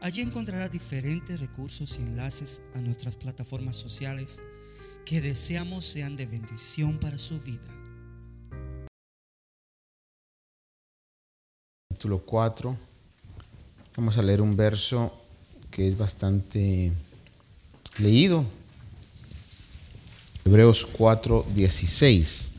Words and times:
Allí 0.00 0.20
encontrará 0.20 0.68
diferentes 0.68 1.40
recursos 1.40 1.98
y 1.98 2.02
enlaces 2.02 2.62
a 2.74 2.80
nuestras 2.80 3.16
plataformas 3.16 3.76
sociales 3.76 4.42
que 5.04 5.20
deseamos 5.20 5.84
sean 5.84 6.16
de 6.16 6.26
bendición 6.26 6.98
para 6.98 7.16
su 7.16 7.40
vida. 7.40 7.62
Capítulo 11.88 12.18
4. 12.18 12.76
Vamos 13.96 14.18
a 14.18 14.22
leer 14.22 14.42
un 14.42 14.56
verso 14.56 15.12
que 15.70 15.88
es 15.88 15.96
bastante 15.96 16.92
leído. 17.98 18.44
Hebreos 20.44 20.84
4, 20.86 21.46
16. 21.54 22.55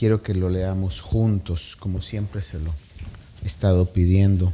Quiero 0.00 0.22
que 0.22 0.32
lo 0.32 0.48
leamos 0.48 1.02
juntos, 1.02 1.76
como 1.78 2.00
siempre 2.00 2.40
se 2.40 2.58
lo 2.58 2.74
he 3.42 3.46
estado 3.46 3.84
pidiendo. 3.84 4.50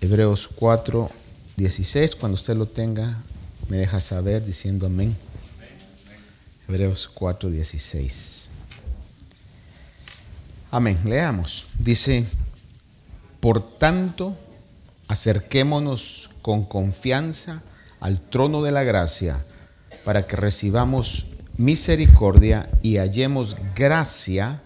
Hebreos 0.00 0.48
4, 0.56 1.08
16, 1.56 2.16
cuando 2.16 2.34
usted 2.34 2.56
lo 2.56 2.66
tenga, 2.66 3.22
me 3.68 3.76
deja 3.76 4.00
saber 4.00 4.44
diciendo 4.44 4.86
amén. 4.86 5.16
Hebreos 6.66 7.06
4, 7.14 7.48
16. 7.48 8.50
Amén, 10.72 10.98
leamos. 11.04 11.66
Dice, 11.78 12.26
por 13.38 13.78
tanto, 13.78 14.36
acerquémonos 15.06 16.30
con 16.42 16.64
confianza 16.64 17.62
al 18.00 18.20
trono 18.20 18.62
de 18.62 18.72
la 18.72 18.82
gracia 18.82 19.40
para 20.04 20.26
que 20.26 20.34
recibamos 20.34 21.29
misericordia 21.60 22.70
y 22.80 22.96
hallemos 22.96 23.54
gracia 23.76 24.62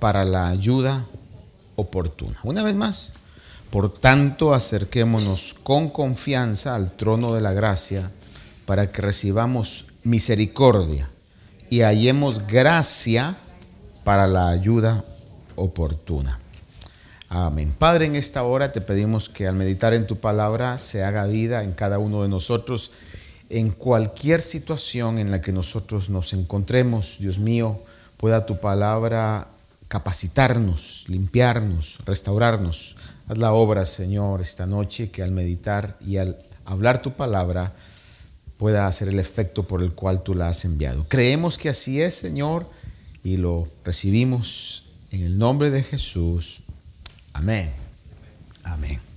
para 0.00 0.24
la 0.24 0.48
ayuda 0.48 1.06
oportuna. 1.76 2.40
Una 2.42 2.64
vez 2.64 2.74
más, 2.74 3.12
por 3.70 3.94
tanto 3.94 4.52
acerquémonos 4.52 5.54
con 5.62 5.90
confianza 5.90 6.74
al 6.74 6.90
trono 6.90 7.34
de 7.34 7.40
la 7.40 7.52
gracia 7.52 8.10
para 8.66 8.90
que 8.90 9.00
recibamos 9.00 9.84
misericordia 10.02 11.08
y 11.70 11.82
hallemos 11.82 12.48
gracia 12.48 13.36
para 14.02 14.26
la 14.26 14.48
ayuda 14.48 15.04
oportuna. 15.54 16.40
Amén. 17.28 17.72
Padre, 17.78 18.06
en 18.06 18.16
esta 18.16 18.42
hora 18.42 18.72
te 18.72 18.80
pedimos 18.80 19.28
que 19.28 19.46
al 19.46 19.54
meditar 19.54 19.94
en 19.94 20.08
tu 20.08 20.16
palabra 20.16 20.78
se 20.78 21.04
haga 21.04 21.26
vida 21.26 21.62
en 21.62 21.74
cada 21.74 22.00
uno 22.00 22.22
de 22.22 22.28
nosotros 22.28 22.90
en 23.50 23.70
cualquier 23.70 24.42
situación 24.42 25.18
en 25.18 25.30
la 25.30 25.40
que 25.40 25.52
nosotros 25.52 26.10
nos 26.10 26.32
encontremos, 26.32 27.16
Dios 27.18 27.38
mío, 27.38 27.80
pueda 28.16 28.46
tu 28.46 28.58
palabra 28.60 29.48
capacitarnos, 29.88 31.04
limpiarnos, 31.08 31.98
restaurarnos. 32.04 32.96
Haz 33.28 33.38
la 33.38 33.52
obra, 33.52 33.86
Señor, 33.86 34.42
esta 34.42 34.66
noche 34.66 35.10
que 35.10 35.22
al 35.22 35.30
meditar 35.30 35.96
y 36.04 36.18
al 36.18 36.36
hablar 36.64 37.00
tu 37.00 37.12
palabra 37.12 37.72
pueda 38.58 38.86
hacer 38.86 39.08
el 39.08 39.18
efecto 39.18 39.66
por 39.66 39.82
el 39.82 39.92
cual 39.92 40.22
tú 40.22 40.34
la 40.34 40.48
has 40.48 40.64
enviado. 40.64 41.06
Creemos 41.08 41.56
que 41.56 41.68
así 41.68 42.02
es, 42.02 42.14
Señor, 42.14 42.68
y 43.24 43.36
lo 43.36 43.68
recibimos 43.84 44.84
en 45.10 45.22
el 45.22 45.38
nombre 45.38 45.70
de 45.70 45.82
Jesús. 45.82 46.60
Amén. 47.32 47.70
Amén. 48.64 49.07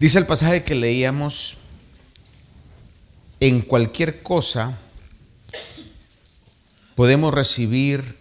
Dice 0.00 0.18
el 0.18 0.24
pasaje 0.24 0.62
que 0.62 0.74
leíamos, 0.74 1.58
en 3.38 3.60
cualquier 3.60 4.22
cosa 4.22 4.78
podemos 6.94 7.34
recibir 7.34 8.16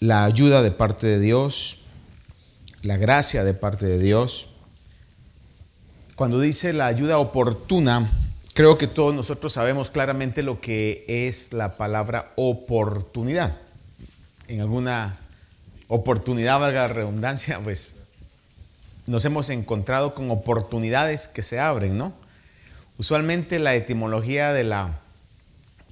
la 0.00 0.24
ayuda 0.24 0.62
de 0.62 0.72
parte 0.72 1.06
de 1.06 1.20
Dios, 1.20 1.82
la 2.82 2.96
gracia 2.96 3.44
de 3.44 3.54
parte 3.54 3.86
de 3.86 4.00
Dios. 4.00 4.48
Cuando 6.16 6.40
dice 6.40 6.72
la 6.72 6.88
ayuda 6.88 7.18
oportuna, 7.18 8.10
creo 8.52 8.78
que 8.78 8.88
todos 8.88 9.14
nosotros 9.14 9.52
sabemos 9.52 9.90
claramente 9.90 10.42
lo 10.42 10.60
que 10.60 11.04
es 11.06 11.52
la 11.52 11.76
palabra 11.76 12.32
oportunidad. 12.34 13.56
En 14.48 14.60
alguna 14.60 15.14
oportunidad, 15.86 16.58
valga 16.58 16.88
la 16.88 16.94
redundancia, 16.94 17.60
pues 17.62 17.95
nos 19.06 19.24
hemos 19.24 19.50
encontrado 19.50 20.14
con 20.14 20.30
oportunidades 20.30 21.28
que 21.28 21.42
se 21.42 21.60
abren, 21.60 21.96
¿no? 21.96 22.12
Usualmente 22.98 23.58
la 23.58 23.74
etimología 23.74 24.52
de 24.52 24.64
la 24.64 24.98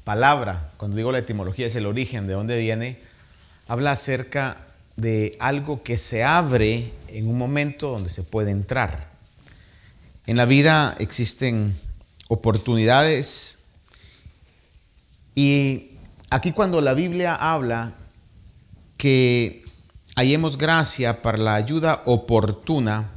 palabra, 0.04 0.70
cuando 0.76 0.96
digo 0.96 1.12
la 1.12 1.18
etimología 1.18 1.66
es 1.66 1.76
el 1.76 1.86
origen, 1.86 2.26
de 2.26 2.34
dónde 2.34 2.58
viene, 2.58 2.98
habla 3.68 3.92
acerca 3.92 4.60
de 4.96 5.36
algo 5.40 5.82
que 5.82 5.96
se 5.96 6.24
abre 6.24 6.92
en 7.08 7.28
un 7.28 7.38
momento 7.38 7.90
donde 7.90 8.10
se 8.10 8.22
puede 8.22 8.50
entrar. 8.50 9.08
En 10.26 10.36
la 10.36 10.44
vida 10.44 10.96
existen 10.98 11.76
oportunidades 12.28 13.66
y 15.34 15.90
aquí 16.30 16.52
cuando 16.52 16.80
la 16.80 16.94
Biblia 16.94 17.34
habla 17.34 17.94
que 18.96 19.63
hallemos 20.16 20.58
gracia 20.58 21.22
para 21.22 21.38
la 21.38 21.54
ayuda 21.54 22.02
oportuna, 22.04 23.10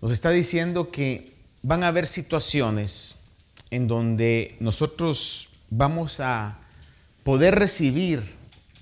nos 0.00 0.10
está 0.12 0.30
diciendo 0.30 0.90
que 0.90 1.32
van 1.62 1.84
a 1.84 1.88
haber 1.88 2.06
situaciones 2.06 3.26
en 3.70 3.88
donde 3.88 4.56
nosotros 4.60 5.48
vamos 5.70 6.20
a 6.20 6.58
poder 7.22 7.54
recibir 7.54 8.22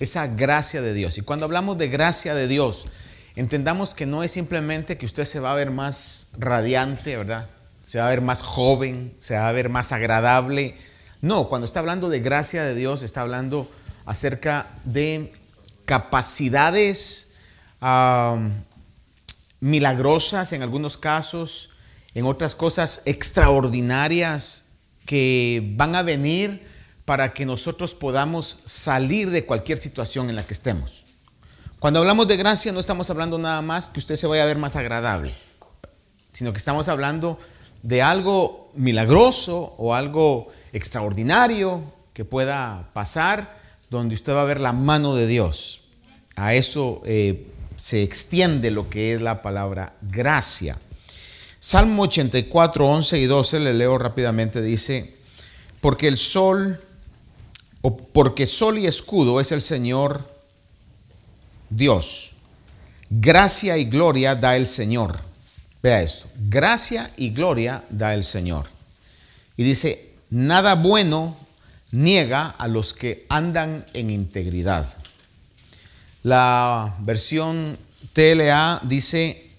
esa 0.01 0.27
gracia 0.27 0.83
de 0.83 0.95
Dios. 0.95 1.17
Y 1.19 1.23
cuando 1.23 1.45
hablamos 1.45 1.79
de 1.79 1.89
gracia 1.89 2.35
de 2.35 2.49
Dios, 2.49 2.87
entendamos 3.37 3.95
que 3.95 4.07
no 4.07 4.25
es 4.25 4.33
simplemente 4.33 4.99
que 4.99 5.07
usted 5.07 5.25
se 5.25 5.39
va 5.39 5.53
a 5.53 5.57
ver 5.57 5.71
más 5.71 6.29
radiante, 6.39 7.17
¿verdad? 7.17 7.47
Se 7.85 7.99
va 7.99 8.07
a 8.07 8.11
ver 8.11 8.21
más 8.21 8.43
joven, 8.43 9.15
se 9.19 9.35
va 9.35 9.49
a 9.49 9.53
ver 9.53 9.69
más 9.69 9.93
agradable. 9.93 10.75
No, 11.21 11.49
cuando 11.49 11.67
está 11.67 11.81
hablando 11.81 12.09
de 12.09 12.21
gracia 12.21 12.65
de 12.65 12.75
Dios, 12.75 13.03
está 13.03 13.21
hablando 13.21 13.71
acerca 14.07 14.67
de 14.85 15.33
capacidades 15.85 17.37
milagrosas 19.61 20.53
en 20.53 20.63
algunos 20.63 20.97
casos, 20.97 21.71
en 22.15 22.27
otras 22.27 22.55
cosas 22.55 23.03
extraordinarias 23.07 24.81
que 25.07 25.73
van 25.77 25.95
a 25.95 26.03
venir 26.03 26.67
para 27.05 27.33
que 27.35 27.45
nosotros 27.45 27.95
podamos 27.95 28.47
salir 28.65 29.31
de 29.31 29.45
cualquier 29.45 29.79
situación 29.79 30.31
en 30.31 30.37
la 30.37 30.47
que 30.47 30.55
estemos. 30.55 31.05
Cuando 31.79 31.99
hablamos 31.99 32.29
de 32.29 32.37
gracia 32.37 32.71
no 32.71 32.79
estamos 32.79 33.11
hablando 33.11 33.39
nada 33.39 33.61
más 33.63 33.89
que 33.89 33.99
usted 33.99 34.15
se 34.17 34.29
vaya 34.29 34.45
a 34.45 34.47
ver 34.47 34.59
más 34.59 34.77
agradable, 34.77 35.35
sino 36.33 36.53
que 36.53 36.59
estamos 36.59 36.89
hablando 36.89 37.39
de 37.83 38.03
algo 38.03 38.71
milagroso 38.75 39.75
o 39.79 39.95
algo 39.95 40.53
extraordinario 40.73 41.83
que 42.15 42.25
pueda 42.25 42.89
pasar 42.93 43.62
donde 43.93 44.17
usted 44.17 44.33
va 44.33 44.43
a 44.43 44.47
ver 44.47 44.61
la 44.61 44.73
mano 44.73 45.15
de 45.15 45.29
Dios 45.29 45.83
a 46.37 46.55
eso 46.55 47.03
eh, 47.05 47.47
se 47.77 48.03
extiende 48.03 48.71
lo 48.71 48.89
que 48.89 49.15
es 49.15 49.23
la 49.23 49.43
palabra 49.43 49.95
gracia. 50.03 50.79
Salmo 51.61 52.05
84, 52.05 52.89
11 52.89 53.21
y 53.21 53.27
12, 53.27 53.61
le 53.61 53.75
leo 53.75 53.99
rápidamente, 53.99 54.63
dice, 54.63 55.15
porque 55.81 56.09
el 56.09 56.17
sol, 56.17 56.81
o 57.83 57.97
porque 57.97 58.47
sol 58.47 58.79
y 58.79 58.87
escudo 58.87 59.41
es 59.41 59.53
el 59.53 59.63
Señor 59.63 60.29
Dios. 61.71 62.33
Gracia 63.11 63.77
y 63.77 63.85
gloria 63.85 64.35
da 64.35 64.57
el 64.57 64.67
Señor. 64.67 65.21
Vea 65.83 66.03
esto, 66.03 66.29
gracia 66.49 67.11
y 67.17 67.31
gloria 67.31 67.85
da 67.91 68.15
el 68.15 68.25
Señor. 68.25 68.67
Y 69.57 69.65
dice, 69.65 70.13
nada 70.31 70.75
bueno 70.77 71.37
niega 71.93 72.49
a 72.59 72.69
los 72.69 72.93
que 72.93 73.25
andan 73.29 73.85
en 73.95 74.11
integridad. 74.11 74.93
La 76.25 76.97
versión 77.01 77.79
TLA 78.13 78.81
dice, 78.83 79.51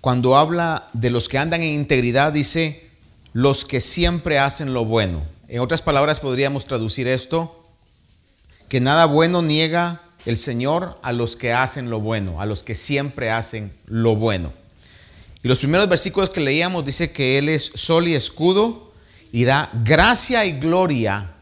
cuando 0.00 0.36
habla 0.36 0.88
de 0.92 1.10
los 1.10 1.28
que 1.28 1.38
andan 1.38 1.62
en 1.62 1.74
integridad, 1.74 2.32
dice, 2.32 2.88
los 3.32 3.64
que 3.64 3.80
siempre 3.80 4.38
hacen 4.38 4.74
lo 4.74 4.84
bueno. 4.84 5.22
En 5.48 5.60
otras 5.60 5.82
palabras, 5.82 6.20
podríamos 6.20 6.66
traducir 6.66 7.08
esto, 7.08 7.64
que 8.68 8.80
nada 8.80 9.06
bueno 9.06 9.42
niega 9.42 10.00
el 10.24 10.38
Señor 10.38 10.98
a 11.02 11.12
los 11.12 11.36
que 11.36 11.52
hacen 11.52 11.90
lo 11.90 12.00
bueno, 12.00 12.40
a 12.40 12.46
los 12.46 12.62
que 12.62 12.74
siempre 12.74 13.30
hacen 13.30 13.72
lo 13.86 14.16
bueno. 14.16 14.52
Y 15.42 15.48
los 15.48 15.58
primeros 15.58 15.88
versículos 15.88 16.30
que 16.30 16.40
leíamos 16.40 16.84
dice 16.84 17.12
que 17.12 17.38
Él 17.38 17.48
es 17.48 17.64
sol 17.74 18.06
y 18.06 18.14
escudo 18.14 18.92
y 19.32 19.44
da 19.44 19.70
gracia 19.84 20.44
y 20.44 20.52
gloria. 20.58 21.32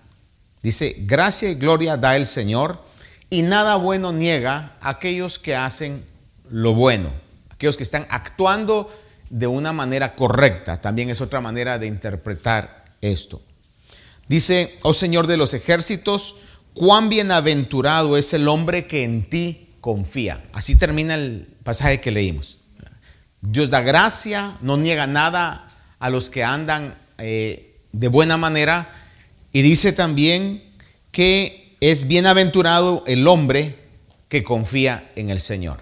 Dice, 0.63 0.95
gracia 1.01 1.51
y 1.51 1.55
gloria 1.55 1.97
da 1.97 2.17
el 2.17 2.27
Señor 2.27 2.83
y 3.31 3.43
nada 3.43 3.77
bueno 3.77 4.13
niega 4.13 4.73
a 4.81 4.91
aquellos 4.91 5.39
que 5.39 5.57
hacen 5.57 6.05
lo 6.51 6.75
bueno, 6.75 7.11
aquellos 7.51 7.77
que 7.77 7.83
están 7.83 8.07
actuando 8.11 8.91
de 9.31 9.47
una 9.47 9.73
manera 9.73 10.15
correcta. 10.15 10.81
También 10.81 11.09
es 11.09 11.21
otra 11.21 11.41
manera 11.41 11.79
de 11.79 11.87
interpretar 11.87 12.85
esto. 13.01 13.41
Dice, 14.29 14.79
oh 14.83 14.93
Señor 14.93 15.27
de 15.27 15.37
los 15.37 15.55
ejércitos, 15.55 16.37
cuán 16.75 17.09
bienaventurado 17.09 18.17
es 18.17 18.33
el 18.35 18.49
hombre 18.49 18.87
que 18.87 19.05
en 19.05 19.29
ti 19.29 19.69
confía. 19.81 20.43
Así 20.53 20.77
termina 20.77 21.15
el 21.15 21.49
pasaje 21.63 22.01
que 22.01 22.11
leímos. 22.11 22.59
Dios 23.41 23.71
da 23.71 23.81
gracia, 23.81 24.59
no 24.61 24.77
niega 24.77 25.07
nada 25.07 25.67
a 25.99 26.11
los 26.11 26.29
que 26.29 26.45
andan 26.45 26.95
eh, 27.19 27.77
de 27.93 28.09
buena 28.09 28.37
manera. 28.37 28.89
Y 29.53 29.63
dice 29.63 29.93
también 29.93 30.63
que 31.11 31.77
es 31.81 32.07
bienaventurado 32.07 33.03
el 33.07 33.27
hombre 33.27 33.75
que 34.29 34.45
confía 34.45 35.09
en 35.17 35.31
el 35.31 35.41
Señor. 35.41 35.81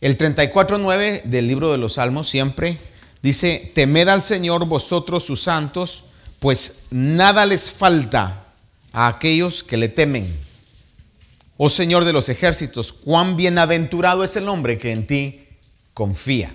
El 0.00 0.18
34.9 0.18 1.22
del 1.24 1.46
libro 1.46 1.70
de 1.70 1.78
los 1.78 1.94
Salmos 1.94 2.28
siempre 2.28 2.78
dice, 3.22 3.70
temed 3.74 4.08
al 4.08 4.22
Señor 4.22 4.66
vosotros 4.66 5.24
sus 5.24 5.42
santos, 5.42 6.04
pues 6.40 6.86
nada 6.90 7.46
les 7.46 7.70
falta 7.70 8.46
a 8.92 9.06
aquellos 9.06 9.62
que 9.62 9.76
le 9.76 9.88
temen. 9.88 10.26
Oh 11.56 11.70
Señor 11.70 12.04
de 12.04 12.12
los 12.12 12.28
ejércitos, 12.28 12.92
cuán 12.92 13.36
bienaventurado 13.36 14.24
es 14.24 14.34
el 14.34 14.48
hombre 14.48 14.78
que 14.78 14.90
en 14.90 15.06
ti 15.06 15.44
confía. 15.94 16.52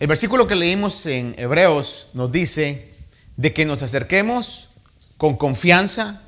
El 0.00 0.06
versículo 0.06 0.46
que 0.46 0.54
leímos 0.54 1.04
en 1.06 1.34
Hebreos 1.36 2.08
nos 2.14 2.32
dice 2.32 2.93
de 3.36 3.52
que 3.52 3.64
nos 3.64 3.82
acerquemos 3.82 4.68
con 5.16 5.36
confianza. 5.36 6.22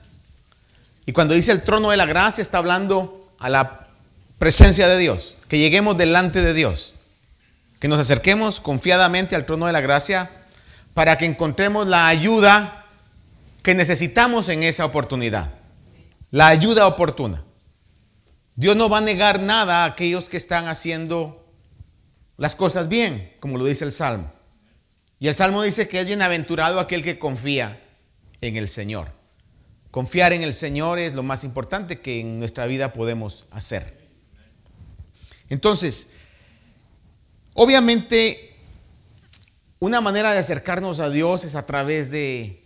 Y 1.07 1.13
cuando 1.13 1.35
dice 1.35 1.53
el 1.53 1.63
trono 1.63 1.91
de 1.91 1.97
la 1.97 2.07
gracia 2.07 2.43
está 2.43 2.59
hablando 2.59 3.31
a 3.39 3.49
la 3.49 3.89
presencia 4.39 4.89
de 4.89 4.99
Dios, 4.99 5.43
que 5.49 5.59
lleguemos 5.59 5.97
delante 5.97 6.43
de 6.43 6.53
Dios, 6.53 6.97
que 7.81 7.89
nos 7.89 8.01
acerquemos 8.01 8.61
confiadamente 8.61 9.37
al 9.37 9.47
trono 9.47 9.67
de 9.67 9.73
la 9.73 9.81
gracia 9.81 10.31
para 10.95 11.19
que 11.19 11.27
encontremos 11.27 11.87
la 11.87 12.09
ayuda 12.09 12.85
que 13.63 13.75
necesitamos 13.75 14.49
en 14.49 14.63
esa 14.63 14.85
oportunidad. 14.85 15.51
La 16.31 16.49
ayuda 16.49 16.87
oportuna. 16.87 17.43
Dios 18.55 18.77
no 18.77 18.89
va 18.89 18.99
a 18.99 19.03
negar 19.03 19.41
nada 19.41 19.83
a 19.83 19.87
aquellos 19.87 20.29
que 20.29 20.39
están 20.39 20.69
haciendo 20.69 21.45
las 22.37 22.55
cosas 22.55 22.89
bien, 22.89 23.33
como 23.41 23.59
lo 23.59 23.65
dice 23.65 23.85
el 23.85 23.93
Salmo. 23.93 24.31
Y 25.19 25.29
el 25.29 25.35
Salmo 25.35 25.63
dice 25.63 25.89
que 25.89 26.01
es 26.01 26.07
bienaventurado 26.07 26.79
aquel 26.79 27.03
que 27.03 27.19
confía 27.19 27.81
en 28.41 28.57
el 28.57 28.69
Señor. 28.69 29.09
Confiar 29.91 30.33
en 30.33 30.43
el 30.43 30.53
Señor 30.53 30.99
es 30.99 31.15
lo 31.15 31.23
más 31.23 31.43
importante 31.43 32.01
que 32.01 32.21
en 32.21 32.39
nuestra 32.39 32.67
vida 32.67 32.93
podemos 32.93 33.47
hacer. 33.51 33.97
Entonces, 35.49 36.11
obviamente, 37.55 38.55
una 39.79 40.03
manera 40.03 40.33
de 40.33 40.39
acercarnos 40.39 41.01
a 41.01 41.09
Dios 41.09 41.45
es 41.45 41.55
a 41.55 41.65
través 41.65 42.11
de 42.11 42.63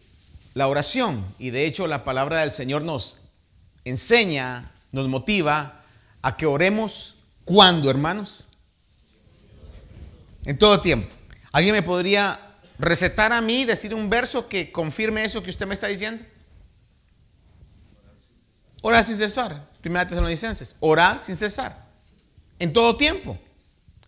la 0.55 0.67
oración. 0.67 1.25
Y 1.39 1.51
de 1.51 1.67
hecho 1.67 1.87
la 1.87 2.05
palabra 2.05 2.41
del 2.41 2.51
Señor 2.51 2.83
nos 2.83 3.27
enseña, 3.85 4.73
nos 4.91 5.09
motiva 5.09 5.85
a 6.23 6.37
que 6.37 6.47
oremos 6.47 7.17
cuando, 7.45 7.91
hermanos. 7.91 8.47
En 10.45 10.59
todo 10.59 10.81
tiempo. 10.81 11.20
¿Alguien 11.53 11.75
me 11.75 11.83
podría 11.83 12.39
recetar 12.79 13.33
a 13.33 13.41
mí, 13.41 13.65
decir 13.65 13.95
un 13.95 14.09
verso 14.09 14.49
que 14.49 14.73
confirme 14.73 15.25
eso 15.25 15.43
que 15.43 15.51
usted 15.51 15.67
me 15.67 15.75
está 15.75 15.89
diciendo? 15.89 16.25
Orar 18.83 19.05
sin 19.05 19.17
cesar. 19.17 19.69
Primera 19.81 20.07
Tesalonicenses. 20.07 20.77
Orar 20.81 21.21
sin 21.21 21.37
cesar. 21.37 21.77
En 22.59 22.73
todo 22.73 22.97
tiempo. 22.97 23.39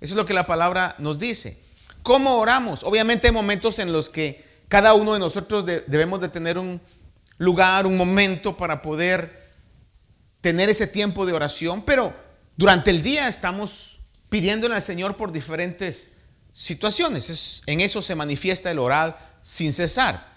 Eso 0.01 0.15
es 0.15 0.17
lo 0.17 0.27
que 0.27 0.35
la 0.35 0.47
palabra 0.47 0.95
nos 0.99 1.19
dice. 1.19 1.63
¿Cómo 2.03 2.39
oramos? 2.39 2.83
Obviamente 2.83 3.29
hay 3.29 3.33
momentos 3.33 3.79
en 3.79 3.93
los 3.93 4.09
que 4.09 4.45
cada 4.69 4.95
uno 4.95 5.13
de 5.13 5.19
nosotros 5.19 5.65
debemos 5.65 6.21
de 6.21 6.29
tener 6.29 6.59
un 6.59 6.81
lugar, 7.39 7.87
un 7.87 7.97
momento 7.97 8.57
para 8.57 8.83
poder 8.83 9.43
tener 10.41 10.69
ese 10.71 10.87
tiempo 10.87 11.25
de 11.27 11.33
oración, 11.33 11.85
pero 11.85 12.13
durante 12.57 12.91
el 12.91 13.03
día 13.03 13.29
estamos 13.29 13.99
pidiéndole 14.29 14.75
al 14.75 14.83
Señor 14.83 15.17
por 15.17 15.31
diferentes 15.31 16.17
situaciones. 16.53 17.63
en 17.67 17.81
eso 17.81 18.03
se 18.03 18.15
manifiesta 18.15 18.71
el 18.71 18.79
orar 18.79 19.19
sin 19.41 19.73
cesar. 19.73 20.33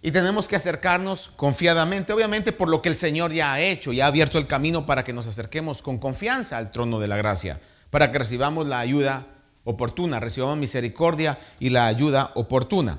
Y 0.00 0.12
tenemos 0.12 0.46
que 0.46 0.56
acercarnos 0.56 1.30
confiadamente, 1.36 2.12
obviamente 2.12 2.52
por 2.52 2.68
lo 2.68 2.80
que 2.80 2.88
el 2.88 2.96
Señor 2.96 3.32
ya 3.32 3.52
ha 3.52 3.60
hecho 3.60 3.92
y 3.92 4.00
ha 4.00 4.06
abierto 4.06 4.38
el 4.38 4.46
camino 4.46 4.86
para 4.86 5.04
que 5.04 5.12
nos 5.12 5.26
acerquemos 5.26 5.82
con 5.82 5.98
confianza 5.98 6.56
al 6.56 6.70
trono 6.70 7.00
de 7.00 7.08
la 7.08 7.16
gracia, 7.16 7.58
para 7.90 8.12
que 8.12 8.18
recibamos 8.18 8.68
la 8.68 8.78
ayuda 8.78 9.26
oportuna, 9.64 10.20
recibamos 10.20 10.56
misericordia 10.56 11.38
y 11.58 11.70
la 11.70 11.86
ayuda 11.88 12.30
oportuna. 12.34 12.98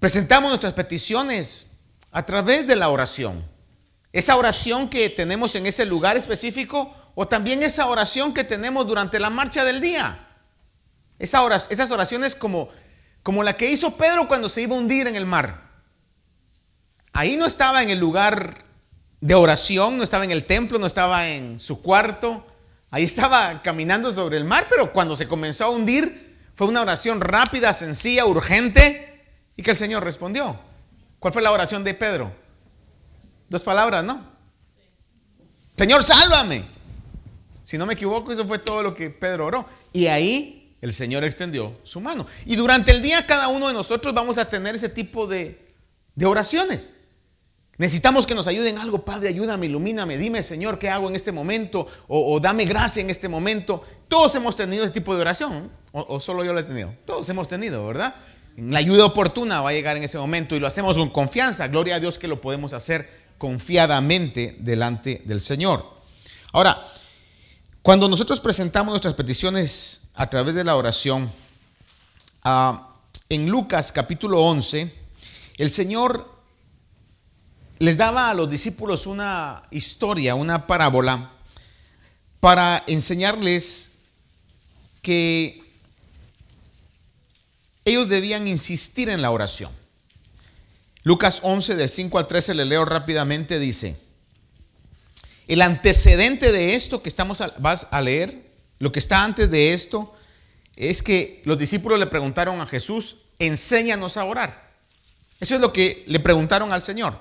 Presentamos 0.00 0.50
nuestras 0.50 0.74
peticiones 0.74 1.78
a 2.10 2.26
través 2.26 2.66
de 2.66 2.76
la 2.76 2.88
oración. 2.88 3.44
Esa 4.12 4.36
oración 4.36 4.88
que 4.88 5.08
tenemos 5.10 5.54
en 5.54 5.66
ese 5.66 5.86
lugar 5.86 6.16
específico 6.16 6.94
o 7.14 7.28
también 7.28 7.62
esa 7.62 7.86
oración 7.86 8.34
que 8.34 8.44
tenemos 8.44 8.86
durante 8.86 9.20
la 9.20 9.30
marcha 9.30 9.64
del 9.64 9.80
día. 9.80 10.25
Esas 11.18 11.90
oraciones 11.90 12.34
como, 12.34 12.68
como 13.22 13.42
la 13.42 13.56
que 13.56 13.70
hizo 13.70 13.96
Pedro 13.96 14.28
cuando 14.28 14.48
se 14.48 14.62
iba 14.62 14.74
a 14.74 14.78
hundir 14.78 15.06
en 15.06 15.16
el 15.16 15.26
mar. 15.26 15.66
Ahí 17.12 17.36
no 17.36 17.46
estaba 17.46 17.82
en 17.82 17.90
el 17.90 17.98
lugar 17.98 18.58
de 19.20 19.34
oración, 19.34 19.96
no 19.96 20.02
estaba 20.02 20.24
en 20.24 20.30
el 20.30 20.44
templo, 20.44 20.78
no 20.78 20.86
estaba 20.86 21.28
en 21.28 21.58
su 21.58 21.82
cuarto. 21.82 22.46
Ahí 22.90 23.04
estaba 23.04 23.62
caminando 23.62 24.12
sobre 24.12 24.36
el 24.36 24.44
mar, 24.44 24.66
pero 24.68 24.92
cuando 24.92 25.16
se 25.16 25.26
comenzó 25.26 25.64
a 25.64 25.70
hundir 25.70 26.26
fue 26.54 26.68
una 26.68 26.82
oración 26.82 27.20
rápida, 27.20 27.72
sencilla, 27.72 28.24
urgente 28.24 29.24
y 29.56 29.62
que 29.62 29.70
el 29.70 29.76
Señor 29.76 30.04
respondió. 30.04 30.58
¿Cuál 31.18 31.32
fue 31.32 31.42
la 31.42 31.52
oración 31.52 31.84
de 31.84 31.94
Pedro? 31.94 32.32
Dos 33.48 33.62
palabras, 33.62 34.04
¿no? 34.04 34.22
Señor, 35.76 36.02
sálvame. 36.02 36.64
Si 37.62 37.76
no 37.76 37.84
me 37.84 37.94
equivoco, 37.94 38.32
eso 38.32 38.46
fue 38.46 38.58
todo 38.58 38.82
lo 38.82 38.94
que 38.94 39.10
Pedro 39.10 39.46
oró. 39.46 39.68
Y 39.92 40.06
ahí 40.06 40.65
el 40.86 40.94
Señor 40.94 41.24
extendió 41.24 41.76
su 41.82 42.00
mano. 42.00 42.26
Y 42.44 42.56
durante 42.56 42.90
el 42.90 43.02
día 43.02 43.26
cada 43.26 43.48
uno 43.48 43.68
de 43.68 43.74
nosotros 43.74 44.14
vamos 44.14 44.38
a 44.38 44.48
tener 44.48 44.74
ese 44.74 44.88
tipo 44.88 45.26
de, 45.26 45.74
oraciones. 46.24 46.92
Necesitamos 47.78 48.26
que 48.26 48.34
nos 48.34 48.46
ayuden 48.46 48.78
algo, 48.78 49.04
Padre, 49.04 49.28
ayúdame, 49.28 49.66
ilumíname, 49.66 50.16
dime, 50.16 50.42
Señor, 50.42 50.78
qué 50.78 50.88
hago 50.88 51.08
en 51.10 51.14
este 51.14 51.30
momento, 51.30 51.86
o, 52.08 52.40
dame 52.40 52.64
gracia 52.64 53.02
en 53.02 53.10
este 53.10 53.28
momento. 53.28 53.84
Todos 54.08 54.34
hemos 54.34 54.56
tenido 54.56 54.84
ese 54.84 54.94
tipo 54.94 55.14
de 55.14 55.20
oración, 55.20 55.70
o, 55.92 56.18
solo 56.18 56.42
yo 56.42 56.54
lo 56.54 56.60
he 56.60 56.62
tenido. 56.62 56.94
Todos 57.04 57.28
hemos 57.28 57.48
tenido, 57.48 57.86
¿verdad? 57.86 58.14
La 58.56 58.78
ayuda 58.78 59.04
oportuna 59.04 59.60
va 59.60 59.70
a 59.70 59.72
llegar 59.74 59.98
en 59.98 60.04
ese 60.04 60.16
momento 60.16 60.56
y 60.56 60.60
lo 60.60 60.66
hacemos 60.66 60.96
con 60.96 61.10
confianza. 61.10 61.68
Gloria 61.68 61.96
a 61.96 62.00
Dios 62.00 62.18
que 62.18 62.28
lo 62.28 62.40
podemos 62.40 62.72
hacer 62.72 63.26
confiadamente 63.36 64.56
delante 64.60 65.20
del 65.26 65.42
Señor. 65.42 65.84
Ahora, 66.52 66.82
cuando 67.86 68.08
nosotros 68.08 68.40
presentamos 68.40 68.90
nuestras 68.90 69.14
peticiones 69.14 70.08
a 70.16 70.28
través 70.28 70.56
de 70.56 70.64
la 70.64 70.74
oración, 70.74 71.30
ah, 72.42 72.88
en 73.28 73.48
Lucas 73.48 73.92
capítulo 73.92 74.42
11, 74.42 74.92
el 75.58 75.70
Señor 75.70 76.28
les 77.78 77.96
daba 77.96 78.28
a 78.28 78.34
los 78.34 78.50
discípulos 78.50 79.06
una 79.06 79.62
historia, 79.70 80.34
una 80.34 80.66
parábola, 80.66 81.30
para 82.40 82.82
enseñarles 82.88 83.98
que 85.00 85.62
ellos 87.84 88.08
debían 88.08 88.48
insistir 88.48 89.10
en 89.10 89.22
la 89.22 89.30
oración. 89.30 89.70
Lucas 91.04 91.38
11 91.44 91.76
del 91.76 91.88
5 91.88 92.18
al 92.18 92.26
13 92.26 92.54
le 92.54 92.64
leo 92.64 92.84
rápidamente, 92.84 93.60
dice, 93.60 93.96
el 95.48 95.62
antecedente 95.62 96.52
de 96.52 96.74
esto 96.74 97.02
que 97.02 97.08
estamos 97.08 97.42
vas 97.58 97.88
a 97.90 98.00
leer, 98.00 98.46
lo 98.78 98.92
que 98.92 98.98
está 98.98 99.22
antes 99.22 99.50
de 99.50 99.72
esto, 99.72 100.14
es 100.76 101.02
que 101.02 101.42
los 101.44 101.58
discípulos 101.58 101.98
le 101.98 102.06
preguntaron 102.06 102.60
a 102.60 102.66
Jesús, 102.66 103.16
enséñanos 103.38 104.16
a 104.16 104.24
orar. 104.24 104.70
Eso 105.40 105.54
es 105.54 105.60
lo 105.60 105.72
que 105.72 106.04
le 106.06 106.20
preguntaron 106.20 106.72
al 106.72 106.82
Señor. 106.82 107.18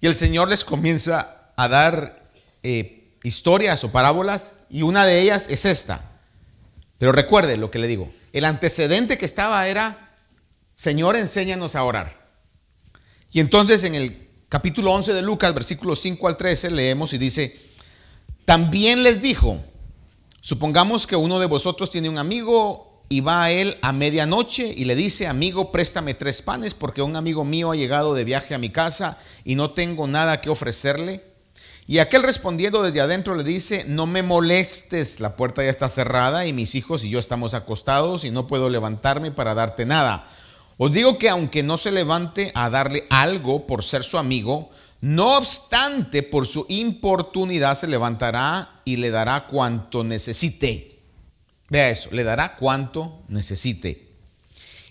Y 0.00 0.06
el 0.06 0.14
Señor 0.14 0.48
les 0.48 0.64
comienza 0.64 1.52
a 1.56 1.68
dar 1.68 2.22
eh, 2.62 3.04
historias 3.22 3.84
o 3.84 3.92
parábolas 3.92 4.54
y 4.70 4.82
una 4.82 5.06
de 5.06 5.20
ellas 5.20 5.46
es 5.48 5.64
esta. 5.64 6.00
Pero 6.98 7.12
recuerde 7.12 7.56
lo 7.56 7.70
que 7.70 7.78
le 7.78 7.86
digo, 7.86 8.12
el 8.32 8.44
antecedente 8.44 9.18
que 9.18 9.24
estaba 9.24 9.66
era, 9.68 10.14
Señor, 10.74 11.16
enséñanos 11.16 11.74
a 11.74 11.84
orar. 11.84 12.24
Y 13.32 13.40
entonces 13.40 13.82
en 13.84 13.94
el 13.94 14.23
capítulo 14.48 14.92
11 14.92 15.12
de 15.12 15.22
Lucas, 15.22 15.54
versículos 15.54 16.00
5 16.00 16.28
al 16.28 16.36
13, 16.36 16.70
leemos 16.70 17.12
y 17.12 17.18
dice, 17.18 17.60
también 18.44 19.02
les 19.02 19.22
dijo, 19.22 19.58
supongamos 20.40 21.06
que 21.06 21.16
uno 21.16 21.40
de 21.40 21.46
vosotros 21.46 21.90
tiene 21.90 22.08
un 22.08 22.18
amigo 22.18 23.02
y 23.08 23.20
va 23.20 23.44
a 23.44 23.50
él 23.50 23.78
a 23.82 23.92
medianoche 23.92 24.72
y 24.76 24.84
le 24.84 24.94
dice, 24.94 25.26
amigo, 25.26 25.72
préstame 25.72 26.14
tres 26.14 26.42
panes 26.42 26.74
porque 26.74 27.02
un 27.02 27.16
amigo 27.16 27.44
mío 27.44 27.70
ha 27.70 27.76
llegado 27.76 28.14
de 28.14 28.24
viaje 28.24 28.54
a 28.54 28.58
mi 28.58 28.70
casa 28.70 29.18
y 29.44 29.54
no 29.54 29.70
tengo 29.70 30.06
nada 30.06 30.40
que 30.40 30.50
ofrecerle. 30.50 31.22
Y 31.86 31.98
aquel 31.98 32.22
respondiendo 32.22 32.82
desde 32.82 33.02
adentro 33.02 33.34
le 33.34 33.44
dice, 33.44 33.84
no 33.86 34.06
me 34.06 34.22
molestes, 34.22 35.20
la 35.20 35.36
puerta 35.36 35.62
ya 35.62 35.70
está 35.70 35.88
cerrada 35.90 36.46
y 36.46 36.54
mis 36.54 36.74
hijos 36.74 37.04
y 37.04 37.10
yo 37.10 37.18
estamos 37.18 37.52
acostados 37.52 38.24
y 38.24 38.30
no 38.30 38.46
puedo 38.46 38.70
levantarme 38.70 39.30
para 39.30 39.54
darte 39.54 39.84
nada. 39.84 40.26
Os 40.76 40.92
digo 40.92 41.18
que 41.18 41.28
aunque 41.28 41.62
no 41.62 41.76
se 41.76 41.92
levante 41.92 42.50
a 42.54 42.68
darle 42.68 43.04
algo 43.10 43.66
por 43.66 43.84
ser 43.84 44.02
su 44.02 44.18
amigo, 44.18 44.70
no 45.00 45.36
obstante 45.36 46.22
por 46.22 46.46
su 46.46 46.66
importunidad 46.68 47.76
se 47.76 47.86
levantará 47.86 48.80
y 48.84 48.96
le 48.96 49.10
dará 49.10 49.46
cuanto 49.46 50.02
necesite. 50.02 50.98
Vea 51.68 51.90
eso, 51.90 52.10
le 52.12 52.24
dará 52.24 52.56
cuanto 52.56 53.22
necesite. 53.28 54.08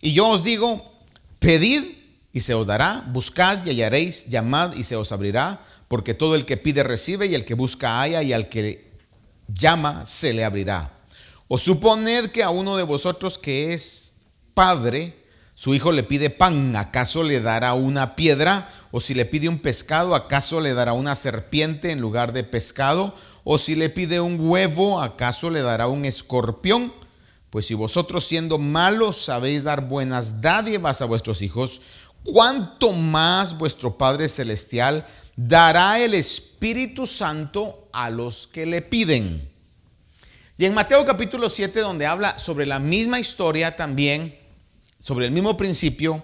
Y 0.02 0.14
yo 0.14 0.30
os 0.30 0.44
digo, 0.44 1.02
pedid 1.40 1.84
y 2.32 2.40
se 2.40 2.54
os 2.54 2.68
dará, 2.68 3.04
buscad 3.08 3.66
y 3.66 3.70
hallaréis, 3.70 4.28
llamad 4.28 4.76
y 4.76 4.84
se 4.84 4.96
os 4.96 5.12
abrirá, 5.12 5.66
porque 5.88 6.14
todo 6.14 6.36
el 6.36 6.46
que 6.46 6.58
pide 6.58 6.84
recibe 6.84 7.28
y 7.28 7.36
el 7.36 7.46
que 7.46 7.54
busca 7.54 8.00
halla 8.00 8.24
y 8.24 8.34
al 8.34 8.50
que 8.50 8.92
llama 9.48 10.06
se 10.06 10.34
le 10.34 10.46
abrirá. 10.46 10.94
O 11.48 11.58
suponed 11.58 12.32
que 12.32 12.44
a 12.44 12.50
uno 12.50 12.78
de 12.78 12.84
vosotros 12.84 13.38
que 13.38 13.74
es 13.74 14.14
padre, 14.54 15.23
su 15.56 15.76
hijo 15.76 15.92
le 15.92 16.04
pide 16.04 16.30
pan, 16.32 16.76
¿acaso 16.76 17.24
le 17.24 17.40
dará 17.40 17.74
una 17.74 18.16
piedra? 18.16 18.70
O 18.92 19.00
si 19.00 19.14
le 19.14 19.26
pide 19.26 19.50
un 19.50 19.60
pescado, 19.60 20.16
¿acaso 20.16 20.60
le 20.62 20.74
dará 20.74 20.94
una 20.94 21.16
serpiente 21.16 21.92
en 21.92 22.02
lugar 22.02 22.34
de 22.34 22.44
pescado? 22.44 23.14
O 23.44 23.58
si 23.58 23.76
le 23.76 23.90
pide 23.90 24.20
un 24.20 24.40
huevo, 24.40 25.02
¿acaso 25.02 25.50
le 25.50 25.62
dará 25.62 25.88
un 25.88 26.06
escorpión? 26.06 26.92
Pues 27.52 27.68
si 27.68 27.76
vosotros 27.76 28.26
siendo 28.26 28.58
malos 28.58 29.26
sabéis 29.26 29.64
dar 29.64 29.88
buenas 29.88 30.42
dádivas 30.42 31.02
a 31.02 31.06
vuestros 31.06 31.44
hijos, 31.44 31.82
¿cuánto 32.24 32.92
más 32.92 33.58
vuestro 33.58 33.96
Padre 33.96 34.30
Celestial 34.30 35.06
dará 35.36 36.00
el 36.00 36.16
Espíritu 36.16 37.06
Santo 37.06 37.90
a 37.94 38.10
los 38.10 38.48
que 38.48 38.66
le 38.66 38.82
piden? 38.82 39.52
Y 40.58 40.66
en 40.66 40.74
Mateo 40.74 41.06
capítulo 41.06 41.48
7, 41.48 41.80
donde 41.82 42.08
habla 42.08 42.40
sobre 42.40 42.66
la 42.66 42.80
misma 42.80 43.20
historia 43.20 43.76
también, 43.76 44.36
sobre 45.04 45.26
el 45.26 45.32
mismo 45.32 45.58
principio, 45.58 46.24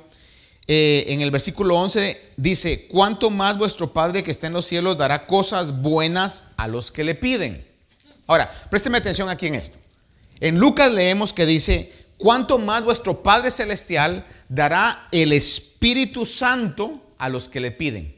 eh, 0.67 1.05
en 1.07 1.21
el 1.21 1.31
versículo 1.31 1.75
11 1.77 2.31
dice, 2.37 2.87
¿cuánto 2.89 3.29
más 3.29 3.57
vuestro 3.57 3.91
Padre 3.91 4.23
que 4.23 4.31
está 4.31 4.47
en 4.47 4.53
los 4.53 4.65
cielos 4.65 4.97
dará 4.97 5.25
cosas 5.27 5.81
buenas 5.81 6.51
a 6.57 6.67
los 6.67 6.91
que 6.91 7.03
le 7.03 7.15
piden? 7.15 7.65
Ahora, 8.27 8.49
présteme 8.69 8.99
atención 8.99 9.27
aquí 9.27 9.47
en 9.47 9.55
esto. 9.55 9.77
En 10.39 10.59
Lucas 10.59 10.91
leemos 10.91 11.33
que 11.33 11.45
dice, 11.45 11.91
¿cuánto 12.17 12.57
más 12.57 12.83
vuestro 12.83 13.21
Padre 13.21 13.51
Celestial 13.51 14.25
dará 14.47 15.07
el 15.11 15.33
Espíritu 15.33 16.25
Santo 16.25 17.01
a 17.17 17.27
los 17.27 17.49
que 17.49 17.59
le 17.59 17.71
piden? 17.71 18.15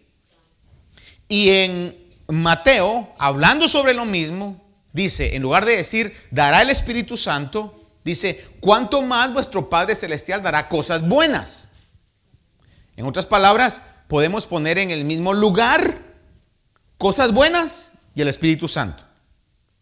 Y 1.28 1.50
en 1.50 1.96
Mateo, 2.28 3.16
hablando 3.18 3.68
sobre 3.68 3.94
lo 3.94 4.06
mismo, 4.06 4.62
dice, 4.94 5.36
en 5.36 5.42
lugar 5.42 5.66
de 5.66 5.78
decir, 5.78 6.14
dará 6.30 6.62
el 6.62 6.70
Espíritu 6.70 7.16
Santo, 7.16 7.81
Dice, 8.04 8.48
¿cuánto 8.60 9.02
más 9.02 9.32
vuestro 9.34 9.70
Padre 9.70 9.96
Celestial 9.96 10.42
dará 10.42 10.68
cosas 10.70 11.08
buenas? 11.08 11.72
En 12.96 13.06
otras 13.06 13.26
palabras, 13.26 13.82
podemos 14.08 14.48
poner 14.48 14.78
en 14.78 14.92
el 14.92 15.06
mismo 15.06 15.34
lugar 15.34 15.98
cosas 16.98 17.34
buenas 17.34 17.94
y 18.16 18.22
el 18.22 18.28
Espíritu 18.28 18.68
Santo. 18.68 19.04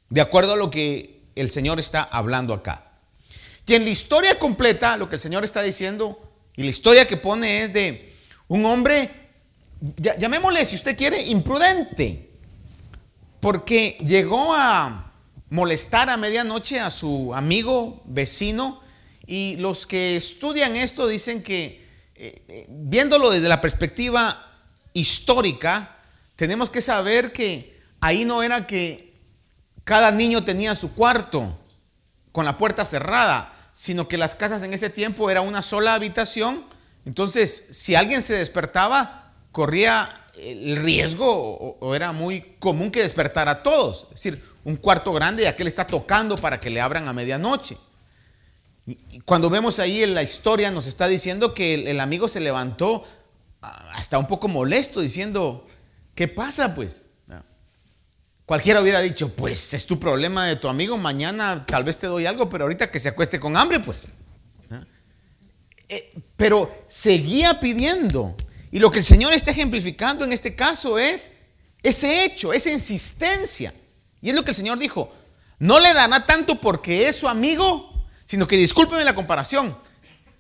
De 0.10 0.22
acuerdo 0.22 0.54
a 0.54 0.58
lo 0.58 0.70
que 0.70 1.22
el 1.36 1.50
Señor 1.50 1.80
está 1.80 2.04
hablando 2.04 2.54
acá. 2.54 2.84
Y 3.66 3.76
en 3.76 3.86
la 3.86 3.92
historia 3.92 4.38
completa, 4.40 4.98
lo 4.98 5.08
que 5.10 5.16
el 5.16 5.22
Señor 5.22 5.44
está 5.46 5.62
diciendo, 5.62 6.20
y 6.56 6.64
la 6.64 6.70
historia 6.70 7.08
que 7.08 7.18
pone 7.18 7.64
es 7.64 7.74
de 7.74 8.16
un 8.48 8.66
hombre, 8.66 9.10
llamémosle 9.98 10.66
si 10.66 10.76
usted 10.76 10.98
quiere, 10.98 11.22
imprudente, 11.24 12.30
porque 13.40 13.98
llegó 14.04 14.54
a 14.54 15.09
molestar 15.50 16.10
a 16.10 16.18
medianoche 16.18 16.80
a 16.80 16.90
su 16.90 17.34
amigo 17.34 18.02
vecino 18.06 18.82
y 19.26 19.56
los 19.58 19.86
que 19.86 20.16
estudian 20.16 20.76
esto 20.76 21.08
dicen 21.08 21.44
que 21.44 21.88
eh, 22.16 22.44
eh, 22.48 22.66
viéndolo 22.70 23.30
desde 23.30 23.48
la 23.48 23.62
perspectiva 23.62 24.46
histórica, 24.94 25.98
tenemos 26.36 26.70
que 26.70 26.82
saber 26.82 27.32
que 27.32 27.80
ahí 28.02 28.26
no 28.26 28.44
era 28.44 28.68
que 28.68 29.14
cada 29.84 30.12
niño 30.12 30.44
tenía 30.44 30.76
su 30.76 30.94
cuarto 30.94 31.58
con 32.32 32.46
la 32.46 32.58
puerta 32.58 32.86
cerrada, 32.86 33.54
sino 33.74 34.08
que 34.08 34.18
las 34.18 34.36
casas 34.36 34.64
en 34.64 34.74
ese 34.74 34.90
tiempo 34.90 35.30
era 35.30 35.42
una 35.42 35.62
sola 35.62 35.94
habitación. 35.94 36.64
Entonces, 37.06 37.70
si 37.72 37.96
alguien 37.96 38.22
se 38.22 38.36
despertaba, 38.36 39.34
corría 39.52 40.10
el 40.38 40.78
riesgo 40.78 41.78
o, 41.80 41.96
era 41.96 42.12
muy 42.12 42.42
común 42.60 42.92
que 42.92 43.02
despertara 43.02 43.52
a 43.52 43.64
todos. 43.64 44.04
Es 44.04 44.24
decir, 44.24 44.44
un 44.70 44.76
cuarto 44.76 45.12
grande 45.12 45.44
y 45.44 45.46
aquel 45.48 45.68
está 45.68 45.88
tocando 45.88 46.36
para 46.36 46.60
que 46.60 46.70
le 46.70 46.80
abran 46.80 47.08
a 47.08 47.14
medianoche. 47.14 47.76
Cuando 49.26 49.50
vemos 49.50 49.80
ahí 49.80 50.04
en 50.04 50.14
la 50.14 50.22
historia 50.22 50.70
nos 50.70 50.86
está 50.86 51.08
diciendo 51.08 51.54
que 51.56 51.74
el, 51.74 52.00
amigo 52.00 52.28
se 52.28 52.40
levantó 52.40 53.04
ah, 53.62 53.92
hasta 53.94 54.20
un 54.20 54.28
poco 54.28 54.48
molesto 54.48 55.02
diciendo, 55.02 55.66
¿qué 56.14 56.28
pasa 56.28 56.76
pues? 56.76 57.06
Cualquiera 58.46 58.82
hubiera 58.82 59.00
dicho, 59.02 59.36
pues 59.36 59.76
es 59.76 59.86
tu 59.86 60.00
problema 60.00 60.46
de 60.48 60.56
tu 60.56 60.68
amigo, 60.68 60.98
mañana 60.98 61.66
tal 61.68 61.84
vez 61.84 62.00
te 62.00 62.08
doy 62.08 62.26
algo, 62.26 62.50
pero 62.50 62.64
ahorita 62.64 62.90
que 62.90 63.00
se 63.00 63.10
acueste 63.10 63.40
con 63.40 63.58
hambre 63.58 63.80
pues. 63.80 64.04
Eh, 65.88 66.14
pero 66.38 66.72
seguía 66.88 67.60
pidiendo. 67.60 68.36
Y 68.72 68.78
lo 68.78 68.92
que 68.92 69.00
el 69.00 69.04
Señor 69.04 69.34
está 69.34 69.52
ejemplificando 69.52 70.24
en 70.24 70.34
este 70.34 70.56
caso 70.56 71.00
es 71.00 71.32
ese 71.82 72.24
hecho, 72.24 72.54
esa 72.54 72.72
insistencia. 72.72 73.74
Y 74.22 74.30
es 74.30 74.36
lo 74.36 74.44
que 74.44 74.52
el 74.52 74.56
Señor 74.56 74.78
dijo. 74.80 75.14
No 75.60 75.80
le 75.80 75.94
dará 75.94 76.26
tanto 76.26 76.56
porque 76.56 77.08
es 77.08 77.18
su 77.18 77.28
amigo, 77.28 78.08
sino 78.26 78.48
que 78.48 78.58
discúlpeme 78.58 79.04
la 79.04 79.16
comparación, 79.16 79.76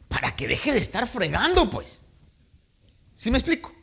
para 0.07 0.35
que 0.35 0.47
deje 0.47 0.71
de 0.71 0.79
estar 0.79 1.07
fregando, 1.07 1.69
pues. 1.69 2.03
¿Sí 3.13 3.29
me 3.29 3.37
explico? 3.37 3.73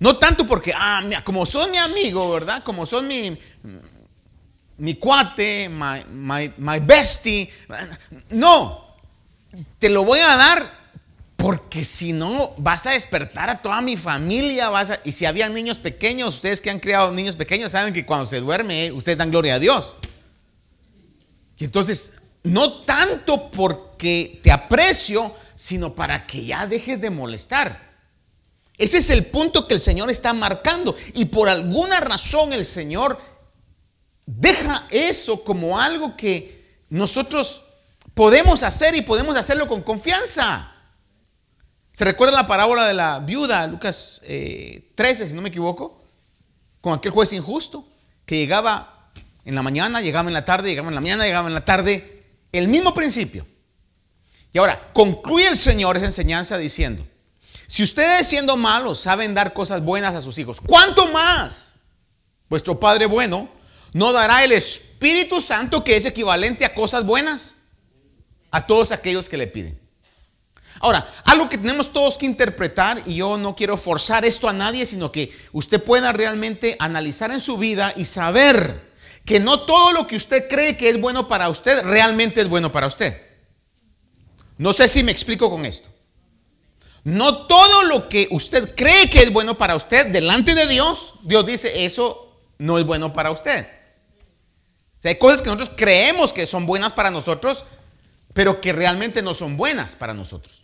No 0.00 0.16
tanto 0.16 0.46
porque, 0.46 0.72
ah, 0.74 1.02
como 1.24 1.46
son 1.46 1.70
mi 1.70 1.78
amigo, 1.78 2.30
¿verdad? 2.32 2.64
Como 2.64 2.86
son 2.86 3.06
mi, 3.06 3.38
mi 4.78 4.94
cuate, 4.94 5.68
my, 5.68 6.04
my, 6.10 6.52
my 6.56 6.80
bestie. 6.80 7.52
No, 8.30 8.96
te 9.78 9.88
lo 9.88 10.04
voy 10.04 10.20
a 10.20 10.36
dar 10.36 10.79
porque 11.40 11.84
si 11.84 12.12
no, 12.12 12.52
vas 12.58 12.86
a 12.86 12.90
despertar 12.90 13.48
a 13.48 13.62
toda 13.62 13.80
mi 13.80 13.96
familia. 13.96 14.68
Vas 14.68 14.92
y 15.04 15.12
si 15.12 15.24
había 15.24 15.48
niños 15.48 15.78
pequeños, 15.78 16.34
ustedes 16.34 16.60
que 16.60 16.68
han 16.68 16.80
criado 16.80 17.12
niños 17.12 17.34
pequeños 17.34 17.72
saben 17.72 17.94
que 17.94 18.04
cuando 18.04 18.26
se 18.26 18.40
duerme, 18.40 18.92
ustedes 18.92 19.16
dan 19.16 19.30
gloria 19.30 19.54
a 19.54 19.58
Dios. 19.58 19.94
Y 21.56 21.64
entonces, 21.64 22.18
no 22.42 22.82
tanto 22.82 23.50
porque 23.50 24.38
te 24.42 24.52
aprecio, 24.52 25.34
sino 25.54 25.94
para 25.94 26.26
que 26.26 26.44
ya 26.44 26.66
dejes 26.66 27.00
de 27.00 27.08
molestar. 27.08 27.90
Ese 28.76 28.98
es 28.98 29.08
el 29.08 29.24
punto 29.26 29.66
que 29.66 29.74
el 29.74 29.80
Señor 29.80 30.10
está 30.10 30.34
marcando. 30.34 30.94
Y 31.14 31.26
por 31.26 31.48
alguna 31.48 32.00
razón 32.00 32.52
el 32.52 32.66
Señor 32.66 33.18
deja 34.26 34.86
eso 34.90 35.42
como 35.42 35.78
algo 35.78 36.16
que 36.16 36.82
nosotros 36.90 37.62
podemos 38.12 38.62
hacer 38.62 38.94
y 38.94 39.02
podemos 39.02 39.36
hacerlo 39.36 39.68
con 39.68 39.82
confianza. 39.82 40.69
¿Se 42.00 42.06
recuerda 42.06 42.34
la 42.34 42.46
parábola 42.46 42.86
de 42.86 42.94
la 42.94 43.18
viuda, 43.18 43.66
Lucas 43.66 44.22
13, 44.22 44.24
eh, 44.26 45.28
si 45.28 45.34
no 45.34 45.42
me 45.42 45.50
equivoco? 45.50 46.02
Con 46.80 46.94
aquel 46.94 47.12
juez 47.12 47.30
injusto 47.34 47.86
que 48.24 48.38
llegaba 48.38 49.10
en 49.44 49.54
la 49.54 49.60
mañana, 49.60 50.00
llegaba 50.00 50.26
en 50.26 50.32
la 50.32 50.46
tarde, 50.46 50.70
llegaba 50.70 50.88
en 50.88 50.94
la 50.94 51.02
mañana, 51.02 51.26
llegaba 51.26 51.48
en 51.48 51.52
la 51.52 51.62
tarde. 51.62 52.24
El 52.52 52.68
mismo 52.68 52.94
principio. 52.94 53.46
Y 54.50 54.58
ahora, 54.58 54.80
concluye 54.94 55.46
el 55.46 55.58
Señor 55.58 55.98
esa 55.98 56.06
enseñanza 56.06 56.56
diciendo, 56.56 57.06
si 57.66 57.82
ustedes 57.82 58.26
siendo 58.26 58.56
malos 58.56 58.98
saben 58.98 59.34
dar 59.34 59.52
cosas 59.52 59.84
buenas 59.84 60.14
a 60.14 60.22
sus 60.22 60.38
hijos, 60.38 60.58
¿cuánto 60.58 61.06
más 61.08 61.74
vuestro 62.48 62.80
Padre 62.80 63.04
bueno 63.04 63.46
no 63.92 64.10
dará 64.14 64.42
el 64.42 64.52
Espíritu 64.52 65.42
Santo 65.42 65.84
que 65.84 65.98
es 65.98 66.06
equivalente 66.06 66.64
a 66.64 66.74
cosas 66.74 67.04
buenas 67.04 67.58
a 68.50 68.66
todos 68.66 68.90
aquellos 68.90 69.28
que 69.28 69.36
le 69.36 69.48
piden? 69.48 69.89
Ahora, 70.80 71.06
algo 71.24 71.48
que 71.48 71.58
tenemos 71.58 71.92
todos 71.92 72.16
que 72.16 72.24
interpretar, 72.24 73.02
y 73.04 73.16
yo 73.16 73.36
no 73.36 73.54
quiero 73.54 73.76
forzar 73.76 74.24
esto 74.24 74.48
a 74.48 74.52
nadie, 74.54 74.86
sino 74.86 75.12
que 75.12 75.30
usted 75.52 75.82
pueda 75.82 76.10
realmente 76.10 76.76
analizar 76.78 77.30
en 77.30 77.40
su 77.40 77.58
vida 77.58 77.92
y 77.96 78.06
saber 78.06 78.90
que 79.26 79.40
no 79.40 79.60
todo 79.60 79.92
lo 79.92 80.06
que 80.06 80.16
usted 80.16 80.48
cree 80.48 80.78
que 80.78 80.88
es 80.88 80.98
bueno 80.98 81.28
para 81.28 81.50
usted 81.50 81.82
realmente 81.84 82.40
es 82.40 82.48
bueno 82.48 82.72
para 82.72 82.86
usted. 82.86 83.20
No 84.56 84.72
sé 84.72 84.88
si 84.88 85.02
me 85.02 85.12
explico 85.12 85.50
con 85.50 85.66
esto. 85.66 85.88
No 87.04 87.46
todo 87.46 87.84
lo 87.84 88.08
que 88.08 88.28
usted 88.30 88.74
cree 88.74 89.10
que 89.10 89.22
es 89.22 89.32
bueno 89.32 89.56
para 89.58 89.76
usted 89.76 90.06
delante 90.06 90.54
de 90.54 90.66
Dios, 90.66 91.14
Dios 91.22 91.46
dice, 91.46 91.84
eso 91.84 92.38
no 92.58 92.78
es 92.78 92.86
bueno 92.86 93.12
para 93.12 93.30
usted. 93.30 93.66
O 94.98 95.00
sea, 95.00 95.10
hay 95.10 95.18
cosas 95.18 95.42
que 95.42 95.48
nosotros 95.48 95.72
creemos 95.76 96.32
que 96.32 96.46
son 96.46 96.66
buenas 96.66 96.92
para 96.92 97.10
nosotros, 97.10 97.64
pero 98.32 98.60
que 98.60 98.72
realmente 98.72 99.22
no 99.22 99.34
son 99.34 99.56
buenas 99.56 99.94
para 99.94 100.12
nosotros. 100.12 100.59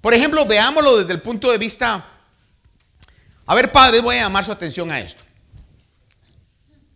Por 0.00 0.14
ejemplo, 0.14 0.46
veámoslo 0.46 0.98
desde 0.98 1.12
el 1.12 1.22
punto 1.22 1.50
de 1.50 1.58
vista... 1.58 2.04
A 3.46 3.54
ver, 3.54 3.72
padres, 3.72 4.02
voy 4.02 4.16
a 4.16 4.24
llamar 4.24 4.44
su 4.44 4.52
atención 4.52 4.90
a 4.90 5.00
esto. 5.00 5.24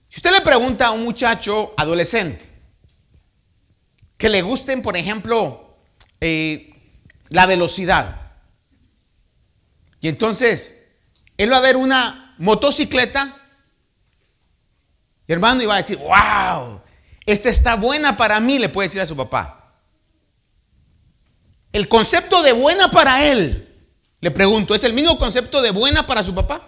Si 0.08 0.18
usted 0.18 0.32
le 0.32 0.42
pregunta 0.42 0.88
a 0.88 0.90
un 0.90 1.02
muchacho 1.02 1.72
adolescente 1.76 2.46
que 4.18 4.28
le 4.28 4.42
gusten, 4.42 4.82
por 4.82 4.96
ejemplo, 4.96 5.78
eh, 6.20 6.74
la 7.30 7.46
velocidad, 7.46 8.20
y 10.00 10.08
entonces 10.08 10.90
él 11.38 11.50
va 11.50 11.56
a 11.56 11.62
ver 11.62 11.76
una 11.76 12.34
motocicleta, 12.36 13.34
y 15.26 15.32
hermano, 15.32 15.62
y 15.62 15.66
va 15.66 15.74
a 15.74 15.78
decir, 15.78 15.96
wow, 15.96 16.82
esta 17.24 17.48
está 17.48 17.76
buena 17.76 18.16
para 18.16 18.38
mí, 18.40 18.58
le 18.58 18.68
puede 18.68 18.88
decir 18.88 19.00
a 19.00 19.06
su 19.06 19.16
papá. 19.16 19.61
El 21.72 21.88
concepto 21.88 22.42
de 22.42 22.52
buena 22.52 22.90
para 22.90 23.26
él, 23.26 23.68
le 24.20 24.30
pregunto, 24.30 24.74
¿es 24.74 24.84
el 24.84 24.92
mismo 24.92 25.18
concepto 25.18 25.62
de 25.62 25.70
buena 25.70 26.06
para 26.06 26.22
su 26.22 26.34
papá? 26.34 26.60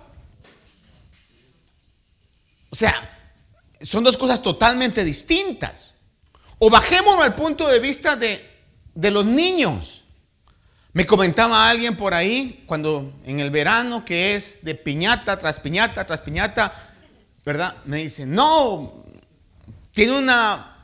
O 2.71 2.77
sea, 2.77 3.11
son 3.83 4.03
dos 4.03 4.17
cosas 4.17 4.43
totalmente 4.43 5.05
distintas. 5.05 5.91
O 6.59 6.71
bajémonos 6.71 7.23
al 7.23 7.35
punto 7.35 7.69
de 7.69 7.79
vista 7.81 8.17
de, 8.17 8.45
de 8.95 9.11
los 9.11 9.27
niños. 9.27 10.03
Me 10.95 11.07
comentaba 11.07 11.69
alguien 11.69 11.97
por 11.97 12.15
ahí, 12.15 12.65
cuando 12.67 13.13
en 13.25 13.41
el 13.41 13.51
verano, 13.51 14.05
que 14.05 14.35
es 14.35 14.65
de 14.65 14.75
piñata 14.75 15.39
tras 15.39 15.61
piñata 15.61 16.07
tras 16.07 16.21
piñata, 16.21 16.73
¿verdad? 17.45 17.77
Me 17.85 17.99
dice, 17.99 18.25
no, 18.25 19.05
tiene 19.93 20.19
una 20.19 20.77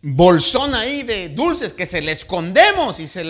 bolsona 0.00 0.80
ahí 0.80 1.02
de 1.02 1.30
dulces 1.30 1.72
que 1.72 1.86
se 1.86 2.02
le 2.02 2.12
escondemos 2.12 3.00
y 3.00 3.06
se, 3.06 3.24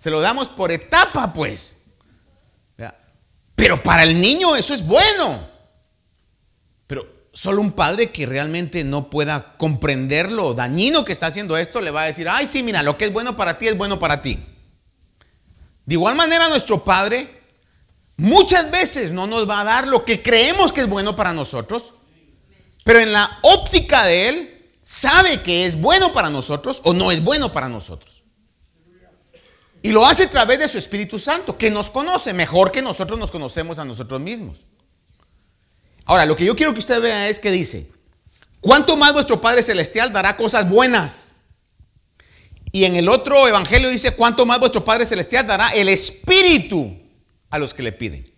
se 0.00 0.08
lo 0.08 0.22
damos 0.22 0.48
por 0.48 0.72
etapa, 0.72 1.30
pues. 1.30 1.76
Pero 3.54 3.82
para 3.82 4.04
el 4.04 4.18
niño 4.18 4.56
eso 4.56 4.72
es 4.72 4.86
bueno. 4.86 5.46
Pero 6.86 7.06
solo 7.34 7.60
un 7.60 7.72
padre 7.72 8.10
que 8.10 8.24
realmente 8.24 8.82
no 8.82 9.10
pueda 9.10 9.58
comprender 9.58 10.32
lo 10.32 10.54
dañino 10.54 11.04
que 11.04 11.12
está 11.12 11.26
haciendo 11.26 11.58
esto 11.58 11.82
le 11.82 11.90
va 11.90 12.04
a 12.04 12.06
decir, 12.06 12.26
ay, 12.30 12.46
sí, 12.46 12.62
mira, 12.62 12.82
lo 12.82 12.96
que 12.96 13.04
es 13.04 13.12
bueno 13.12 13.36
para 13.36 13.58
ti 13.58 13.68
es 13.68 13.76
bueno 13.76 13.98
para 13.98 14.22
ti. 14.22 14.38
De 15.84 15.94
igual 15.94 16.14
manera, 16.14 16.48
nuestro 16.48 16.82
Padre 16.82 17.28
muchas 18.16 18.70
veces 18.70 19.12
no 19.12 19.26
nos 19.26 19.46
va 19.46 19.60
a 19.60 19.64
dar 19.64 19.86
lo 19.86 20.06
que 20.06 20.22
creemos 20.22 20.72
que 20.72 20.80
es 20.80 20.88
bueno 20.88 21.14
para 21.14 21.34
nosotros, 21.34 21.92
pero 22.84 23.00
en 23.00 23.12
la 23.12 23.38
óptica 23.42 24.06
de 24.06 24.28
Él 24.30 24.70
sabe 24.80 25.42
que 25.42 25.66
es 25.66 25.78
bueno 25.78 26.14
para 26.14 26.30
nosotros 26.30 26.80
o 26.84 26.94
no 26.94 27.12
es 27.12 27.22
bueno 27.22 27.52
para 27.52 27.68
nosotros. 27.68 28.19
Y 29.82 29.92
lo 29.92 30.06
hace 30.06 30.24
a 30.24 30.30
través 30.30 30.58
de 30.58 30.68
su 30.68 30.78
Espíritu 30.78 31.18
Santo, 31.18 31.56
que 31.56 31.70
nos 31.70 31.90
conoce 31.90 32.32
mejor 32.34 32.70
que 32.70 32.82
nosotros 32.82 33.18
nos 33.18 33.30
conocemos 33.30 33.78
a 33.78 33.84
nosotros 33.84 34.20
mismos. 34.20 34.60
Ahora, 36.04 36.26
lo 36.26 36.36
que 36.36 36.44
yo 36.44 36.54
quiero 36.54 36.72
que 36.72 36.80
usted 36.80 37.00
vea 37.00 37.28
es 37.28 37.40
que 37.40 37.50
dice, 37.50 37.90
¿cuánto 38.60 38.96
más 38.96 39.12
vuestro 39.12 39.40
Padre 39.40 39.62
Celestial 39.62 40.12
dará 40.12 40.36
cosas 40.36 40.68
buenas? 40.68 41.40
Y 42.72 42.84
en 42.84 42.96
el 42.96 43.08
otro 43.08 43.48
evangelio 43.48 43.88
dice, 43.88 44.14
¿cuánto 44.14 44.44
más 44.44 44.60
vuestro 44.60 44.84
Padre 44.84 45.06
Celestial 45.06 45.46
dará 45.46 45.70
el 45.70 45.88
Espíritu 45.88 46.96
a 47.48 47.58
los 47.58 47.72
que 47.72 47.82
le 47.82 47.92
piden? 47.92 48.30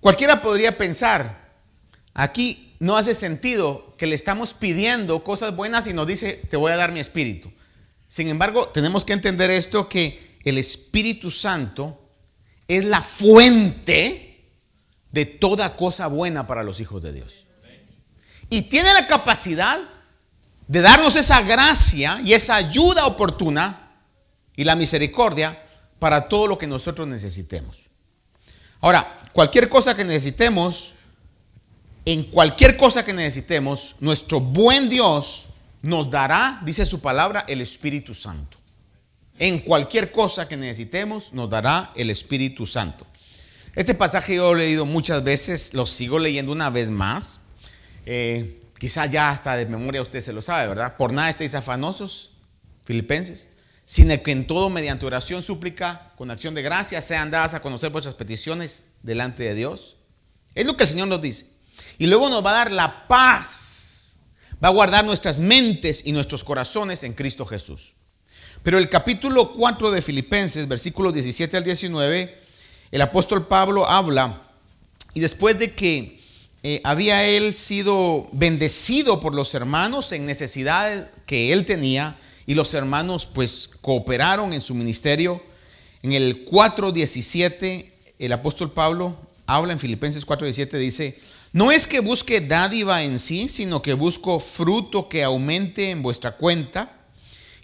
Cualquiera 0.00 0.40
podría 0.40 0.78
pensar, 0.78 1.52
aquí 2.14 2.76
no 2.78 2.96
hace 2.96 3.14
sentido 3.14 3.94
que 3.98 4.06
le 4.06 4.14
estamos 4.14 4.54
pidiendo 4.54 5.24
cosas 5.24 5.56
buenas 5.56 5.86
y 5.88 5.92
nos 5.92 6.06
dice, 6.06 6.40
te 6.48 6.56
voy 6.56 6.72
a 6.72 6.76
dar 6.76 6.92
mi 6.92 7.00
Espíritu. 7.00 7.52
Sin 8.08 8.28
embargo, 8.28 8.68
tenemos 8.68 9.04
que 9.04 9.12
entender 9.12 9.50
esto, 9.50 9.88
que 9.88 10.38
el 10.44 10.56
Espíritu 10.56 11.30
Santo 11.30 12.10
es 12.66 12.86
la 12.86 13.02
fuente 13.02 14.44
de 15.12 15.26
toda 15.26 15.76
cosa 15.76 16.06
buena 16.06 16.46
para 16.46 16.62
los 16.62 16.80
hijos 16.80 17.02
de 17.02 17.12
Dios. 17.12 17.44
Y 18.50 18.62
tiene 18.62 18.94
la 18.94 19.06
capacidad 19.06 19.78
de 20.66 20.80
darnos 20.80 21.16
esa 21.16 21.42
gracia 21.42 22.20
y 22.24 22.32
esa 22.32 22.56
ayuda 22.56 23.06
oportuna 23.06 23.92
y 24.56 24.64
la 24.64 24.74
misericordia 24.74 25.62
para 25.98 26.28
todo 26.28 26.46
lo 26.46 26.56
que 26.56 26.66
nosotros 26.66 27.06
necesitemos. 27.06 27.86
Ahora, 28.80 29.20
cualquier 29.32 29.68
cosa 29.68 29.94
que 29.94 30.04
necesitemos, 30.04 30.94
en 32.04 32.24
cualquier 32.24 32.76
cosa 32.76 33.04
que 33.04 33.12
necesitemos, 33.12 33.96
nuestro 34.00 34.40
buen 34.40 34.88
Dios 34.88 35.47
nos 35.82 36.10
dará, 36.10 36.60
dice 36.64 36.84
su 36.84 37.00
palabra, 37.00 37.44
el 37.48 37.60
Espíritu 37.60 38.14
Santo. 38.14 38.58
En 39.38 39.60
cualquier 39.60 40.10
cosa 40.10 40.48
que 40.48 40.56
necesitemos, 40.56 41.32
nos 41.32 41.48
dará 41.48 41.92
el 41.94 42.10
Espíritu 42.10 42.66
Santo. 42.66 43.06
Este 43.74 43.94
pasaje 43.94 44.34
yo 44.34 44.52
lo 44.54 44.60
he 44.60 44.66
leído 44.66 44.86
muchas 44.86 45.22
veces, 45.22 45.72
lo 45.74 45.86
sigo 45.86 46.18
leyendo 46.18 46.50
una 46.50 46.70
vez 46.70 46.88
más. 46.88 47.40
Eh, 48.06 48.60
quizá 48.78 49.06
ya 49.06 49.30
hasta 49.30 49.56
de 49.56 49.66
memoria 49.66 50.02
usted 50.02 50.20
se 50.20 50.32
lo 50.32 50.42
sabe, 50.42 50.66
¿verdad? 50.66 50.96
Por 50.96 51.12
nada 51.12 51.28
estéis 51.28 51.54
afanosos, 51.54 52.30
filipenses, 52.84 53.48
sino 53.84 54.20
que 54.22 54.32
en 54.32 54.46
todo 54.46 54.68
mediante 54.70 55.06
oración, 55.06 55.42
súplica, 55.42 56.12
con 56.16 56.30
acción 56.30 56.54
de 56.54 56.62
gracia, 56.62 57.00
sean 57.00 57.30
dadas 57.30 57.54
a 57.54 57.60
conocer 57.60 57.90
vuestras 57.90 58.16
peticiones 58.16 58.82
delante 59.02 59.44
de 59.44 59.54
Dios. 59.54 59.96
Es 60.54 60.66
lo 60.66 60.76
que 60.76 60.82
el 60.82 60.88
Señor 60.88 61.06
nos 61.06 61.22
dice. 61.22 61.46
Y 61.98 62.06
luego 62.06 62.28
nos 62.28 62.44
va 62.44 62.50
a 62.50 62.54
dar 62.54 62.72
la 62.72 63.06
paz. 63.06 63.87
Va 64.62 64.68
a 64.68 64.72
guardar 64.72 65.04
nuestras 65.04 65.38
mentes 65.38 66.02
y 66.04 66.12
nuestros 66.12 66.42
corazones 66.42 67.04
en 67.04 67.12
Cristo 67.12 67.46
Jesús. 67.46 67.92
Pero 68.62 68.78
el 68.78 68.88
capítulo 68.88 69.52
4 69.52 69.90
de 69.90 70.02
Filipenses, 70.02 70.66
versículos 70.66 71.14
17 71.14 71.56
al 71.56 71.64
19, 71.64 72.36
el 72.90 73.02
apóstol 73.02 73.46
Pablo 73.46 73.88
habla 73.88 74.42
y 75.14 75.20
después 75.20 75.58
de 75.58 75.72
que 75.74 76.20
eh, 76.64 76.80
había 76.82 77.24
él 77.24 77.54
sido 77.54 78.28
bendecido 78.32 79.20
por 79.20 79.34
los 79.34 79.54
hermanos 79.54 80.10
en 80.12 80.26
necesidades 80.26 81.06
que 81.24 81.52
él 81.52 81.64
tenía 81.64 82.16
y 82.46 82.54
los 82.54 82.74
hermanos 82.74 83.26
pues 83.26 83.70
cooperaron 83.80 84.52
en 84.52 84.60
su 84.60 84.74
ministerio, 84.74 85.40
en 86.02 86.12
el 86.12 86.46
4.17 86.46 87.86
el 88.18 88.32
apóstol 88.32 88.72
Pablo 88.72 89.16
habla 89.46 89.72
en 89.72 89.78
Filipenses 89.78 90.26
4.17 90.26 90.78
dice, 90.78 91.18
no 91.52 91.72
es 91.72 91.86
que 91.86 92.00
busque 92.00 92.40
dádiva 92.40 93.02
en 93.02 93.18
sí, 93.18 93.48
sino 93.48 93.80
que 93.80 93.94
busco 93.94 94.38
fruto 94.38 95.08
que 95.08 95.24
aumente 95.24 95.90
en 95.90 96.02
vuestra 96.02 96.32
cuenta. 96.32 96.92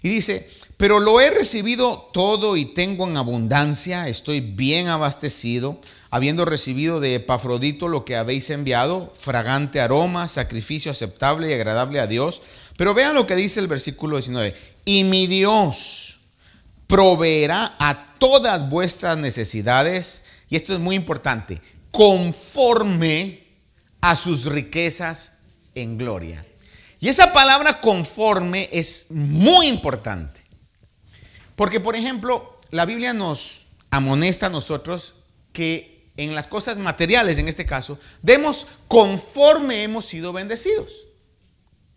Y 0.01 0.09
dice, 0.09 0.49
pero 0.77 0.99
lo 0.99 1.21
he 1.21 1.29
recibido 1.29 2.09
todo 2.11 2.57
y 2.57 2.65
tengo 2.65 3.07
en 3.07 3.15
abundancia, 3.15 4.09
estoy 4.09 4.41
bien 4.41 4.87
abastecido, 4.87 5.79
habiendo 6.09 6.43
recibido 6.45 6.99
de 6.99 7.15
Epafrodito 7.15 7.87
lo 7.87 8.05
que 8.05 8.17
habéis 8.17 8.49
enviado, 8.49 9.13
fragante 9.17 9.79
aroma, 9.79 10.27
sacrificio 10.27 10.91
aceptable 10.91 11.49
y 11.49 11.53
agradable 11.53 11.99
a 11.99 12.07
Dios. 12.07 12.41
Pero 12.77 12.93
vean 12.93 13.15
lo 13.15 13.25
que 13.25 13.35
dice 13.35 13.59
el 13.59 13.67
versículo 13.67 14.17
19. 14.17 14.55
Y 14.83 15.05
mi 15.05 15.27
Dios 15.27 16.17
proveerá 16.87 17.75
a 17.79 18.15
todas 18.19 18.69
vuestras 18.69 19.17
necesidades, 19.17 20.23
y 20.49 20.55
esto 20.57 20.73
es 20.73 20.79
muy 20.79 20.95
importante, 20.95 21.61
conforme 21.91 23.44
a 24.09 24.15
sus 24.15 24.45
riquezas 24.45 25.39
en 25.73 25.97
gloria. 25.97 26.45
Y 26.99 27.09
esa 27.09 27.33
palabra 27.33 27.81
conforme 27.81 28.69
es 28.71 29.07
muy 29.09 29.65
importante. 29.65 30.43
Porque, 31.55 31.79
por 31.79 31.95
ejemplo, 31.95 32.55
la 32.69 32.85
Biblia 32.85 33.13
nos 33.13 33.65
amonesta 33.89 34.45
a 34.45 34.49
nosotros 34.49 35.15
que 35.53 36.11
en 36.17 36.35
las 36.35 36.45
cosas 36.45 36.77
materiales, 36.77 37.39
en 37.39 37.47
este 37.47 37.65
caso, 37.65 37.97
demos 38.21 38.67
conforme 38.87 39.81
hemos 39.81 40.05
sido 40.05 40.31
bendecidos. 40.33 40.91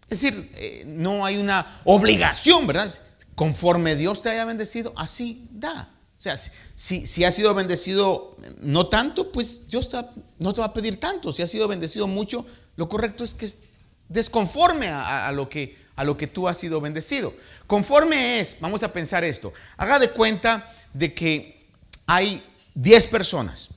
Es 0.09 0.23
decir, 0.23 0.51
eh, 0.55 0.85
no 0.87 1.27
hay 1.27 1.37
una 1.37 1.81
obligación, 1.85 2.67
¿verdad? 2.67 2.95
Conforme 3.35 3.97
Dios 3.97 4.23
te 4.23 4.31
haya 4.31 4.47
bendecido, 4.47 4.95
así 4.97 5.47
da. 5.51 5.91
O 6.19 6.21
sea, 6.21 6.37
si, 6.37 7.07
si 7.07 7.25
has 7.25 7.35
sido 7.35 7.55
bendecido 7.55 8.37
no 8.61 8.89
tanto, 8.89 9.31
pues 9.31 9.69
Dios 9.69 9.89
no 10.39 10.53
te 10.53 10.61
va 10.61 10.67
a 10.67 10.73
pedir 10.73 10.99
tanto. 10.99 11.33
Si 11.33 11.43
has 11.43 11.51
sido 11.51 11.69
bendecido 11.69 12.09
mucho, 12.09 12.45
lo 12.77 12.89
correcto 12.89 13.23
es 13.23 13.35
que 13.35 13.47
es 13.47 13.69
desconforme 14.09 14.89
a 14.89 15.31
lo 15.33 15.49
que 15.49 15.79
a 15.99 16.05
lo 16.05 16.17
que 16.17 16.29
tú 16.29 16.47
has 16.47 16.57
sido 16.57 16.81
bendecido. 16.81 17.35
Conforme 17.67 18.39
es, 18.39 18.57
vamos 18.61 18.85
a 18.85 18.93
pensar 18.93 19.25
esto, 19.25 19.53
haga 19.77 19.99
de 19.99 20.11
cuenta 20.11 20.73
de 20.95 21.13
que 21.13 21.67
hay 22.07 22.41
10 22.75 23.09
personas. 23.09 23.69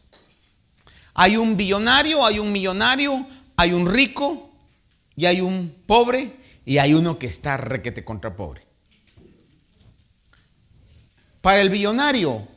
Hay 1.15 1.35
un 1.35 1.57
billonario, 1.57 2.23
hay 2.23 2.37
un 2.37 2.51
millonario, 2.51 3.25
hay 3.57 3.73
un 3.73 3.91
rico 3.91 4.51
y 5.15 5.25
hay 5.25 5.41
un 5.41 5.75
pobre 5.87 6.35
y 6.63 6.77
hay 6.77 6.93
uno 6.93 7.17
que 7.17 7.25
está 7.25 7.57
requete 7.57 8.05
contra 8.05 8.35
pobre. 8.35 8.67
Para 11.41 11.61
el 11.61 11.69
billonario, 11.69 12.47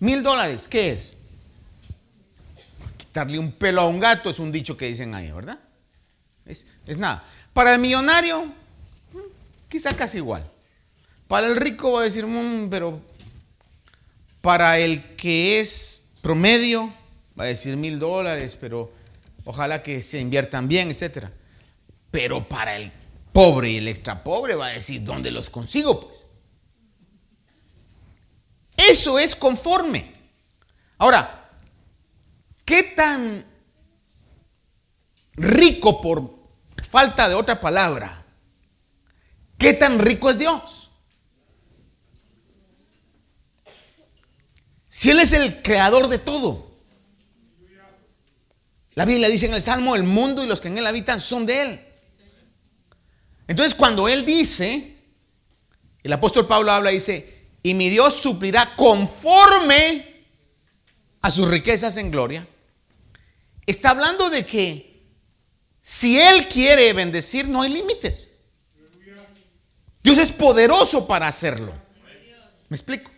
Mil 0.00 0.22
dólares, 0.22 0.68
¿qué 0.68 0.92
es? 0.92 1.16
Quitarle 2.96 3.38
un 3.38 3.50
pelo 3.50 3.80
a 3.80 3.88
un 3.88 3.98
gato 3.98 4.30
es 4.30 4.38
un 4.38 4.52
dicho 4.52 4.76
que 4.76 4.86
dicen 4.86 5.12
ahí, 5.14 5.30
¿verdad? 5.32 5.58
Es, 6.46 6.66
es 6.86 6.98
nada. 6.98 7.24
Para 7.52 7.74
el 7.74 7.80
millonario, 7.80 8.44
mm, 8.44 9.18
quizá 9.68 9.90
casi 9.96 10.18
igual. 10.18 10.48
Para 11.26 11.48
el 11.48 11.56
rico 11.56 11.92
va 11.92 12.02
a 12.02 12.04
decir, 12.04 12.26
"Mm, 12.26 12.70
pero 12.70 13.00
para 14.40 14.78
el 14.78 15.16
que 15.16 15.58
es 15.58 16.10
promedio, 16.22 16.92
va 17.38 17.44
a 17.44 17.48
decir 17.48 17.76
mil 17.76 17.98
dólares, 17.98 18.56
pero 18.60 18.92
ojalá 19.44 19.82
que 19.82 20.00
se 20.00 20.20
inviertan 20.20 20.68
bien, 20.68 20.92
etc. 20.92 21.26
Pero 22.12 22.46
para 22.46 22.76
el 22.76 22.92
pobre 23.32 23.70
y 23.70 23.76
el 23.78 23.88
extra 23.88 24.22
pobre 24.22 24.54
va 24.54 24.66
a 24.66 24.70
decir, 24.70 25.02
¿dónde 25.02 25.32
los 25.32 25.50
consigo? 25.50 26.00
Pues 26.00 26.27
eso 28.90 29.18
es 29.18 29.36
conforme. 29.36 30.12
Ahora, 30.98 31.50
¿qué 32.64 32.82
tan 32.82 33.44
rico 35.34 36.00
por 36.00 36.34
falta 36.88 37.28
de 37.28 37.34
otra 37.34 37.60
palabra? 37.60 38.24
¿Qué 39.56 39.72
tan 39.72 39.98
rico 39.98 40.30
es 40.30 40.38
Dios? 40.38 40.90
Si 44.88 45.10
Él 45.10 45.20
es 45.20 45.32
el 45.32 45.62
creador 45.62 46.08
de 46.08 46.18
todo. 46.18 46.68
La 48.94 49.04
Biblia 49.04 49.28
dice 49.28 49.46
en 49.46 49.54
el 49.54 49.60
Salmo, 49.60 49.94
el 49.94 50.02
mundo 50.02 50.42
y 50.42 50.48
los 50.48 50.60
que 50.60 50.66
en 50.66 50.78
él 50.78 50.86
habitan 50.86 51.20
son 51.20 51.46
de 51.46 51.62
Él. 51.62 51.80
Entonces 53.46 53.76
cuando 53.76 54.08
Él 54.08 54.24
dice, 54.24 54.96
el 56.02 56.12
apóstol 56.12 56.48
Pablo 56.48 56.72
habla, 56.72 56.90
dice, 56.90 57.37
y 57.68 57.74
mi 57.74 57.90
Dios 57.90 58.14
suplirá 58.14 58.74
conforme 58.76 60.24
a 61.20 61.30
sus 61.30 61.46
riquezas 61.48 61.98
en 61.98 62.10
gloria. 62.10 62.48
Está 63.66 63.90
hablando 63.90 64.30
de 64.30 64.46
que 64.46 65.04
si 65.78 66.18
Él 66.18 66.48
quiere 66.48 66.94
bendecir, 66.94 67.46
no 67.46 67.60
hay 67.60 67.70
límites. 67.70 68.30
Dios 70.02 70.16
es 70.16 70.32
poderoso 70.32 71.06
para 71.06 71.28
hacerlo. 71.28 71.70
¿Me 72.70 72.74
explico? 72.74 73.10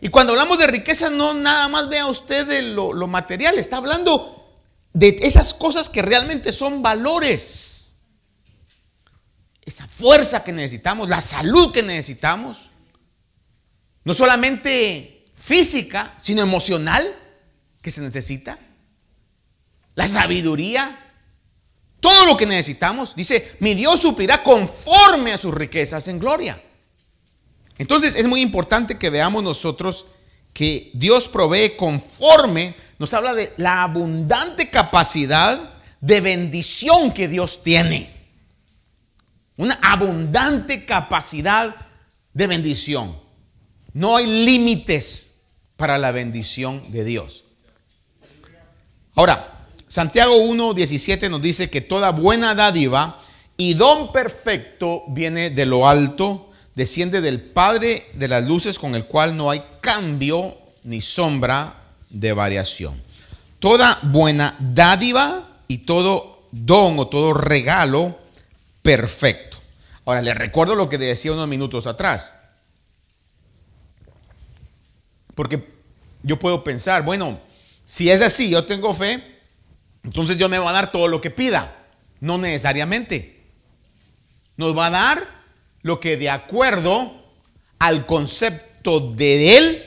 Y 0.00 0.08
cuando 0.08 0.32
hablamos 0.32 0.56
de 0.56 0.68
riquezas, 0.68 1.12
no 1.12 1.34
nada 1.34 1.68
más 1.68 1.90
vea 1.90 2.06
usted 2.06 2.46
de 2.46 2.62
lo, 2.62 2.94
lo 2.94 3.06
material, 3.06 3.58
está 3.58 3.76
hablando 3.76 4.58
de 4.94 5.18
esas 5.20 5.52
cosas 5.52 5.90
que 5.90 6.00
realmente 6.00 6.50
son 6.50 6.80
valores. 6.80 7.96
Esa 9.66 9.86
fuerza 9.86 10.42
que 10.42 10.52
necesitamos, 10.52 11.10
la 11.10 11.20
salud 11.20 11.72
que 11.72 11.82
necesitamos. 11.82 12.65
No 14.06 14.14
solamente 14.14 15.24
física, 15.34 16.14
sino 16.16 16.40
emocional 16.40 17.04
que 17.82 17.90
se 17.90 18.00
necesita. 18.00 18.56
La 19.96 20.06
sabiduría. 20.06 20.96
Todo 21.98 22.26
lo 22.26 22.36
que 22.36 22.46
necesitamos. 22.46 23.16
Dice, 23.16 23.56
mi 23.58 23.74
Dios 23.74 23.98
suplirá 24.00 24.44
conforme 24.44 25.32
a 25.32 25.36
sus 25.36 25.52
riquezas 25.52 26.06
en 26.06 26.20
gloria. 26.20 26.56
Entonces 27.78 28.14
es 28.14 28.28
muy 28.28 28.42
importante 28.42 28.96
que 28.96 29.10
veamos 29.10 29.42
nosotros 29.42 30.06
que 30.52 30.92
Dios 30.94 31.26
provee 31.26 31.74
conforme, 31.76 32.76
nos 33.00 33.12
habla 33.12 33.34
de 33.34 33.52
la 33.56 33.82
abundante 33.82 34.70
capacidad 34.70 35.58
de 36.00 36.20
bendición 36.20 37.10
que 37.10 37.26
Dios 37.26 37.64
tiene. 37.64 38.14
Una 39.56 39.74
abundante 39.82 40.86
capacidad 40.86 41.74
de 42.32 42.46
bendición. 42.46 43.25
No 43.96 44.14
hay 44.14 44.26
límites 44.26 45.36
para 45.78 45.96
la 45.96 46.12
bendición 46.12 46.92
de 46.92 47.02
Dios. 47.02 47.44
Ahora, 49.14 49.56
Santiago 49.88 50.36
1.17 50.36 51.30
nos 51.30 51.40
dice 51.40 51.70
que 51.70 51.80
toda 51.80 52.10
buena 52.10 52.54
dádiva 52.54 53.18
y 53.56 53.72
don 53.72 54.12
perfecto 54.12 55.02
viene 55.08 55.48
de 55.48 55.64
lo 55.64 55.88
alto, 55.88 56.50
desciende 56.74 57.22
del 57.22 57.40
Padre 57.40 58.04
de 58.12 58.28
las 58.28 58.44
luces 58.44 58.78
con 58.78 58.94
el 58.94 59.06
cual 59.06 59.34
no 59.34 59.50
hay 59.50 59.62
cambio 59.80 60.58
ni 60.82 61.00
sombra 61.00 61.76
de 62.10 62.34
variación. 62.34 63.00
Toda 63.60 63.98
buena 64.02 64.56
dádiva 64.58 65.48
y 65.68 65.78
todo 65.78 66.48
don 66.50 66.98
o 66.98 67.06
todo 67.06 67.32
regalo 67.32 68.14
perfecto. 68.82 69.56
Ahora, 70.04 70.20
les 70.20 70.36
recuerdo 70.36 70.74
lo 70.74 70.90
que 70.90 70.98
decía 70.98 71.32
unos 71.32 71.48
minutos 71.48 71.86
atrás. 71.86 72.34
Porque 75.36 75.62
yo 76.24 76.38
puedo 76.40 76.64
pensar, 76.64 77.04
bueno, 77.04 77.38
si 77.84 78.10
es 78.10 78.20
así, 78.20 78.50
yo 78.50 78.64
tengo 78.64 78.92
fe, 78.92 79.22
entonces 80.02 80.36
Dios 80.36 80.50
me 80.50 80.58
va 80.58 80.70
a 80.70 80.72
dar 80.72 80.90
todo 80.90 81.06
lo 81.06 81.20
que 81.20 81.30
pida. 81.30 81.76
No 82.20 82.38
necesariamente. 82.38 83.44
Nos 84.56 84.76
va 84.76 84.86
a 84.86 84.90
dar 84.90 85.28
lo 85.82 86.00
que 86.00 86.16
de 86.16 86.30
acuerdo 86.30 87.12
al 87.78 88.06
concepto 88.06 89.12
de 89.12 89.58
Él 89.58 89.84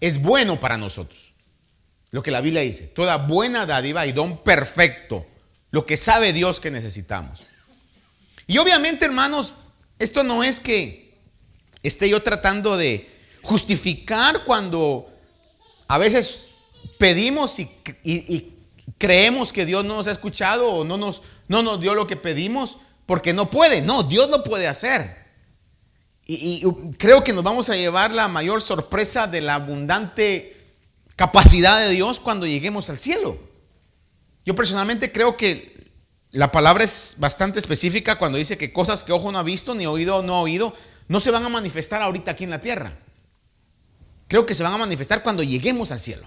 es 0.00 0.20
bueno 0.20 0.58
para 0.60 0.76
nosotros. 0.76 1.32
Lo 2.10 2.22
que 2.22 2.30
la 2.30 2.40
Biblia 2.40 2.62
dice, 2.62 2.88
toda 2.88 3.16
buena 3.16 3.64
dádiva 3.64 4.04
y 4.06 4.12
don 4.12 4.38
perfecto, 4.38 5.26
lo 5.70 5.86
que 5.86 5.96
sabe 5.96 6.32
Dios 6.32 6.58
que 6.58 6.70
necesitamos. 6.70 7.46
Y 8.46 8.58
obviamente, 8.58 9.04
hermanos, 9.04 9.54
esto 9.98 10.24
no 10.24 10.42
es 10.42 10.58
que 10.58 11.14
esté 11.82 12.08
yo 12.08 12.22
tratando 12.22 12.76
de 12.76 13.17
justificar 13.48 14.44
cuando 14.44 15.08
a 15.88 15.96
veces 15.96 16.48
pedimos 16.98 17.58
y, 17.58 18.54
creemos 18.98 19.52
que 19.52 19.64
Dios 19.64 19.84
no 19.84 19.96
nos 19.96 20.06
ha 20.06 20.12
escuchado 20.12 20.68
o 20.68 20.84
no 20.84 20.96
nos, 20.96 21.22
no 21.46 21.62
nos 21.62 21.80
dio 21.80 21.94
lo 21.94 22.06
que 22.06 22.16
pedimos 22.16 22.76
porque 23.06 23.32
no 23.32 23.50
puede. 23.50 23.80
No, 23.80 24.02
Dios 24.02 24.28
lo 24.28 24.42
puede 24.44 24.68
hacer. 24.68 25.16
Y 26.26 26.62
creo 26.98 27.24
que 27.24 27.32
nos 27.32 27.42
vamos 27.42 27.70
a 27.70 27.76
llevar 27.76 28.12
la 28.12 28.28
mayor 28.28 28.60
sorpresa 28.60 29.26
de 29.26 29.40
la 29.40 29.54
abundante 29.54 30.54
capacidad 31.16 31.80
de 31.80 31.88
Dios 31.88 32.20
cuando 32.20 32.46
lleguemos 32.46 32.90
al 32.90 32.98
cielo. 32.98 33.38
Yo 34.44 34.54
personalmente 34.54 35.10
creo 35.10 35.38
que 35.38 35.90
la 36.32 36.52
palabra 36.52 36.84
es 36.84 37.14
bastante 37.16 37.58
específica 37.58 38.18
cuando 38.18 38.36
dice 38.36 38.58
que 38.58 38.74
cosas 38.74 39.04
que 39.04 39.12
ojo 39.12 39.32
no 39.32 39.38
ha 39.38 39.42
visto, 39.42 39.74
ni 39.74 39.86
oído 39.86 40.22
no 40.22 40.34
ha 40.34 40.40
oído, 40.42 40.74
no 41.08 41.20
se 41.20 41.30
van 41.30 41.44
a 41.44 41.48
manifestar 41.48 42.02
ahorita 42.02 42.32
aquí 42.32 42.44
en 42.44 42.50
la 42.50 42.60
tierra. 42.60 42.98
Creo 44.28 44.44
que 44.44 44.54
se 44.54 44.62
van 44.62 44.74
a 44.74 44.78
manifestar 44.78 45.22
cuando 45.22 45.42
lleguemos 45.42 45.90
al 45.90 45.98
cielo. 45.98 46.26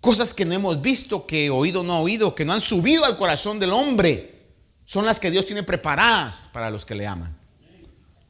Cosas 0.00 0.32
que 0.32 0.44
no 0.44 0.54
hemos 0.54 0.80
visto, 0.80 1.26
que 1.26 1.50
oído 1.50 1.82
no 1.82 2.00
oído, 2.00 2.34
que 2.34 2.44
no 2.44 2.54
han 2.54 2.60
subido 2.60 3.04
al 3.04 3.18
corazón 3.18 3.60
del 3.60 3.72
hombre, 3.72 4.34
son 4.84 5.04
las 5.04 5.20
que 5.20 5.30
Dios 5.30 5.44
tiene 5.44 5.62
preparadas 5.62 6.46
para 6.52 6.70
los 6.70 6.86
que 6.86 6.94
le 6.94 7.06
aman. 7.06 7.36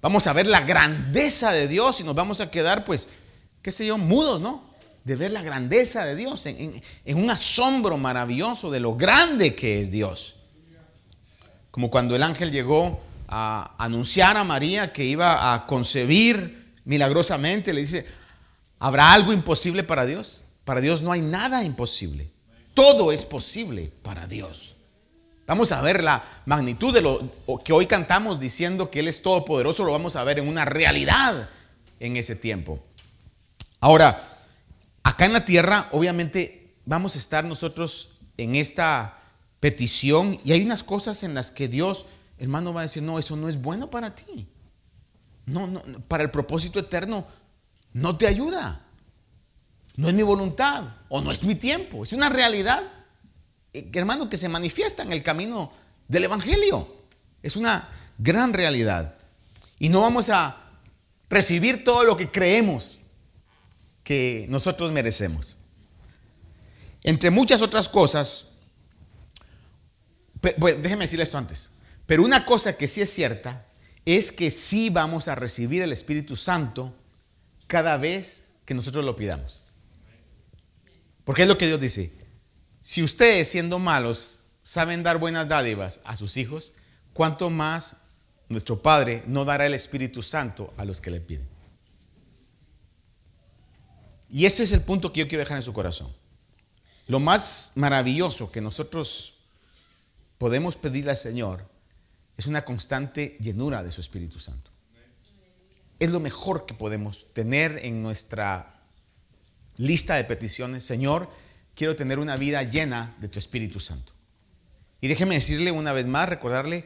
Vamos 0.02 0.26
a 0.26 0.32
ver 0.32 0.46
la 0.46 0.60
grandeza 0.60 1.52
de 1.52 1.68
Dios 1.68 2.00
y 2.00 2.04
nos 2.04 2.14
vamos 2.14 2.40
a 2.40 2.50
quedar, 2.50 2.84
pues, 2.84 3.08
qué 3.62 3.70
sé 3.70 3.86
yo, 3.86 3.98
mudos, 3.98 4.40
¿no? 4.40 4.64
De 5.04 5.14
ver 5.14 5.30
la 5.30 5.42
grandeza 5.42 6.04
de 6.04 6.16
Dios, 6.16 6.46
en 6.46 6.82
un 7.06 7.30
asombro 7.30 7.96
maravilloso 7.96 8.70
de 8.70 8.80
lo 8.80 8.96
grande 8.96 9.54
que 9.54 9.80
es 9.80 9.90
Dios. 9.90 10.36
Como 11.70 11.90
cuando 11.90 12.16
el 12.16 12.22
ángel 12.22 12.50
llegó 12.50 13.00
a 13.28 13.74
anunciar 13.78 14.36
a 14.36 14.42
María 14.42 14.92
que 14.92 15.04
iba 15.04 15.54
a 15.54 15.66
concebir 15.66 16.57
milagrosamente, 16.88 17.74
le 17.74 17.82
dice, 17.82 18.06
¿habrá 18.78 19.12
algo 19.12 19.34
imposible 19.34 19.84
para 19.84 20.06
Dios? 20.06 20.44
Para 20.64 20.80
Dios 20.80 21.02
no 21.02 21.12
hay 21.12 21.20
nada 21.20 21.62
imposible. 21.62 22.30
Todo 22.72 23.12
es 23.12 23.26
posible 23.26 23.92
para 24.02 24.26
Dios. 24.26 24.74
Vamos 25.46 25.70
a 25.70 25.82
ver 25.82 26.02
la 26.02 26.24
magnitud 26.46 26.94
de 26.94 27.02
lo 27.02 27.28
que 27.62 27.74
hoy 27.74 27.86
cantamos 27.86 28.40
diciendo 28.40 28.90
que 28.90 29.00
Él 29.00 29.08
es 29.08 29.20
todopoderoso, 29.20 29.84
lo 29.84 29.92
vamos 29.92 30.16
a 30.16 30.24
ver 30.24 30.38
en 30.38 30.48
una 30.48 30.64
realidad 30.64 31.50
en 32.00 32.16
ese 32.16 32.36
tiempo. 32.36 32.82
Ahora, 33.80 34.38
acá 35.02 35.26
en 35.26 35.34
la 35.34 35.44
tierra, 35.44 35.88
obviamente, 35.92 36.72
vamos 36.86 37.16
a 37.16 37.18
estar 37.18 37.44
nosotros 37.44 38.12
en 38.38 38.54
esta 38.54 39.18
petición 39.60 40.40
y 40.42 40.52
hay 40.52 40.62
unas 40.62 40.82
cosas 40.82 41.22
en 41.22 41.34
las 41.34 41.50
que 41.50 41.68
Dios, 41.68 42.06
hermano, 42.38 42.72
va 42.72 42.80
a 42.80 42.84
decir, 42.84 43.02
no, 43.02 43.18
eso 43.18 43.36
no 43.36 43.50
es 43.50 43.60
bueno 43.60 43.90
para 43.90 44.14
ti. 44.14 44.48
No, 45.48 45.66
no, 45.66 45.82
para 46.08 46.24
el 46.24 46.30
propósito 46.30 46.78
eterno 46.78 47.26
no 47.92 48.16
te 48.16 48.26
ayuda. 48.26 48.80
No 49.96 50.08
es 50.08 50.14
mi 50.14 50.22
voluntad 50.22 50.84
o 51.08 51.20
no 51.20 51.32
es 51.32 51.42
mi 51.42 51.56
tiempo, 51.56 52.04
es 52.04 52.12
una 52.12 52.28
realidad 52.28 52.84
eh, 53.72 53.90
hermano, 53.92 54.28
que 54.28 54.36
se 54.36 54.48
manifiesta 54.48 55.02
en 55.02 55.12
el 55.12 55.22
camino 55.22 55.72
del 56.06 56.24
Evangelio. 56.24 56.88
Es 57.42 57.56
una 57.56 57.88
gran 58.18 58.52
realidad. 58.52 59.16
Y 59.78 59.88
no 59.88 60.00
vamos 60.00 60.28
a 60.30 60.56
recibir 61.28 61.84
todo 61.84 62.04
lo 62.04 62.16
que 62.16 62.30
creemos 62.30 62.98
que 64.02 64.46
nosotros 64.48 64.90
merecemos. 64.90 65.56
Entre 67.04 67.30
muchas 67.30 67.62
otras 67.62 67.88
cosas, 67.88 68.54
pues, 70.40 70.82
déjeme 70.82 71.04
decirle 71.04 71.24
esto 71.24 71.38
antes, 71.38 71.70
pero 72.06 72.24
una 72.24 72.44
cosa 72.44 72.76
que 72.76 72.88
sí 72.88 73.00
es 73.00 73.12
cierta 73.12 73.66
es 74.16 74.32
que 74.32 74.50
sí 74.50 74.88
vamos 74.88 75.28
a 75.28 75.34
recibir 75.34 75.82
el 75.82 75.92
Espíritu 75.92 76.34
Santo 76.34 76.94
cada 77.66 77.98
vez 77.98 78.44
que 78.64 78.72
nosotros 78.72 79.04
lo 79.04 79.14
pidamos. 79.14 79.64
Porque 81.24 81.42
es 81.42 81.48
lo 81.48 81.58
que 81.58 81.66
Dios 81.66 81.78
dice. 81.78 82.10
Si 82.80 83.02
ustedes 83.02 83.50
siendo 83.50 83.78
malos 83.78 84.44
saben 84.62 85.02
dar 85.02 85.18
buenas 85.18 85.46
dádivas 85.46 86.00
a 86.04 86.16
sus 86.16 86.38
hijos, 86.38 86.72
¿cuánto 87.12 87.50
más 87.50 87.98
nuestro 88.48 88.80
Padre 88.80 89.22
no 89.26 89.44
dará 89.44 89.66
el 89.66 89.74
Espíritu 89.74 90.22
Santo 90.22 90.72
a 90.78 90.86
los 90.86 91.02
que 91.02 91.10
le 91.10 91.20
piden? 91.20 91.46
Y 94.30 94.46
este 94.46 94.62
es 94.62 94.72
el 94.72 94.80
punto 94.80 95.12
que 95.12 95.20
yo 95.20 95.28
quiero 95.28 95.44
dejar 95.44 95.58
en 95.58 95.62
su 95.62 95.74
corazón. 95.74 96.10
Lo 97.08 97.20
más 97.20 97.72
maravilloso 97.74 98.50
que 98.50 98.62
nosotros 98.62 99.34
podemos 100.38 100.76
pedirle 100.76 101.10
al 101.10 101.16
Señor 101.18 101.77
es 102.38 102.46
una 102.46 102.64
constante 102.64 103.36
llenura 103.40 103.82
de 103.82 103.90
su 103.90 104.00
Espíritu 104.00 104.38
Santo. 104.38 104.70
Es 105.98 106.10
lo 106.10 106.20
mejor 106.20 106.66
que 106.66 106.72
podemos 106.72 107.26
tener 107.34 107.80
en 107.82 108.00
nuestra 108.00 108.80
lista 109.76 110.14
de 110.14 110.22
peticiones. 110.22 110.84
Señor, 110.84 111.28
quiero 111.74 111.96
tener 111.96 112.20
una 112.20 112.36
vida 112.36 112.62
llena 112.62 113.16
de 113.18 113.26
tu 113.26 113.40
Espíritu 113.40 113.80
Santo. 113.80 114.12
Y 115.00 115.08
déjeme 115.08 115.34
decirle 115.34 115.72
una 115.72 115.92
vez 115.92 116.06
más, 116.06 116.28
recordarle, 116.28 116.84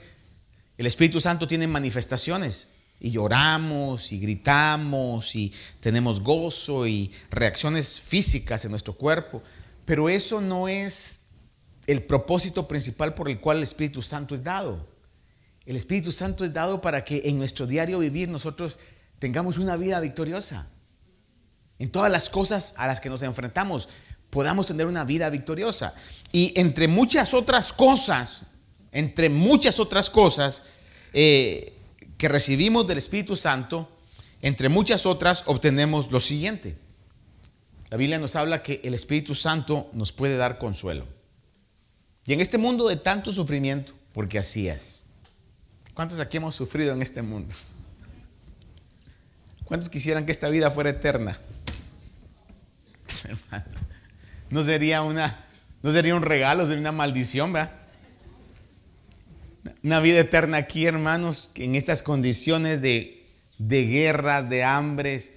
el 0.79 0.87
Espíritu 0.87 1.21
Santo 1.21 1.47
tiene 1.47 1.67
manifestaciones 1.67 2.77
y 2.99 3.11
lloramos 3.11 4.11
y 4.11 4.21
gritamos 4.21 5.37
y 5.37 5.53
tenemos 5.81 6.21
gozo 6.21 6.87
y 6.87 7.13
reacciones 7.31 8.01
físicas 8.01 8.65
en 8.65 8.71
nuestro 8.71 8.95
cuerpo, 8.95 9.43
pero 9.85 10.09
eso 10.09 10.41
no 10.41 10.67
es 10.67 11.27
el 11.87 12.03
propósito 12.03 12.67
principal 12.67 13.13
por 13.13 13.29
el 13.29 13.39
cual 13.39 13.59
el 13.59 13.65
Espíritu 13.65 14.01
Santo 14.01 14.35
es 14.35 14.43
dado. 14.43 14.92
El 15.65 15.77
Espíritu 15.77 16.11
Santo 16.13 16.45
es 16.45 16.53
dado 16.53 16.81
para 16.81 17.05
que 17.05 17.23
en 17.25 17.39
nuestro 17.39 17.67
diario 17.67 17.99
vivir 17.99 18.29
nosotros 18.29 18.79
tengamos 19.19 19.59
una 19.59 19.77
vida 19.77 20.01
victoriosa. 20.01 20.67
En 21.79 21.91
todas 21.91 22.11
las 22.11 22.31
cosas 22.31 22.75
a 22.77 22.87
las 22.87 23.01
que 23.01 23.09
nos 23.09 23.23
enfrentamos 23.23 23.89
podamos 24.31 24.67
tener 24.67 24.87
una 24.87 25.05
vida 25.05 25.29
victoriosa. 25.31 25.95
Y 26.33 26.53
entre 26.57 26.89
muchas 26.89 27.35
otras 27.35 27.73
cosas, 27.73 28.43
entre 28.91 29.29
muchas 29.29 29.79
otras 29.79 30.11
cosas 30.11 30.65
eh, 31.13 31.77
que 32.19 32.29
recibimos 32.29 32.87
del 32.87 32.99
Espíritu 32.99 33.37
Santo, 33.37 33.89
entre 34.41 34.69
muchas 34.69 35.07
otras 35.07 35.45
obtenemos 35.47 36.11
lo 36.11 36.19
siguiente. 36.19 36.77
La 37.91 37.97
Biblia 37.97 38.19
nos 38.19 38.35
habla 38.37 38.63
que 38.63 38.81
el 38.85 38.95
Espíritu 38.95 39.35
Santo 39.35 39.91
nos 39.93 40.13
puede 40.13 40.37
dar 40.37 40.59
consuelo. 40.59 41.07
Y 42.25 42.33
en 42.33 42.41
este 42.41 42.59
mundo 42.59 42.89
de 42.89 42.97
tanto 42.97 43.33
sufrimiento, 43.33 43.93
porque 44.15 44.39
así 44.39 44.69
es. 44.69 45.02
¿Cuántos 45.95 46.21
aquí 46.21 46.39
hemos 46.39 46.55
sufrido 46.55 46.95
en 46.95 47.03
este 47.03 47.23
mundo? 47.23 47.55
¿Cuántos 49.65 49.89
quisieran 49.89 50.27
que 50.27 50.33
esta 50.33 50.49
vida 50.49 50.71
fuera 50.71 50.91
eterna? 50.91 51.39
No 54.51 54.63
sería 54.63 55.01
una 55.01 55.47
no 55.83 55.91
sería 55.91 56.15
un 56.15 56.23
regalo, 56.23 56.65
sería 56.65 56.81
una 56.81 56.93
maldición, 56.93 57.53
¿verdad? 57.53 57.73
Una 59.83 60.01
vida 60.01 60.21
eterna 60.21 60.59
aquí, 60.59 60.87
hermanos, 60.87 61.51
en 61.57 61.75
estas 61.75 62.03
condiciones 62.03 62.81
de, 62.81 63.27
de 63.59 63.87
guerras, 63.87 64.49
de 64.49 64.63
hambres. 64.63 65.33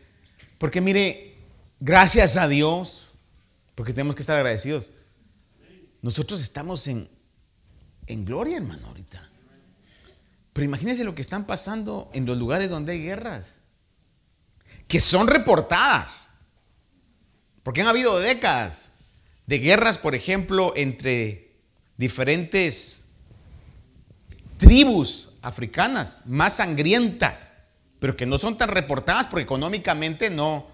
Porque 0.59 0.81
mire, 0.81 1.33
gracias 1.79 2.37
a 2.37 2.47
Dios, 2.47 3.13
porque 3.73 3.91
tenemos 3.91 4.15
que 4.15 4.21
estar 4.21 4.37
agradecidos. 4.37 4.91
Nosotros 6.01 6.41
estamos 6.41 6.87
en, 6.87 7.07
en 8.05 8.23
gloria, 8.25 8.57
hermano, 8.57 8.87
ahorita. 8.87 9.27
Pero 10.55 10.63
imagínense 10.63 11.03
lo 11.03 11.15
que 11.15 11.21
están 11.21 11.43
pasando 11.43 12.09
en 12.13 12.25
los 12.25 12.37
lugares 12.37 12.69
donde 12.69 12.93
hay 12.93 13.03
guerras, 13.03 13.55
que 14.87 15.01
son 15.01 15.27
reportadas, 15.27 16.09
porque 17.61 17.81
han 17.81 17.87
habido 17.87 18.17
décadas 18.19 18.91
de 19.47 19.59
guerras, 19.59 19.97
por 19.97 20.15
ejemplo, 20.15 20.71
entre 20.77 21.51
diferentes 21.97 23.09
tribus 24.55 25.31
africanas 25.41 26.21
más 26.23 26.55
sangrientas, 26.55 27.51
pero 27.99 28.15
que 28.15 28.25
no 28.25 28.37
son 28.37 28.57
tan 28.57 28.69
reportadas 28.69 29.25
porque 29.25 29.43
económicamente 29.43 30.29
no, 30.29 30.67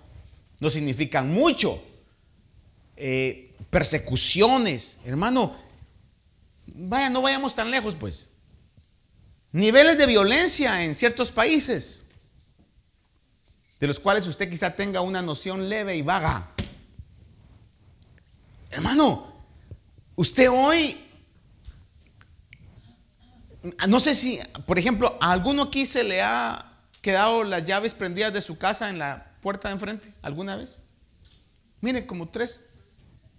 no 0.59 0.69
significan 0.69 1.31
mucho. 1.31 1.83
Eh, 2.97 3.55
persecuciones, 3.71 4.99
hermano, 5.05 5.55
vaya, 6.67 7.09
no 7.09 7.23
vayamos 7.23 7.55
tan 7.55 7.71
lejos, 7.71 7.95
pues. 7.95 8.30
Niveles 9.53 9.97
de 9.97 10.05
violencia 10.05 10.83
en 10.83 10.95
ciertos 10.95 11.31
países, 11.31 12.05
de 13.79 13.87
los 13.87 13.99
cuales 13.99 14.25
usted 14.27 14.49
quizá 14.49 14.75
tenga 14.75 15.01
una 15.01 15.21
noción 15.21 15.67
leve 15.67 15.95
y 15.95 16.01
vaga. 16.01 16.49
Hermano, 18.69 19.27
usted 20.15 20.49
hoy, 20.49 21.05
no 23.87 23.99
sé 23.99 24.15
si, 24.15 24.39
por 24.65 24.79
ejemplo, 24.79 25.17
a 25.19 25.31
alguno 25.31 25.63
aquí 25.63 25.85
se 25.85 26.03
le 26.03 26.21
ha 26.21 26.71
quedado 27.01 27.43
las 27.43 27.65
llaves 27.65 27.93
prendidas 27.93 28.31
de 28.31 28.39
su 28.39 28.57
casa 28.57 28.89
en 28.89 28.99
la 28.99 29.33
puerta 29.41 29.67
de 29.67 29.73
enfrente, 29.73 30.13
alguna 30.21 30.55
vez. 30.55 30.79
Mire, 31.81 32.05
como 32.05 32.29
tres, 32.29 32.61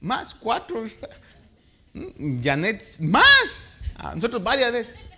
más, 0.00 0.34
cuatro. 0.34 0.84
Janet, 2.42 2.98
más. 2.98 3.84
A 3.96 4.14
nosotros 4.14 4.42
varias 4.42 4.72
veces. 4.72 5.11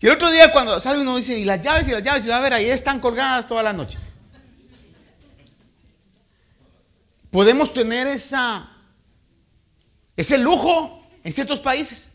Y 0.00 0.06
el 0.06 0.12
otro 0.12 0.30
día 0.30 0.50
cuando 0.50 0.80
sale 0.80 1.00
uno 1.00 1.16
dice, 1.16 1.38
y 1.38 1.44
las 1.44 1.62
llaves 1.62 1.86
y 1.88 1.90
las 1.90 2.02
llaves, 2.02 2.24
y 2.24 2.28
va 2.28 2.38
a 2.38 2.40
ver, 2.40 2.54
ahí 2.54 2.70
están 2.70 3.00
colgadas 3.00 3.46
toda 3.46 3.62
la 3.62 3.72
noche. 3.72 3.98
Podemos 7.30 7.72
tener 7.72 8.06
esa 8.06 8.68
es 10.16 10.30
el 10.30 10.42
lujo 10.42 11.02
en 11.22 11.32
ciertos 11.32 11.60
países. 11.60 12.12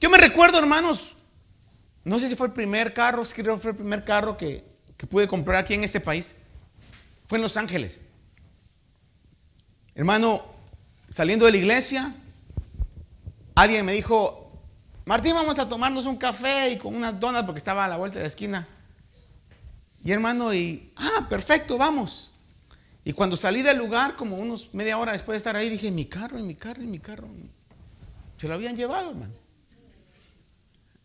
Yo 0.00 0.08
me 0.08 0.18
recuerdo, 0.18 0.58
hermanos, 0.58 1.16
no 2.04 2.18
sé 2.18 2.28
si 2.28 2.36
fue 2.36 2.46
el 2.46 2.52
primer 2.52 2.94
carro, 2.94 3.24
creo 3.34 3.56
que 3.56 3.62
fue 3.62 3.70
el 3.72 3.76
primer 3.76 4.04
carro 4.04 4.36
que, 4.36 4.64
que 4.96 5.06
pude 5.06 5.26
comprar 5.26 5.64
aquí 5.64 5.74
en 5.74 5.84
este 5.84 6.00
país. 6.00 6.36
Fue 7.26 7.38
en 7.38 7.42
Los 7.42 7.56
Ángeles. 7.56 8.00
Hermano, 9.94 10.44
saliendo 11.10 11.46
de 11.46 11.52
la 11.52 11.58
iglesia, 11.58 12.14
alguien 13.54 13.84
me 13.84 13.92
dijo, 13.92 14.45
Martín, 15.06 15.34
vamos 15.34 15.56
a 15.60 15.68
tomarnos 15.68 16.04
un 16.04 16.16
café 16.16 16.70
y 16.70 16.78
con 16.78 16.92
unas 16.92 17.18
donas 17.20 17.44
porque 17.44 17.58
estaba 17.58 17.84
a 17.84 17.88
la 17.88 17.96
vuelta 17.96 18.18
de 18.18 18.24
la 18.24 18.28
esquina. 18.28 18.66
Y 20.04 20.10
hermano, 20.10 20.52
y, 20.52 20.92
ah, 20.96 21.24
perfecto, 21.28 21.78
vamos. 21.78 22.34
Y 23.04 23.12
cuando 23.12 23.36
salí 23.36 23.62
del 23.62 23.78
lugar, 23.78 24.16
como 24.16 24.36
unos 24.36 24.74
media 24.74 24.98
hora 24.98 25.12
después 25.12 25.34
de 25.34 25.38
estar 25.38 25.54
ahí, 25.54 25.70
dije, 25.70 25.92
mi 25.92 26.06
carro, 26.06 26.40
y 26.40 26.42
mi 26.42 26.56
carro, 26.56 26.82
y 26.82 26.86
mi 26.86 26.98
carro. 26.98 27.28
Se 28.36 28.48
lo 28.48 28.54
habían 28.54 28.74
llevado, 28.74 29.10
hermano. 29.10 29.32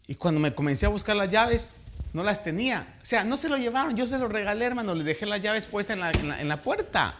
Y 0.07 0.15
cuando 0.15 0.39
me 0.39 0.55
comencé 0.55 0.87
a 0.87 0.89
buscar 0.89 1.15
las 1.15 1.29
llaves, 1.29 1.77
no 2.11 2.23
las 2.23 2.41
tenía. 2.41 2.97
O 3.03 3.05
sea, 3.05 3.23
no 3.23 3.37
se 3.37 3.49
lo 3.49 3.57
llevaron, 3.57 3.95
yo 3.95 4.07
se 4.07 4.17
lo 4.17 4.27
regalé, 4.27 4.65
hermano. 4.65 4.95
Le 4.95 5.03
dejé 5.03 5.27
las 5.27 5.43
llaves 5.43 5.67
puestas 5.67 5.99
en 6.15 6.47
la, 6.47 6.63
puerta. 6.63 7.13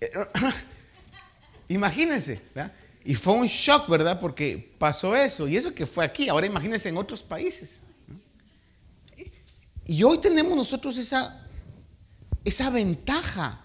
Imagínense. 1.68 2.40
Y 3.04 3.14
fue 3.14 3.34
un 3.34 3.46
shock, 3.46 3.88
¿verdad? 3.88 4.18
Porque 4.18 4.74
pasó 4.78 5.14
eso. 5.14 5.46
Y 5.46 5.56
eso 5.56 5.74
que 5.74 5.86
fue 5.86 6.04
aquí. 6.04 6.28
Ahora 6.28 6.46
imagínense 6.46 6.88
en 6.88 6.96
otros 6.96 7.22
países. 7.22 7.82
Y 9.86 10.02
hoy 10.02 10.18
tenemos 10.18 10.56
nosotros 10.56 10.96
esa 10.96 11.44
esa 12.44 12.70
ventaja 12.70 13.60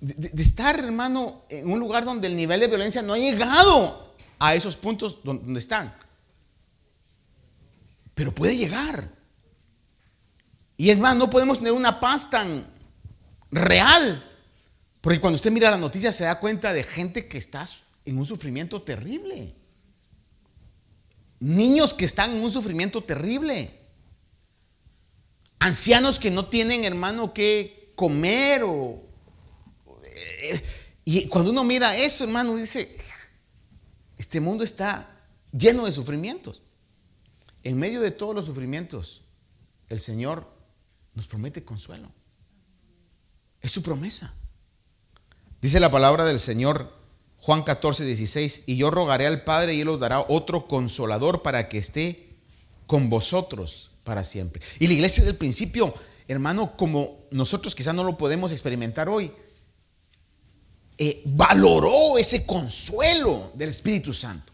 de, 0.00 0.42
estar, 0.42 0.78
hermano, 0.78 1.42
en 1.48 1.68
un 1.70 1.80
lugar 1.80 2.04
donde 2.04 2.28
el 2.28 2.36
nivel 2.36 2.60
de 2.60 2.68
violencia 2.68 3.02
no 3.02 3.14
ha 3.14 3.18
llegado 3.18 4.14
a 4.38 4.54
esos 4.54 4.76
puntos 4.76 5.18
donde 5.24 5.58
están. 5.58 5.92
Pero 8.14 8.32
puede 8.32 8.56
llegar. 8.56 9.08
Y 10.76 10.90
es 10.90 10.98
más, 10.98 11.16
no 11.16 11.28
podemos 11.28 11.58
tener 11.58 11.72
una 11.72 11.98
paz 11.98 12.30
tan 12.30 12.66
real. 13.50 14.22
Porque 15.00 15.20
cuando 15.20 15.36
usted 15.36 15.50
mira 15.50 15.70
la 15.70 15.76
noticia 15.76 16.12
se 16.12 16.24
da 16.24 16.38
cuenta 16.38 16.72
de 16.72 16.84
gente 16.84 17.26
que 17.26 17.38
está 17.38 17.66
en 18.06 18.16
un 18.16 18.24
sufrimiento 18.24 18.80
terrible. 18.82 19.52
Niños 21.40 21.92
que 21.92 22.06
están 22.06 22.34
en 22.34 22.42
un 22.42 22.50
sufrimiento 22.50 23.02
terrible. 23.04 23.70
Ancianos 25.58 26.18
que 26.18 26.30
no 26.30 26.46
tienen, 26.48 26.84
hermano, 26.84 27.34
que 27.34 27.92
comer 27.94 28.62
o... 28.62 29.02
Eh, 30.04 30.62
y 31.04 31.26
cuando 31.28 31.50
uno 31.50 31.64
mira 31.64 31.96
eso, 31.96 32.24
hermano, 32.24 32.56
dice, 32.56 32.96
este 34.16 34.40
mundo 34.40 34.64
está 34.64 35.08
lleno 35.52 35.84
de 35.84 35.92
sufrimientos. 35.92 36.62
En 37.64 37.78
medio 37.78 38.00
de 38.00 38.12
todos 38.12 38.34
los 38.34 38.46
sufrimientos, 38.46 39.22
el 39.88 40.00
Señor 40.00 40.48
nos 41.14 41.26
promete 41.26 41.64
consuelo. 41.64 42.10
Es 43.60 43.72
su 43.72 43.82
promesa. 43.82 44.32
Dice 45.60 45.80
la 45.80 45.90
palabra 45.90 46.24
del 46.24 46.38
Señor, 46.38 46.92
Juan 47.46 47.62
14, 47.62 48.04
16, 48.04 48.64
y 48.66 48.76
yo 48.76 48.90
rogaré 48.90 49.24
al 49.24 49.44
Padre 49.44 49.74
y 49.74 49.82
Él 49.82 49.88
os 49.88 50.00
dará 50.00 50.20
otro 50.20 50.66
consolador 50.66 51.42
para 51.42 51.68
que 51.68 51.78
esté 51.78 52.26
con 52.88 53.08
vosotros 53.08 53.92
para 54.02 54.24
siempre. 54.24 54.60
Y 54.80 54.88
la 54.88 54.94
iglesia 54.94 55.24
del 55.24 55.36
principio 55.36 55.94
hermano, 56.26 56.76
como 56.76 57.20
nosotros 57.30 57.76
quizás 57.76 57.94
no 57.94 58.02
lo 58.02 58.18
podemos 58.18 58.50
experimentar 58.50 59.08
hoy, 59.08 59.30
eh, 60.98 61.22
valoró 61.24 62.18
ese 62.18 62.44
consuelo 62.44 63.52
del 63.54 63.68
Espíritu 63.68 64.12
Santo. 64.12 64.52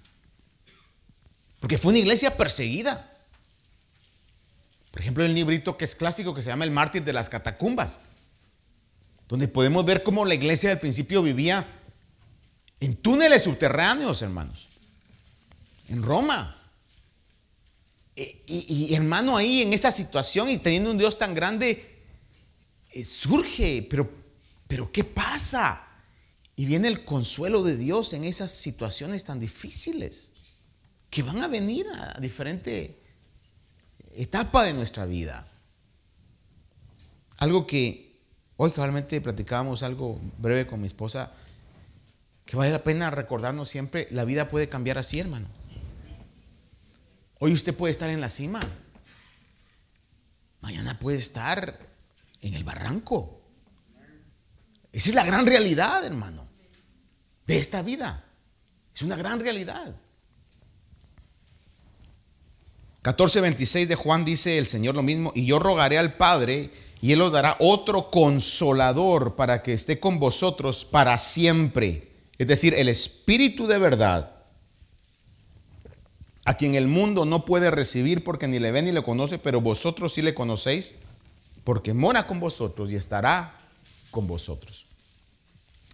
Porque 1.61 1.79
fue 1.79 1.93
una 1.93 2.01
iglesia 2.01 2.37
perseguida. 2.37 3.11
Por 4.91 5.01
ejemplo, 5.01 5.25
el 5.25 5.33
librito 5.35 5.79
que 5.79 5.87
es 5.87 5.95
clásico 5.95 6.35
que 6.35 6.43
se 6.43 6.51
llama 6.51 6.65
El 6.65 6.73
mártir 6.73 7.05
de 7.05 7.15
las 7.15 7.31
catacumbas, 7.31 8.01
donde 9.31 9.49
podemos 9.49 9.83
ver 9.87 10.03
cómo 10.03 10.27
la 10.27 10.35
iglesia 10.35 10.69
del 10.69 10.79
principio 10.79 11.23
vivía 11.23 11.67
en 12.83 12.97
túneles 12.97 13.45
subterráneos, 13.45 14.23
hermanos, 14.23 14.66
en 15.88 16.03
Roma. 16.03 16.53
E, 18.16 18.42
y, 18.49 18.92
hermano, 18.92 19.37
ahí 19.37 19.62
en 19.62 19.73
esa 19.73 19.92
situación 19.92 20.51
y 20.51 20.59
teniendo 20.59 20.90
un 20.90 20.99
Dios 20.99 21.16
tan 21.16 21.33
grande, 21.33 22.03
eh, 22.90 23.05
surge, 23.05 23.87
pero, 23.88 24.11
pero 24.66 24.90
¿qué 24.90 25.05
pasa? 25.05 25.87
Y 26.57 26.64
viene 26.66 26.88
el 26.88 27.05
consuelo 27.05 27.62
de 27.62 27.77
Dios 27.77 28.14
en 28.14 28.25
esas 28.25 28.51
situaciones 28.51 29.23
tan 29.23 29.38
difíciles 29.38 30.33
que 31.09 31.23
van 31.23 31.40
a 31.40 31.47
venir 31.47 31.87
a 31.88 32.18
diferente 32.18 32.99
etapa 34.16 34.64
de 34.64 34.73
nuestra 34.73 35.07
vida. 35.07 35.47
Algo 37.38 37.64
que 37.64 38.18
hoy 38.57 38.73
cabalmente 38.73 39.21
platicábamos 39.21 39.85
algo 39.85 40.18
breve 40.38 40.66
con 40.66 40.81
mi 40.81 40.88
esposa, 40.88 41.33
que 42.53 42.59
vale 42.59 42.71
la 42.71 42.85
pena 42.85 43.11
recordarnos 43.11 43.71
siempre, 43.71 44.09
la 44.11 44.27
vida 44.27 44.51
puede 44.51 44.69
cambiar 44.69 44.99
así, 44.99 45.19
hermano. 45.19 45.47
Hoy 47.38 47.55
usted 47.55 47.75
puede 47.75 47.93
estar 47.93 48.11
en 48.11 48.21
la 48.21 48.29
cima, 48.29 48.61
mañana 50.61 50.99
puede 50.99 51.17
estar 51.17 51.79
en 52.43 52.53
el 52.53 52.62
barranco. 52.62 53.41
Esa 54.93 55.09
es 55.09 55.15
la 55.15 55.25
gran 55.25 55.47
realidad, 55.47 56.05
hermano, 56.05 56.47
de 57.47 57.57
esta 57.57 57.81
vida. 57.81 58.23
Es 58.95 59.01
una 59.01 59.17
gran 59.17 59.41
realidad. 59.41 59.97
14:26 63.03 63.87
de 63.87 63.95
Juan 63.95 64.27
dice 64.27 64.59
el 64.59 64.67
Señor 64.67 64.95
lo 64.95 65.03
mismo, 65.03 65.33
y 65.35 65.47
yo 65.47 65.59
rogaré 65.59 65.97
al 65.97 66.19
Padre, 66.19 66.71
y 67.01 67.12
Él 67.12 67.23
os 67.23 67.33
dará 67.33 67.57
otro 67.61 68.11
consolador 68.11 69.37
para 69.37 69.62
que 69.62 69.73
esté 69.73 69.99
con 69.99 70.19
vosotros 70.19 70.85
para 70.85 71.17
siempre. 71.17 72.12
Es 72.38 72.47
decir, 72.47 72.75
el 72.75 72.88
Espíritu 72.88 73.66
de 73.66 73.79
verdad, 73.79 74.35
a 76.45 76.57
quien 76.57 76.75
el 76.75 76.88
mundo 76.88 77.25
no 77.25 77.45
puede 77.45 77.71
recibir 77.71 78.25
porque 78.25 78.49
ni 78.49 78.59
le 78.59 78.73
ve 78.73 78.83
ni 78.83 78.92
le 78.92 79.03
conoce, 79.03 79.38
pero 79.38 79.61
vosotros 79.61 80.14
sí 80.14 80.23
le 80.23 80.35
conocéis, 80.35 80.95
porque 81.64 81.95
mora 81.95 82.27
con 82.27 82.40
vosotros 82.40 82.90
y 82.90 82.97
estará 82.97 83.55
con 84.11 84.27
vosotros. 84.27 84.87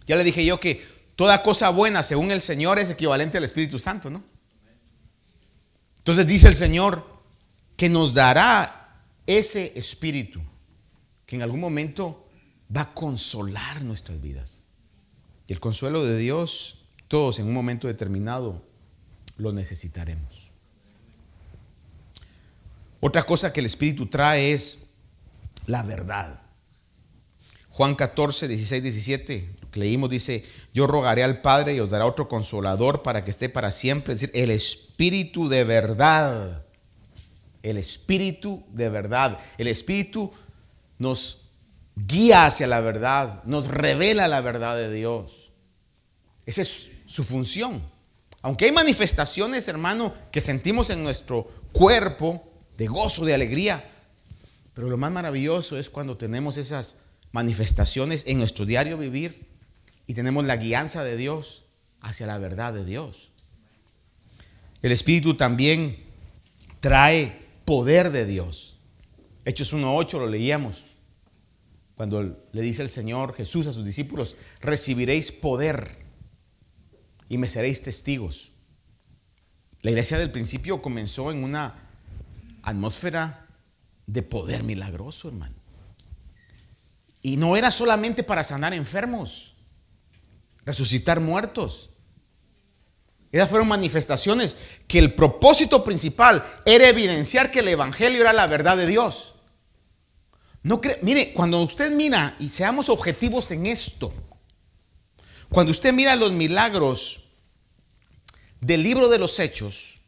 Ya 0.07 0.15
le 0.15 0.23
dije 0.23 0.43
yo 0.43 0.59
que 0.59 0.83
toda 1.15 1.43
cosa 1.43 1.69
buena, 1.69 2.01
según 2.01 2.31
el 2.31 2.41
Señor, 2.41 2.79
es 2.79 2.89
equivalente 2.89 3.37
al 3.37 3.43
Espíritu 3.43 3.77
Santo, 3.77 4.09
¿no? 4.09 4.23
Entonces 5.99 6.25
dice 6.25 6.47
el 6.47 6.55
Señor 6.55 7.05
que 7.77 7.89
nos 7.89 8.13
dará 8.13 9.03
ese 9.27 9.73
espíritu 9.75 10.41
que 11.27 11.35
en 11.35 11.43
algún 11.43 11.59
momento 11.59 12.27
va 12.75 12.81
a 12.81 12.93
consolar 12.93 13.83
nuestras 13.83 14.19
vidas. 14.19 14.63
Y 15.49 15.53
el 15.53 15.59
consuelo 15.59 16.05
de 16.05 16.15
Dios, 16.15 16.77
todos 17.07 17.39
en 17.39 17.47
un 17.47 17.53
momento 17.53 17.87
determinado 17.87 18.61
lo 19.37 19.51
necesitaremos. 19.51 20.51
Otra 22.99 23.25
cosa 23.25 23.51
que 23.51 23.59
el 23.59 23.65
Espíritu 23.65 24.05
trae 24.05 24.51
es 24.51 24.91
la 25.65 25.81
verdad. 25.81 26.39
Juan 27.69 27.95
14, 27.95 28.47
16, 28.47 28.83
17, 28.83 29.55
lo 29.61 29.71
que 29.71 29.79
leímos 29.79 30.11
dice, 30.11 30.45
yo 30.71 30.85
rogaré 30.85 31.23
al 31.23 31.41
Padre 31.41 31.73
y 31.73 31.79
os 31.79 31.89
dará 31.89 32.05
otro 32.05 32.29
consolador 32.29 33.01
para 33.01 33.23
que 33.23 33.31
esté 33.31 33.49
para 33.49 33.71
siempre, 33.71 34.13
es 34.13 34.21
decir, 34.21 34.39
el 34.39 34.51
Espíritu 34.51 35.49
de 35.49 35.63
verdad. 35.63 36.63
El 37.63 37.77
Espíritu 37.77 38.63
de 38.69 38.89
verdad. 38.89 39.39
El 39.57 39.67
Espíritu 39.67 40.31
nos 40.99 41.38
guía 42.07 42.45
hacia 42.45 42.67
la 42.67 42.81
verdad, 42.81 43.43
nos 43.45 43.67
revela 43.67 44.27
la 44.27 44.41
verdad 44.41 44.75
de 44.75 44.91
Dios. 44.91 45.51
Esa 46.45 46.61
es 46.61 46.91
su 47.07 47.23
función. 47.23 47.81
Aunque 48.41 48.65
hay 48.65 48.71
manifestaciones, 48.71 49.67
hermano, 49.67 50.13
que 50.31 50.41
sentimos 50.41 50.89
en 50.89 51.03
nuestro 51.03 51.43
cuerpo 51.71 52.43
de 52.77 52.87
gozo, 52.87 53.25
de 53.25 53.33
alegría, 53.33 53.83
pero 54.73 54.89
lo 54.89 54.97
más 54.97 55.11
maravilloso 55.11 55.77
es 55.77 55.89
cuando 55.89 56.15
tenemos 56.15 56.57
esas 56.57 57.05
manifestaciones 57.31 58.25
en 58.27 58.39
nuestro 58.39 58.65
diario 58.65 58.97
vivir 58.97 59.47
y 60.07 60.13
tenemos 60.13 60.45
la 60.45 60.55
guianza 60.55 61.03
de 61.03 61.17
Dios 61.17 61.63
hacia 62.01 62.27
la 62.27 62.37
verdad 62.37 62.73
de 62.73 62.85
Dios. 62.85 63.29
El 64.81 64.93
Espíritu 64.93 65.35
también 65.35 65.97
trae 66.79 67.37
poder 67.65 68.11
de 68.11 68.25
Dios. 68.25 68.77
Hechos 69.43 69.73
1.8 69.73 70.13
lo 70.13 70.27
leíamos. 70.27 70.85
Cuando 71.99 72.47
le 72.53 72.61
dice 72.61 72.81
el 72.81 72.89
Señor 72.89 73.35
Jesús 73.35 73.67
a 73.67 73.73
sus 73.73 73.83
discípulos, 73.83 74.37
recibiréis 74.61 75.33
poder 75.33 75.97
y 77.27 77.37
me 77.37 77.49
seréis 77.49 77.81
testigos. 77.81 78.51
La 79.81 79.91
iglesia 79.91 80.17
del 80.17 80.31
principio 80.31 80.81
comenzó 80.81 81.29
en 81.29 81.43
una 81.43 81.75
atmósfera 82.63 83.47
de 84.07 84.23
poder 84.23 84.63
milagroso, 84.63 85.27
hermano. 85.27 85.55
Y 87.21 87.35
no 87.35 87.57
era 87.57 87.69
solamente 87.69 88.23
para 88.23 88.45
sanar 88.45 88.73
enfermos, 88.73 89.55
resucitar 90.63 91.19
muertos. 91.19 91.89
Esas 93.29 93.49
fueron 93.49 93.67
manifestaciones 93.67 94.55
que 94.87 94.99
el 94.99 95.15
propósito 95.15 95.83
principal 95.83 96.45
era 96.65 96.87
evidenciar 96.87 97.51
que 97.51 97.59
el 97.59 97.67
Evangelio 97.67 98.21
era 98.21 98.31
la 98.31 98.47
verdad 98.47 98.77
de 98.77 98.87
Dios. 98.87 99.33
No 100.63 100.81
mire, 101.01 101.33
cuando 101.33 101.61
usted 101.61 101.91
mira, 101.91 102.35
y 102.39 102.49
seamos 102.49 102.89
objetivos 102.89 103.51
en 103.51 103.65
esto, 103.65 104.13
cuando 105.49 105.71
usted 105.71 105.93
mira 105.93 106.15
los 106.15 106.31
milagros 106.31 107.23
del 108.59 108.83
libro 108.83 109.09
de 109.09 109.19
los 109.19 109.39
Hechos, 109.39 109.99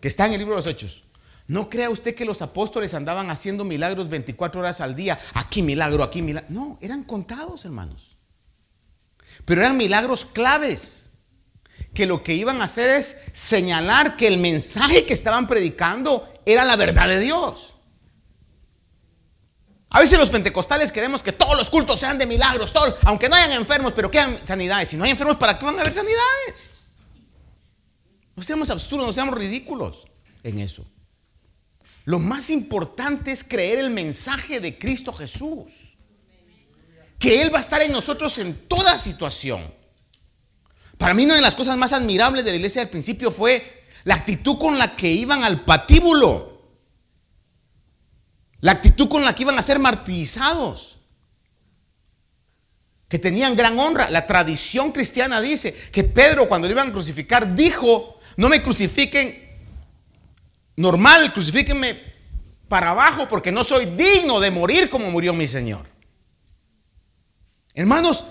que 0.00 0.08
está 0.08 0.26
en 0.26 0.32
el 0.32 0.38
libro 0.38 0.54
de 0.56 0.62
los 0.62 0.66
Hechos, 0.66 1.02
no 1.46 1.68
crea 1.68 1.90
usted 1.90 2.14
que 2.14 2.24
los 2.24 2.40
apóstoles 2.40 2.94
andaban 2.94 3.30
haciendo 3.30 3.64
milagros 3.64 4.08
24 4.08 4.60
horas 4.60 4.80
al 4.80 4.96
día. 4.96 5.20
Aquí 5.34 5.60
milagro, 5.60 6.02
aquí 6.02 6.22
milagro. 6.22 6.48
No, 6.50 6.78
eran 6.80 7.04
contados, 7.04 7.64
hermanos. 7.64 8.16
Pero 9.44 9.60
eran 9.60 9.76
milagros 9.76 10.24
claves. 10.24 11.10
Que 11.92 12.06
lo 12.06 12.22
que 12.22 12.32
iban 12.32 12.62
a 12.62 12.64
hacer 12.64 12.88
es 12.88 13.18
señalar 13.34 14.16
que 14.16 14.28
el 14.28 14.38
mensaje 14.38 15.04
que 15.04 15.12
estaban 15.12 15.46
predicando 15.46 16.26
era 16.46 16.64
la 16.64 16.76
verdad 16.76 17.08
de 17.08 17.20
Dios. 17.20 17.71
A 19.94 20.00
veces 20.00 20.18
los 20.18 20.30
pentecostales 20.30 20.90
queremos 20.90 21.22
que 21.22 21.32
todos 21.32 21.56
los 21.56 21.68
cultos 21.68 22.00
sean 22.00 22.16
de 22.16 22.24
milagros, 22.24 22.72
aunque 23.02 23.28
no 23.28 23.36
hayan 23.36 23.52
enfermos, 23.52 23.92
pero 23.92 24.10
quedan 24.10 24.38
sanidades. 24.46 24.88
Si 24.88 24.96
no 24.96 25.04
hay 25.04 25.10
enfermos, 25.10 25.36
¿para 25.36 25.58
qué 25.58 25.66
van 25.66 25.76
a 25.76 25.82
haber 25.82 25.92
sanidades? 25.92 26.72
No 28.34 28.42
seamos 28.42 28.70
absurdos, 28.70 29.06
no 29.06 29.12
seamos 29.12 29.34
ridículos 29.34 30.06
en 30.42 30.60
eso. 30.60 30.86
Lo 32.06 32.18
más 32.18 32.48
importante 32.48 33.32
es 33.32 33.44
creer 33.44 33.80
el 33.80 33.90
mensaje 33.90 34.60
de 34.60 34.78
Cristo 34.78 35.12
Jesús. 35.12 35.70
Que 37.18 37.42
Él 37.42 37.54
va 37.54 37.58
a 37.58 37.62
estar 37.62 37.82
en 37.82 37.92
nosotros 37.92 38.38
en 38.38 38.66
toda 38.66 38.98
situación. 38.98 39.62
Para 40.96 41.12
mí 41.12 41.26
una 41.26 41.34
de 41.34 41.42
las 41.42 41.54
cosas 41.54 41.76
más 41.76 41.92
admirables 41.92 42.46
de 42.46 42.50
la 42.50 42.56
iglesia 42.56 42.80
del 42.80 42.90
principio 42.90 43.30
fue 43.30 43.84
la 44.04 44.14
actitud 44.14 44.56
con 44.58 44.78
la 44.78 44.96
que 44.96 45.10
iban 45.10 45.44
al 45.44 45.60
patíbulo. 45.60 46.51
La 48.62 48.72
actitud 48.72 49.08
con 49.08 49.24
la 49.24 49.34
que 49.34 49.42
iban 49.42 49.58
a 49.58 49.62
ser 49.62 49.80
martirizados. 49.80 50.96
Que 53.08 53.18
tenían 53.18 53.56
gran 53.56 53.78
honra. 53.78 54.08
La 54.08 54.24
tradición 54.26 54.92
cristiana 54.92 55.40
dice 55.40 55.74
que 55.92 56.04
Pedro 56.04 56.48
cuando 56.48 56.68
le 56.68 56.72
iban 56.72 56.88
a 56.88 56.92
crucificar 56.92 57.54
dijo, 57.54 58.20
no 58.36 58.48
me 58.48 58.62
crucifiquen 58.62 59.36
normal, 60.76 61.32
crucifíquenme 61.32 62.00
para 62.68 62.90
abajo 62.90 63.28
porque 63.28 63.50
no 63.50 63.64
soy 63.64 63.86
digno 63.86 64.38
de 64.38 64.52
morir 64.52 64.88
como 64.88 65.10
murió 65.10 65.34
mi 65.34 65.48
Señor. 65.48 65.84
Hermanos, 67.74 68.26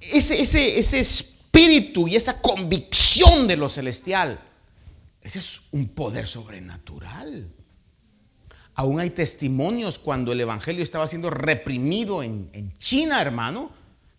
ese, 0.00 0.40
ese, 0.40 0.78
ese 0.78 1.00
espíritu 1.00 2.06
y 2.06 2.14
esa 2.14 2.40
convicción 2.40 3.48
de 3.48 3.56
lo 3.56 3.68
celestial, 3.68 4.38
ese 5.20 5.40
es 5.40 5.62
un 5.72 5.88
poder 5.88 6.28
sobrenatural. 6.28 7.50
Aún 8.74 9.00
hay 9.00 9.10
testimonios 9.10 9.98
cuando 9.98 10.32
el 10.32 10.40
Evangelio 10.40 10.82
estaba 10.82 11.08
siendo 11.08 11.30
reprimido 11.30 12.22
en, 12.22 12.74
China, 12.78 13.20
hermano, 13.20 13.70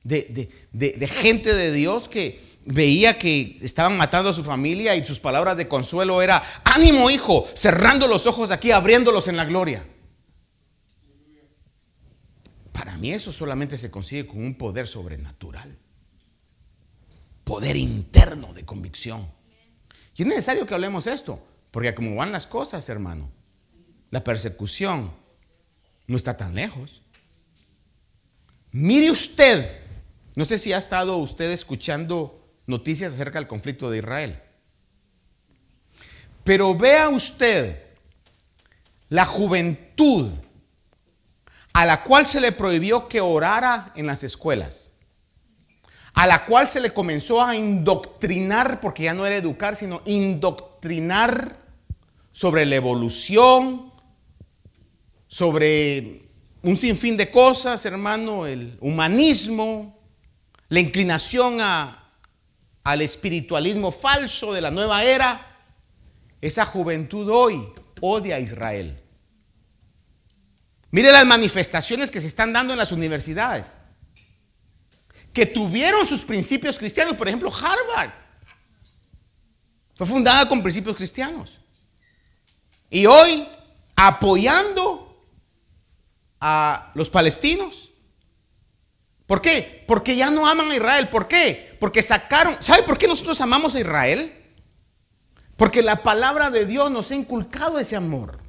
de 0.03 1.09
gente 1.09 1.55
de 1.55 1.71
Dios 1.71 2.07
que, 2.07 2.51
veía 2.65 3.17
que 3.17 3.57
estaban 3.61 3.97
matando 3.97 4.29
a 4.29 4.33
su 4.33 4.43
familia 4.43 4.95
y 4.95 5.05
sus 5.05 5.19
palabras 5.19 5.57
de 5.57 5.67
consuelo 5.67 6.21
era, 6.21 6.43
ánimo 6.63 7.09
hijo, 7.09 7.47
cerrando 7.55 8.07
los 8.07 8.25
ojos 8.27 8.51
aquí, 8.51 8.71
abriéndolos 8.71 9.27
en 9.27 9.37
la 9.37 9.45
gloria. 9.45 9.85
Para 12.71 12.97
mí 12.97 13.11
eso 13.11 13.31
solamente 13.31 13.77
se 13.77 13.91
consigue 13.91 14.27
con 14.27 14.43
un 14.43 14.55
poder 14.55 14.87
sobrenatural. 14.87 15.77
Poder 17.43 17.75
interno 17.75 18.53
de 18.53 18.65
convicción. 18.65 19.27
Y 20.15 20.21
es 20.23 20.27
necesario 20.27 20.65
que 20.65 20.73
hablemos 20.73 21.07
esto, 21.07 21.43
porque 21.71 21.95
como 21.95 22.15
van 22.15 22.31
las 22.31 22.47
cosas, 22.47 22.87
hermano, 22.89 23.29
la 24.11 24.23
persecución 24.23 25.11
no 26.05 26.17
está 26.17 26.37
tan 26.37 26.53
lejos. 26.53 27.01
Mire 28.71 29.09
usted, 29.09 29.69
no 30.35 30.45
sé 30.45 30.57
si 30.57 30.71
ha 30.73 30.77
estado 30.77 31.17
usted 31.17 31.49
escuchando 31.51 32.45
noticias 32.67 33.13
acerca 33.13 33.39
del 33.39 33.47
conflicto 33.47 33.89
de 33.89 33.97
Israel, 33.99 34.39
pero 36.43 36.75
vea 36.75 37.09
usted 37.09 37.81
la 39.09 39.25
juventud 39.25 40.29
a 41.73 41.85
la 41.85 42.03
cual 42.03 42.25
se 42.25 42.41
le 42.41 42.51
prohibió 42.51 43.07
que 43.07 43.21
orara 43.21 43.93
en 43.95 44.07
las 44.07 44.23
escuelas, 44.23 44.91
a 46.13 46.27
la 46.27 46.45
cual 46.45 46.67
se 46.67 46.81
le 46.81 46.91
comenzó 46.91 47.41
a 47.41 47.55
indoctrinar, 47.55 48.81
porque 48.81 49.03
ya 49.03 49.13
no 49.13 49.25
era 49.25 49.37
educar, 49.37 49.75
sino 49.75 50.01
indoctrinar 50.05 51.57
sobre 52.31 52.65
la 52.65 52.75
evolución, 52.75 53.90
sobre 55.31 56.23
un 56.61 56.75
sinfín 56.75 57.15
de 57.15 57.31
cosas, 57.31 57.85
hermano, 57.85 58.45
el 58.45 58.77
humanismo, 58.81 59.97
la 60.67 60.81
inclinación 60.81 61.59
al 61.61 63.01
espiritualismo 63.01 63.93
falso 63.93 64.51
de 64.51 64.59
la 64.59 64.69
nueva 64.69 65.05
era. 65.05 65.47
Esa 66.41 66.65
juventud 66.65 67.29
hoy 67.29 67.65
odia 68.01 68.35
a 68.35 68.39
Israel. 68.41 68.99
Mire 70.91 71.13
las 71.13 71.25
manifestaciones 71.25 72.11
que 72.11 72.19
se 72.19 72.27
están 72.27 72.51
dando 72.51 72.73
en 72.73 72.79
las 72.79 72.91
universidades, 72.91 73.67
que 75.31 75.45
tuvieron 75.45 76.05
sus 76.05 76.23
principios 76.23 76.77
cristianos. 76.77 77.15
Por 77.15 77.29
ejemplo, 77.29 77.49
Harvard 77.55 78.11
fue 79.95 80.05
fundada 80.05 80.49
con 80.49 80.61
principios 80.61 80.97
cristianos. 80.97 81.57
Y 82.89 83.05
hoy, 83.05 83.47
apoyando 83.95 85.00
a 86.41 86.91
los 86.95 87.09
palestinos. 87.09 87.89
¿Por 89.27 89.41
qué? 89.41 89.85
Porque 89.87 90.15
ya 90.15 90.29
no 90.29 90.45
aman 90.45 90.71
a 90.71 90.75
Israel. 90.75 91.07
¿Por 91.07 91.27
qué? 91.27 91.77
Porque 91.79 92.01
sacaron... 92.01 92.57
¿Sabe 92.61 92.83
por 92.83 92.97
qué 92.97 93.07
nosotros 93.07 93.39
amamos 93.39 93.75
a 93.75 93.79
Israel? 93.79 94.33
Porque 95.55 95.81
la 95.81 96.03
palabra 96.03 96.49
de 96.49 96.65
Dios 96.65 96.91
nos 96.91 97.11
ha 97.11 97.15
inculcado 97.15 97.79
ese 97.79 97.95
amor. 97.95 98.39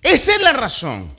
Esa 0.00 0.32
es 0.32 0.40
la 0.40 0.52
razón. 0.52 1.10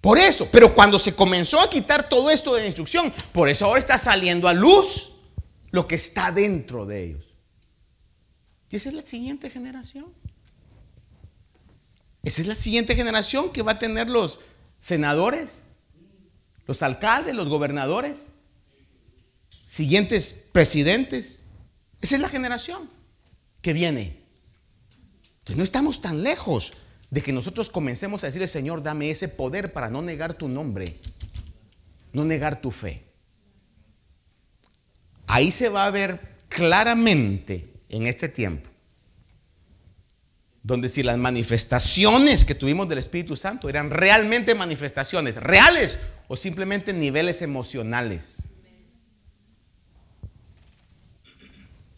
Por 0.00 0.18
eso, 0.18 0.48
pero 0.52 0.74
cuando 0.74 0.98
se 0.98 1.14
comenzó 1.14 1.60
a 1.60 1.70
quitar 1.70 2.08
todo 2.08 2.30
esto 2.30 2.54
de 2.54 2.60
la 2.60 2.66
instrucción, 2.66 3.12
por 3.32 3.48
eso 3.48 3.64
ahora 3.64 3.80
está 3.80 3.98
saliendo 3.98 4.46
a 4.46 4.52
luz 4.52 5.14
lo 5.70 5.88
que 5.88 5.96
está 5.96 6.30
dentro 6.30 6.86
de 6.86 7.04
ellos. 7.04 7.34
Y 8.70 8.76
esa 8.76 8.90
es 8.90 8.94
la 8.94 9.02
siguiente 9.02 9.50
generación. 9.50 10.06
Esa 12.28 12.42
es 12.42 12.46
la 12.46 12.56
siguiente 12.56 12.94
generación 12.94 13.50
que 13.52 13.62
va 13.62 13.72
a 13.72 13.78
tener 13.78 14.10
los 14.10 14.40
senadores, 14.78 15.64
los 16.66 16.82
alcaldes, 16.82 17.34
los 17.34 17.48
gobernadores, 17.48 18.18
siguientes 19.64 20.50
presidentes. 20.52 21.46
Esa 22.02 22.16
es 22.16 22.20
la 22.20 22.28
generación 22.28 22.90
que 23.62 23.72
viene. 23.72 24.24
Entonces 25.38 25.56
no 25.56 25.64
estamos 25.64 26.02
tan 26.02 26.22
lejos 26.22 26.74
de 27.08 27.22
que 27.22 27.32
nosotros 27.32 27.70
comencemos 27.70 28.22
a 28.22 28.26
decirle, 28.26 28.46
Señor, 28.46 28.82
dame 28.82 29.08
ese 29.08 29.30
poder 29.30 29.72
para 29.72 29.88
no 29.88 30.02
negar 30.02 30.34
tu 30.34 30.50
nombre, 30.50 30.94
no 32.12 32.26
negar 32.26 32.60
tu 32.60 32.70
fe. 32.70 33.04
Ahí 35.28 35.50
se 35.50 35.70
va 35.70 35.86
a 35.86 35.90
ver 35.90 36.20
claramente 36.50 37.72
en 37.88 38.06
este 38.06 38.28
tiempo 38.28 38.68
donde 40.62 40.88
si 40.88 41.02
las 41.02 41.18
manifestaciones 41.18 42.44
que 42.44 42.54
tuvimos 42.54 42.88
del 42.88 42.98
Espíritu 42.98 43.36
Santo 43.36 43.68
eran 43.68 43.90
realmente 43.90 44.54
manifestaciones 44.54 45.36
reales 45.36 45.98
o 46.28 46.36
simplemente 46.36 46.92
niveles 46.92 47.42
emocionales. 47.42 48.50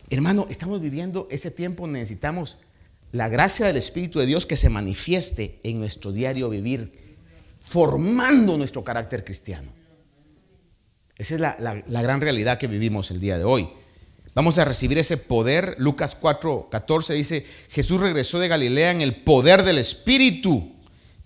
Hermano, 0.08 0.46
estamos 0.50 0.80
viviendo 0.80 1.28
ese 1.30 1.50
tiempo, 1.50 1.86
necesitamos 1.86 2.58
la 3.12 3.28
gracia 3.28 3.66
del 3.66 3.76
Espíritu 3.76 4.18
de 4.18 4.26
Dios 4.26 4.46
que 4.46 4.56
se 4.56 4.68
manifieste 4.68 5.60
en 5.62 5.78
nuestro 5.78 6.12
diario 6.12 6.48
vivir, 6.48 7.16
formando 7.60 8.56
nuestro 8.56 8.84
carácter 8.84 9.24
cristiano. 9.24 9.72
Esa 11.16 11.34
es 11.34 11.40
la, 11.40 11.82
la 11.86 12.02
gran 12.02 12.20
realidad 12.20 12.58
que 12.58 12.66
vivimos 12.66 13.10
el 13.10 13.20
día 13.20 13.38
de 13.38 13.44
hoy. 13.44 13.68
Vamos 14.34 14.58
a 14.58 14.64
recibir 14.64 14.98
ese 14.98 15.16
poder. 15.16 15.76
Lucas 15.78 16.14
4, 16.14 16.68
14 16.70 17.14
dice, 17.14 17.46
Jesús 17.70 18.00
regresó 18.00 18.38
de 18.38 18.48
Galilea 18.48 18.92
en 18.92 19.00
el 19.00 19.14
poder 19.14 19.64
del 19.64 19.78
Espíritu 19.78 20.72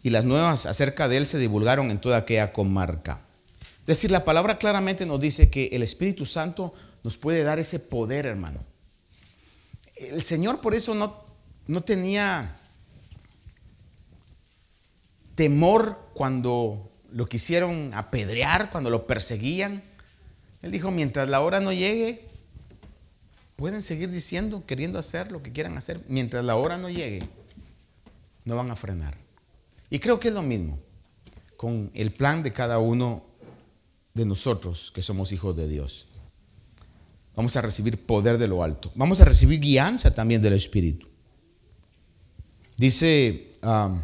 y 0.02 0.10
las 0.10 0.24
nuevas 0.24 0.66
acerca 0.66 1.08
de 1.08 1.18
él 1.18 1.26
se 1.26 1.38
divulgaron 1.38 1.90
en 1.90 1.98
toda 1.98 2.18
aquella 2.18 2.52
comarca. 2.52 3.20
Es 3.80 3.86
decir, 3.86 4.10
la 4.10 4.24
palabra 4.24 4.58
claramente 4.58 5.04
nos 5.04 5.20
dice 5.20 5.50
que 5.50 5.66
el 5.72 5.82
Espíritu 5.82 6.24
Santo 6.24 6.72
nos 7.02 7.18
puede 7.18 7.42
dar 7.42 7.58
ese 7.58 7.78
poder, 7.78 8.24
hermano. 8.24 8.60
El 9.94 10.22
Señor 10.22 10.60
por 10.60 10.74
eso 10.74 10.94
no, 10.94 11.22
no 11.66 11.82
tenía 11.82 12.56
temor 15.34 15.98
cuando 16.14 16.90
lo 17.12 17.26
quisieron 17.26 17.92
apedrear, 17.94 18.70
cuando 18.70 18.88
lo 18.88 19.06
perseguían. 19.06 19.82
Él 20.62 20.70
dijo, 20.70 20.90
mientras 20.90 21.28
la 21.28 21.42
hora 21.42 21.60
no 21.60 21.72
llegue, 21.72 22.24
Pueden 23.56 23.82
seguir 23.82 24.10
diciendo, 24.10 24.64
queriendo 24.66 24.98
hacer 24.98 25.30
lo 25.30 25.42
que 25.42 25.52
quieran 25.52 25.76
hacer, 25.76 26.00
mientras 26.08 26.44
la 26.44 26.56
hora 26.56 26.76
no 26.76 26.90
llegue, 26.90 27.20
no 28.44 28.56
van 28.56 28.70
a 28.70 28.76
frenar. 28.76 29.16
Y 29.90 30.00
creo 30.00 30.18
que 30.18 30.28
es 30.28 30.34
lo 30.34 30.42
mismo 30.42 30.78
con 31.56 31.90
el 31.94 32.12
plan 32.12 32.42
de 32.42 32.52
cada 32.52 32.78
uno 32.78 33.22
de 34.12 34.24
nosotros 34.24 34.92
que 34.94 35.02
somos 35.02 35.32
hijos 35.32 35.56
de 35.56 35.68
Dios. 35.68 36.06
Vamos 37.36 37.56
a 37.56 37.60
recibir 37.60 38.04
poder 38.04 38.38
de 38.38 38.48
lo 38.48 38.62
alto. 38.62 38.92
Vamos 38.94 39.20
a 39.20 39.24
recibir 39.24 39.60
guianza 39.60 40.14
también 40.14 40.42
del 40.42 40.52
Espíritu. 40.52 41.08
Dice 42.76 43.56
um, 43.62 44.00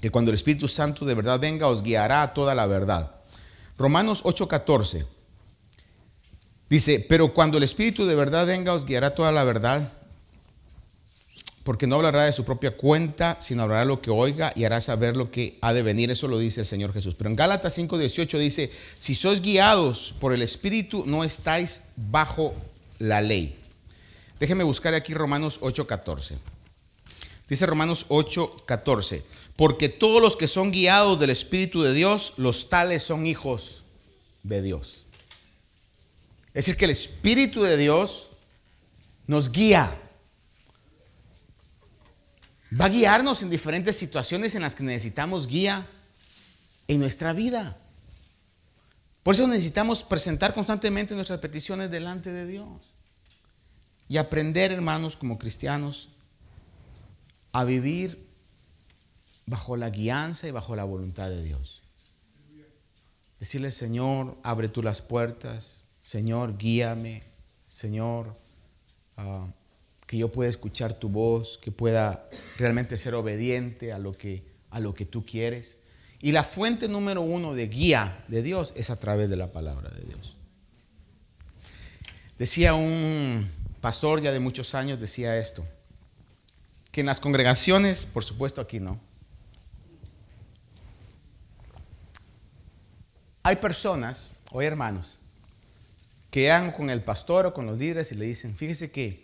que 0.00 0.10
cuando 0.10 0.30
el 0.30 0.34
Espíritu 0.34 0.68
Santo 0.68 1.04
de 1.04 1.14
verdad 1.14 1.38
venga, 1.38 1.68
os 1.68 1.82
guiará 1.82 2.22
a 2.22 2.34
toda 2.34 2.54
la 2.54 2.66
verdad. 2.66 3.14
Romanos 3.78 4.22
8:14. 4.24 5.06
Dice, 6.72 7.04
pero 7.06 7.34
cuando 7.34 7.58
el 7.58 7.64
Espíritu 7.64 8.06
de 8.06 8.14
verdad 8.14 8.46
venga, 8.46 8.72
os 8.72 8.86
guiará 8.86 9.14
toda 9.14 9.30
la 9.30 9.44
verdad, 9.44 9.92
porque 11.64 11.86
no 11.86 11.96
hablará 11.96 12.24
de 12.24 12.32
su 12.32 12.46
propia 12.46 12.70
cuenta, 12.70 13.36
sino 13.42 13.62
hablará 13.62 13.84
lo 13.84 14.00
que 14.00 14.10
oiga 14.10 14.54
y 14.56 14.64
hará 14.64 14.80
saber 14.80 15.14
lo 15.14 15.30
que 15.30 15.58
ha 15.60 15.74
de 15.74 15.82
venir. 15.82 16.10
Eso 16.10 16.28
lo 16.28 16.38
dice 16.38 16.60
el 16.60 16.66
Señor 16.66 16.94
Jesús. 16.94 17.14
Pero 17.14 17.28
en 17.28 17.36
Gálatas 17.36 17.76
5:18 17.76 18.38
dice, 18.38 18.72
si 18.98 19.14
sois 19.14 19.42
guiados 19.42 20.14
por 20.18 20.32
el 20.32 20.40
Espíritu, 20.40 21.04
no 21.06 21.24
estáis 21.24 21.90
bajo 21.96 22.54
la 22.98 23.20
ley. 23.20 23.54
Déjeme 24.40 24.64
buscar 24.64 24.94
aquí 24.94 25.12
Romanos 25.12 25.60
8:14. 25.60 26.36
Dice 27.50 27.66
Romanos 27.66 28.06
8:14, 28.08 29.22
porque 29.56 29.90
todos 29.90 30.22
los 30.22 30.36
que 30.36 30.48
son 30.48 30.72
guiados 30.72 31.20
del 31.20 31.28
Espíritu 31.28 31.82
de 31.82 31.92
Dios, 31.92 32.32
los 32.38 32.70
tales 32.70 33.02
son 33.02 33.26
hijos 33.26 33.82
de 34.42 34.62
Dios. 34.62 35.04
Es 36.54 36.66
decir, 36.66 36.76
que 36.76 36.84
el 36.84 36.90
Espíritu 36.90 37.62
de 37.62 37.76
Dios 37.76 38.28
nos 39.26 39.50
guía. 39.50 39.98
Va 42.78 42.86
a 42.86 42.90
guiarnos 42.90 43.42
en 43.42 43.50
diferentes 43.50 43.96
situaciones 43.96 44.54
en 44.54 44.62
las 44.62 44.74
que 44.74 44.84
necesitamos 44.84 45.46
guía 45.46 45.86
en 46.88 47.00
nuestra 47.00 47.32
vida. 47.32 47.76
Por 49.22 49.34
eso 49.34 49.46
necesitamos 49.46 50.02
presentar 50.02 50.52
constantemente 50.52 51.14
nuestras 51.14 51.40
peticiones 51.40 51.90
delante 51.90 52.32
de 52.32 52.46
Dios. 52.46 52.68
Y 54.08 54.16
aprender, 54.16 54.72
hermanos, 54.72 55.16
como 55.16 55.38
cristianos, 55.38 56.08
a 57.52 57.64
vivir 57.64 58.26
bajo 59.46 59.76
la 59.76 59.90
guianza 59.90 60.48
y 60.48 60.50
bajo 60.50 60.76
la 60.76 60.84
voluntad 60.84 61.28
de 61.28 61.42
Dios. 61.42 61.82
Decirle, 63.38 63.70
Señor, 63.70 64.36
abre 64.42 64.68
tú 64.68 64.82
las 64.82 65.02
puertas, 65.02 65.81
Señor, 66.02 66.58
guíame, 66.58 67.22
Señor, 67.66 68.34
ah, 69.16 69.46
que 70.06 70.18
yo 70.18 70.30
pueda 70.30 70.50
escuchar 70.50 70.92
tu 70.92 71.08
voz, 71.08 71.58
que 71.62 71.70
pueda 71.70 72.28
realmente 72.58 72.98
ser 72.98 73.14
obediente 73.14 73.92
a 73.94 73.98
lo 73.98 74.12
que, 74.12 74.42
a 74.70 74.80
lo 74.80 74.94
que 74.94 75.06
tú 75.06 75.24
quieres. 75.24 75.78
Y 76.20 76.32
la 76.32 76.44
fuente 76.44 76.88
número 76.88 77.22
uno 77.22 77.54
de 77.54 77.68
guía 77.68 78.24
de 78.28 78.42
Dios 78.42 78.74
es 78.76 78.90
a 78.90 79.00
través 79.00 79.30
de 79.30 79.36
la 79.36 79.52
palabra 79.52 79.88
de 79.90 80.02
Dios. 80.02 80.36
Decía 82.38 82.74
un 82.74 83.48
pastor 83.80 84.20
ya 84.20 84.32
de 84.32 84.40
muchos 84.40 84.74
años, 84.74 85.00
decía 85.00 85.38
esto, 85.38 85.64
que 86.90 87.00
en 87.00 87.06
las 87.06 87.20
congregaciones, 87.20 88.04
por 88.04 88.24
supuesto 88.24 88.60
aquí 88.60 88.80
no, 88.80 89.00
Hay 93.44 93.56
personas, 93.56 94.36
o 94.52 94.62
hermanos, 94.62 95.18
que 96.32 96.48
van 96.48 96.72
con 96.72 96.88
el 96.88 97.02
pastor 97.02 97.44
o 97.44 97.52
con 97.52 97.66
los 97.66 97.78
líderes 97.78 98.10
y 98.10 98.14
le 98.14 98.24
dicen, 98.24 98.56
fíjese 98.56 98.90
que 98.90 99.22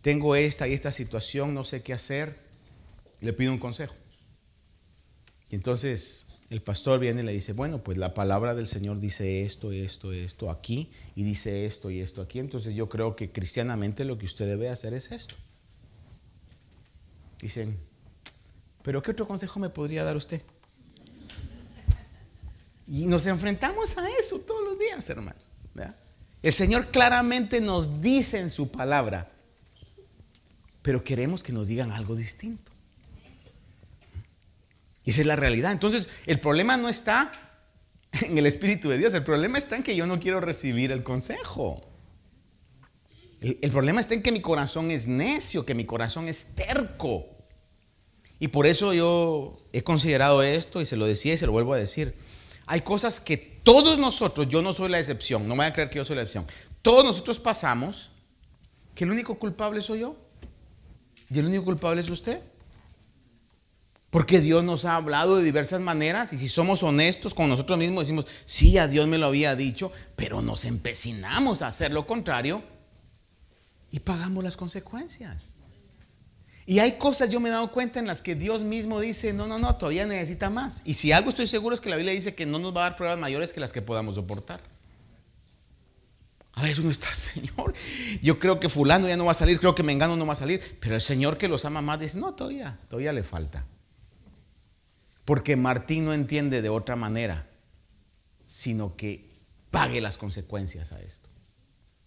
tengo 0.00 0.36
esta 0.36 0.68
y 0.68 0.72
esta 0.72 0.92
situación, 0.92 1.52
no 1.52 1.64
sé 1.64 1.82
qué 1.82 1.92
hacer, 1.92 2.38
le 3.20 3.32
pido 3.32 3.50
un 3.50 3.58
consejo. 3.58 3.96
Y 5.50 5.56
entonces 5.56 6.28
el 6.48 6.62
pastor 6.62 7.00
viene 7.00 7.22
y 7.22 7.24
le 7.24 7.32
dice, 7.32 7.52
bueno, 7.52 7.78
pues 7.78 7.98
la 7.98 8.14
palabra 8.14 8.54
del 8.54 8.68
Señor 8.68 9.00
dice 9.00 9.42
esto, 9.42 9.72
esto, 9.72 10.12
esto 10.12 10.52
aquí, 10.52 10.92
y 11.16 11.24
dice 11.24 11.66
esto 11.66 11.90
y 11.90 11.98
esto 11.98 12.22
aquí. 12.22 12.38
Entonces 12.38 12.74
yo 12.76 12.88
creo 12.88 13.16
que 13.16 13.32
cristianamente 13.32 14.04
lo 14.04 14.16
que 14.16 14.26
usted 14.26 14.46
debe 14.46 14.68
hacer 14.68 14.94
es 14.94 15.10
esto. 15.10 15.34
Dicen, 17.42 17.76
pero 18.84 19.02
¿qué 19.02 19.10
otro 19.10 19.26
consejo 19.26 19.58
me 19.58 19.68
podría 19.68 20.04
dar 20.04 20.16
usted? 20.16 20.42
Y 22.86 23.06
nos 23.06 23.26
enfrentamos 23.26 23.98
a 23.98 24.08
eso 24.10 24.38
todos 24.38 24.62
los 24.62 24.78
días, 24.78 25.10
hermano. 25.10 25.40
El 26.42 26.52
Señor 26.52 26.86
claramente 26.86 27.60
nos 27.60 28.00
dice 28.00 28.38
en 28.38 28.50
su 28.50 28.70
palabra, 28.70 29.30
pero 30.82 31.04
queremos 31.04 31.42
que 31.42 31.52
nos 31.52 31.68
digan 31.68 31.92
algo 31.92 32.16
distinto. 32.16 32.72
Y 35.04 35.10
esa 35.10 35.20
es 35.20 35.26
la 35.26 35.36
realidad. 35.36 35.72
Entonces, 35.72 36.08
el 36.26 36.40
problema 36.40 36.76
no 36.76 36.88
está 36.88 37.30
en 38.12 38.38
el 38.38 38.46
Espíritu 38.46 38.88
de 38.88 38.98
Dios, 38.98 39.12
el 39.14 39.24
problema 39.24 39.58
está 39.58 39.76
en 39.76 39.82
que 39.82 39.96
yo 39.96 40.06
no 40.06 40.18
quiero 40.18 40.40
recibir 40.40 40.92
el 40.92 41.02
consejo. 41.02 41.86
El, 43.40 43.58
el, 43.60 43.70
problema 43.70 44.00
está 44.00 44.14
en 44.14 44.22
que 44.22 44.32
mi 44.32 44.40
corazón 44.40 44.90
es 44.90 45.06
necio, 45.06 45.64
que 45.64 45.74
mi 45.74 45.84
corazón 45.84 46.28
es 46.28 46.54
terco. 46.54 47.26
Y 48.38 48.48
por 48.48 48.66
eso 48.66 48.94
yo 48.94 49.52
he 49.72 49.82
considerado 49.82 50.42
esto 50.42 50.80
y 50.80 50.86
se 50.86 50.96
lo 50.96 51.06
decía 51.06 51.34
y 51.34 51.36
se 51.36 51.46
lo 51.46 51.52
vuelvo 51.52 51.74
a 51.74 51.78
decir. 51.78 52.14
Hay 52.66 52.80
cosas 52.80 53.20
que 53.20 53.49
todos 53.62 53.98
nosotros, 53.98 54.48
yo 54.48 54.62
no 54.62 54.72
soy 54.72 54.88
la 54.88 54.98
excepción, 54.98 55.46
no 55.46 55.56
me 55.56 55.64
a 55.64 55.72
creer 55.72 55.90
que 55.90 55.98
yo 55.98 56.04
soy 56.04 56.16
la 56.16 56.22
excepción, 56.22 56.46
todos 56.82 57.04
nosotros 57.04 57.38
pasamos 57.38 58.10
que 58.94 59.04
el 59.04 59.10
único 59.10 59.38
culpable 59.38 59.82
soy 59.82 60.00
yo 60.00 60.16
y 61.30 61.38
el 61.38 61.46
único 61.46 61.64
culpable 61.64 62.00
es 62.00 62.10
usted. 62.10 62.40
Porque 64.10 64.40
Dios 64.40 64.64
nos 64.64 64.84
ha 64.84 64.96
hablado 64.96 65.36
de 65.36 65.44
diversas 65.44 65.80
maneras 65.80 66.32
y 66.32 66.38
si 66.38 66.48
somos 66.48 66.82
honestos 66.82 67.32
con 67.32 67.48
nosotros 67.48 67.78
mismos 67.78 68.04
decimos, 68.04 68.26
sí, 68.44 68.76
a 68.76 68.88
Dios 68.88 69.06
me 69.06 69.18
lo 69.18 69.26
había 69.26 69.54
dicho, 69.54 69.92
pero 70.16 70.42
nos 70.42 70.64
empecinamos 70.64 71.62
a 71.62 71.68
hacer 71.68 71.92
lo 71.92 72.08
contrario 72.08 72.60
y 73.92 74.00
pagamos 74.00 74.42
las 74.42 74.56
consecuencias. 74.56 75.50
Y 76.70 76.78
hay 76.78 76.98
cosas, 76.98 77.30
yo 77.30 77.40
me 77.40 77.48
he 77.48 77.52
dado 77.52 77.72
cuenta, 77.72 77.98
en 77.98 78.06
las 78.06 78.22
que 78.22 78.36
Dios 78.36 78.62
mismo 78.62 79.00
dice, 79.00 79.32
no, 79.32 79.48
no, 79.48 79.58
no, 79.58 79.74
todavía 79.74 80.06
necesita 80.06 80.50
más. 80.50 80.82
Y 80.84 80.94
si 80.94 81.10
algo 81.10 81.30
estoy 81.30 81.48
seguro 81.48 81.74
es 81.74 81.80
que 81.80 81.90
la 81.90 81.96
Biblia 81.96 82.14
dice 82.14 82.32
que 82.32 82.46
no 82.46 82.60
nos 82.60 82.72
va 82.72 82.86
a 82.86 82.90
dar 82.90 82.96
pruebas 82.96 83.18
mayores 83.18 83.52
que 83.52 83.58
las 83.58 83.72
que 83.72 83.82
podamos 83.82 84.14
soportar. 84.14 84.60
A 86.52 86.62
veces 86.62 86.78
uno 86.78 86.90
está, 86.90 87.12
Señor, 87.14 87.74
yo 88.22 88.38
creo 88.38 88.60
que 88.60 88.68
fulano 88.68 89.08
ya 89.08 89.16
no 89.16 89.24
va 89.24 89.32
a 89.32 89.34
salir, 89.34 89.58
creo 89.58 89.74
que 89.74 89.82
Mengano 89.82 90.14
no 90.14 90.24
va 90.24 90.34
a 90.34 90.36
salir, 90.36 90.60
pero 90.78 90.94
el 90.94 91.00
Señor 91.00 91.38
que 91.38 91.48
los 91.48 91.64
ama 91.64 91.82
más 91.82 91.98
dice, 91.98 92.18
no, 92.18 92.34
todavía, 92.34 92.78
todavía 92.88 93.12
le 93.12 93.24
falta. 93.24 93.64
Porque 95.24 95.56
Martín 95.56 96.04
no 96.04 96.14
entiende 96.14 96.62
de 96.62 96.68
otra 96.68 96.94
manera, 96.94 97.48
sino 98.46 98.94
que 98.94 99.28
pague 99.72 100.00
las 100.00 100.18
consecuencias 100.18 100.92
a 100.92 101.00
esto. 101.00 101.28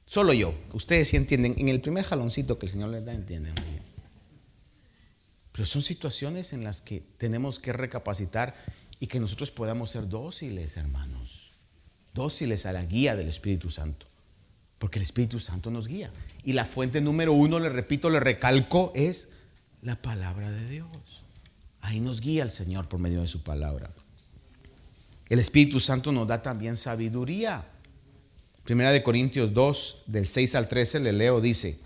Solo 0.06 0.32
yo, 0.32 0.56
ustedes 0.72 1.10
sí 1.10 1.18
entienden, 1.18 1.54
en 1.58 1.68
el 1.68 1.82
primer 1.82 2.06
jaloncito 2.06 2.58
que 2.58 2.68
el 2.68 2.72
Señor 2.72 2.92
les 2.92 3.04
da, 3.04 3.14
entienden. 3.14 3.56
Pero 5.54 5.66
son 5.66 5.82
situaciones 5.82 6.52
en 6.52 6.64
las 6.64 6.82
que 6.82 7.02
tenemos 7.18 7.60
que 7.60 7.72
recapacitar 7.72 8.56
y 9.00 9.08
que 9.08 9.20
nosotros 9.20 9.52
podamos 9.52 9.92
ser 9.92 10.10
dóciles, 10.10 10.76
hermanos. 10.78 11.52
Dóciles 12.14 12.66
a 12.66 12.74
la 12.74 12.84
guía 12.84 13.16
del 13.16 13.30
Espíritu 13.30 13.70
Santo. 13.70 14.06
Porque 14.80 15.00
el 15.00 15.04
Espíritu 15.04 15.40
Santo 15.40 15.72
nos 15.72 15.88
guía. 15.88 16.12
Y 16.44 16.54
la 16.54 16.66
fuente 16.66 17.00
número 17.02 17.34
uno, 17.34 17.60
le 17.60 17.70
repito, 17.70 18.10
le 18.10 18.20
recalco, 18.20 18.92
es 18.96 19.30
la 19.82 19.96
palabra 19.96 20.52
de 20.52 20.68
Dios. 20.68 20.90
Ahí 21.82 22.00
nos 22.00 22.20
guía 22.20 22.44
el 22.44 22.52
Señor 22.52 22.90
por 22.90 23.00
medio 23.00 23.22
de 23.22 23.28
su 23.28 23.44
palabra. 23.44 23.92
El 25.30 25.40
Espíritu 25.40 25.80
Santo 25.80 26.12
nos 26.12 26.28
da 26.28 26.42
también 26.42 26.78
sabiduría. 26.78 27.66
Primera 28.64 28.92
de 28.92 29.04
Corintios 29.04 29.54
2, 29.54 30.04
del 30.08 30.26
6 30.26 30.56
al 30.56 30.68
13, 30.68 31.00
le 31.02 31.14
leo, 31.14 31.42
dice, 31.42 31.80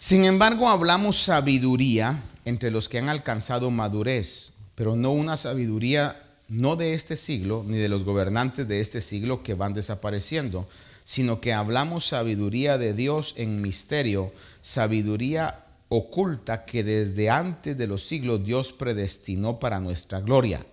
sin 0.00 0.24
embargo 0.24 0.70
hablamos 0.70 1.22
sabiduría 1.22 2.22
entre 2.46 2.70
los 2.70 2.88
que 2.88 2.96
han 2.96 3.10
alcanzado 3.10 3.70
madurez, 3.70 4.54
pero 4.74 4.96
no 4.96 5.12
una 5.12 5.36
sabiduría 5.36 6.22
no 6.48 6.74
de 6.74 6.94
este 6.94 7.18
siglo, 7.18 7.66
ni 7.66 7.76
de 7.76 7.90
los 7.90 8.04
gobernantes 8.04 8.66
de 8.66 8.80
este 8.80 9.02
siglo 9.02 9.42
que 9.42 9.52
van 9.52 9.74
desapareciendo, 9.74 10.66
sino 11.04 11.38
que 11.42 11.52
hablamos 11.52 12.06
sabiduría 12.06 12.78
de 12.78 12.94
Dios 12.94 13.34
en 13.36 13.60
misterio, 13.60 14.32
sabiduría 14.62 15.66
oculta 15.90 16.64
que 16.64 16.82
desde 16.82 17.28
antes 17.28 17.76
de 17.76 17.86
los 17.86 18.02
siglos 18.02 18.42
Dios 18.42 18.72
predestinó 18.72 19.58
para 19.58 19.80
nuestra 19.80 20.22
gloria. 20.22 20.64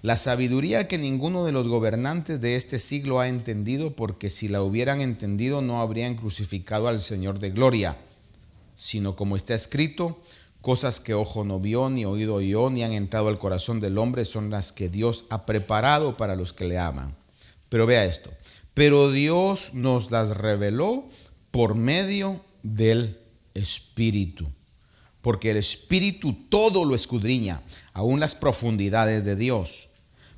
La 0.00 0.16
sabiduría 0.16 0.88
que 0.88 0.96
ninguno 0.96 1.44
de 1.44 1.52
los 1.52 1.68
gobernantes 1.68 2.40
de 2.40 2.56
este 2.56 2.78
siglo 2.78 3.20
ha 3.20 3.28
entendido, 3.28 3.94
porque 3.94 4.30
si 4.30 4.48
la 4.48 4.62
hubieran 4.62 5.02
entendido 5.02 5.60
no 5.60 5.82
habrían 5.82 6.14
crucificado 6.14 6.88
al 6.88 7.00
Señor 7.00 7.38
de 7.38 7.50
gloria, 7.50 7.98
sino 8.74 9.16
como 9.16 9.36
está 9.36 9.54
escrito, 9.54 10.18
Cosas 10.62 11.00
que 11.00 11.12
ojo 11.12 11.44
no 11.44 11.58
vio, 11.58 11.90
ni 11.90 12.04
oído 12.04 12.36
oyó, 12.36 12.70
ni 12.70 12.84
han 12.84 12.92
entrado 12.92 13.26
al 13.26 13.40
corazón 13.40 13.80
del 13.80 13.98
hombre 13.98 14.24
son 14.24 14.48
las 14.48 14.70
que 14.70 14.88
Dios 14.88 15.24
ha 15.28 15.44
preparado 15.44 16.16
para 16.16 16.36
los 16.36 16.52
que 16.52 16.66
le 16.66 16.78
aman. 16.78 17.16
Pero 17.68 17.84
vea 17.84 18.04
esto. 18.04 18.30
Pero 18.72 19.10
Dios 19.10 19.70
nos 19.74 20.12
las 20.12 20.36
reveló 20.36 21.04
por 21.50 21.74
medio 21.74 22.44
del 22.62 23.18
Espíritu. 23.54 24.46
Porque 25.20 25.50
el 25.50 25.56
Espíritu 25.56 26.32
todo 26.48 26.84
lo 26.84 26.94
escudriña, 26.94 27.62
aún 27.92 28.20
las 28.20 28.36
profundidades 28.36 29.24
de 29.24 29.34
Dios. 29.34 29.88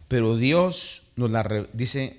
Pero 0.09 0.39
Dios 0.39 1.03
nos 1.17 1.33
la 1.33 1.69
dice, 1.75 2.17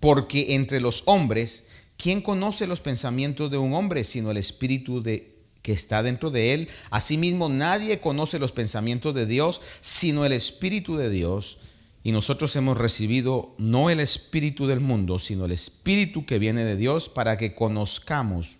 porque 0.00 0.56
entre 0.56 0.80
los 0.80 1.04
hombres, 1.06 1.68
¿quién 1.96 2.20
conoce 2.20 2.66
los 2.66 2.80
pensamientos 2.80 3.48
de 3.48 3.58
un 3.58 3.74
hombre 3.74 4.02
sino 4.02 4.32
el 4.32 4.38
Espíritu 4.38 5.00
de 5.00 5.37
que 5.68 5.74
está 5.74 6.02
dentro 6.02 6.30
de 6.30 6.54
él. 6.54 6.68
Asimismo, 6.88 7.50
nadie 7.50 8.00
conoce 8.00 8.38
los 8.38 8.52
pensamientos 8.52 9.14
de 9.14 9.26
Dios, 9.26 9.60
sino 9.80 10.24
el 10.24 10.32
Espíritu 10.32 10.96
de 10.96 11.10
Dios. 11.10 11.58
Y 12.02 12.10
nosotros 12.10 12.56
hemos 12.56 12.78
recibido 12.78 13.54
no 13.58 13.90
el 13.90 14.00
Espíritu 14.00 14.66
del 14.66 14.80
mundo, 14.80 15.18
sino 15.18 15.44
el 15.44 15.52
Espíritu 15.52 16.24
que 16.24 16.38
viene 16.38 16.64
de 16.64 16.76
Dios 16.76 17.10
para 17.10 17.36
que 17.36 17.54
conozcamos 17.54 18.56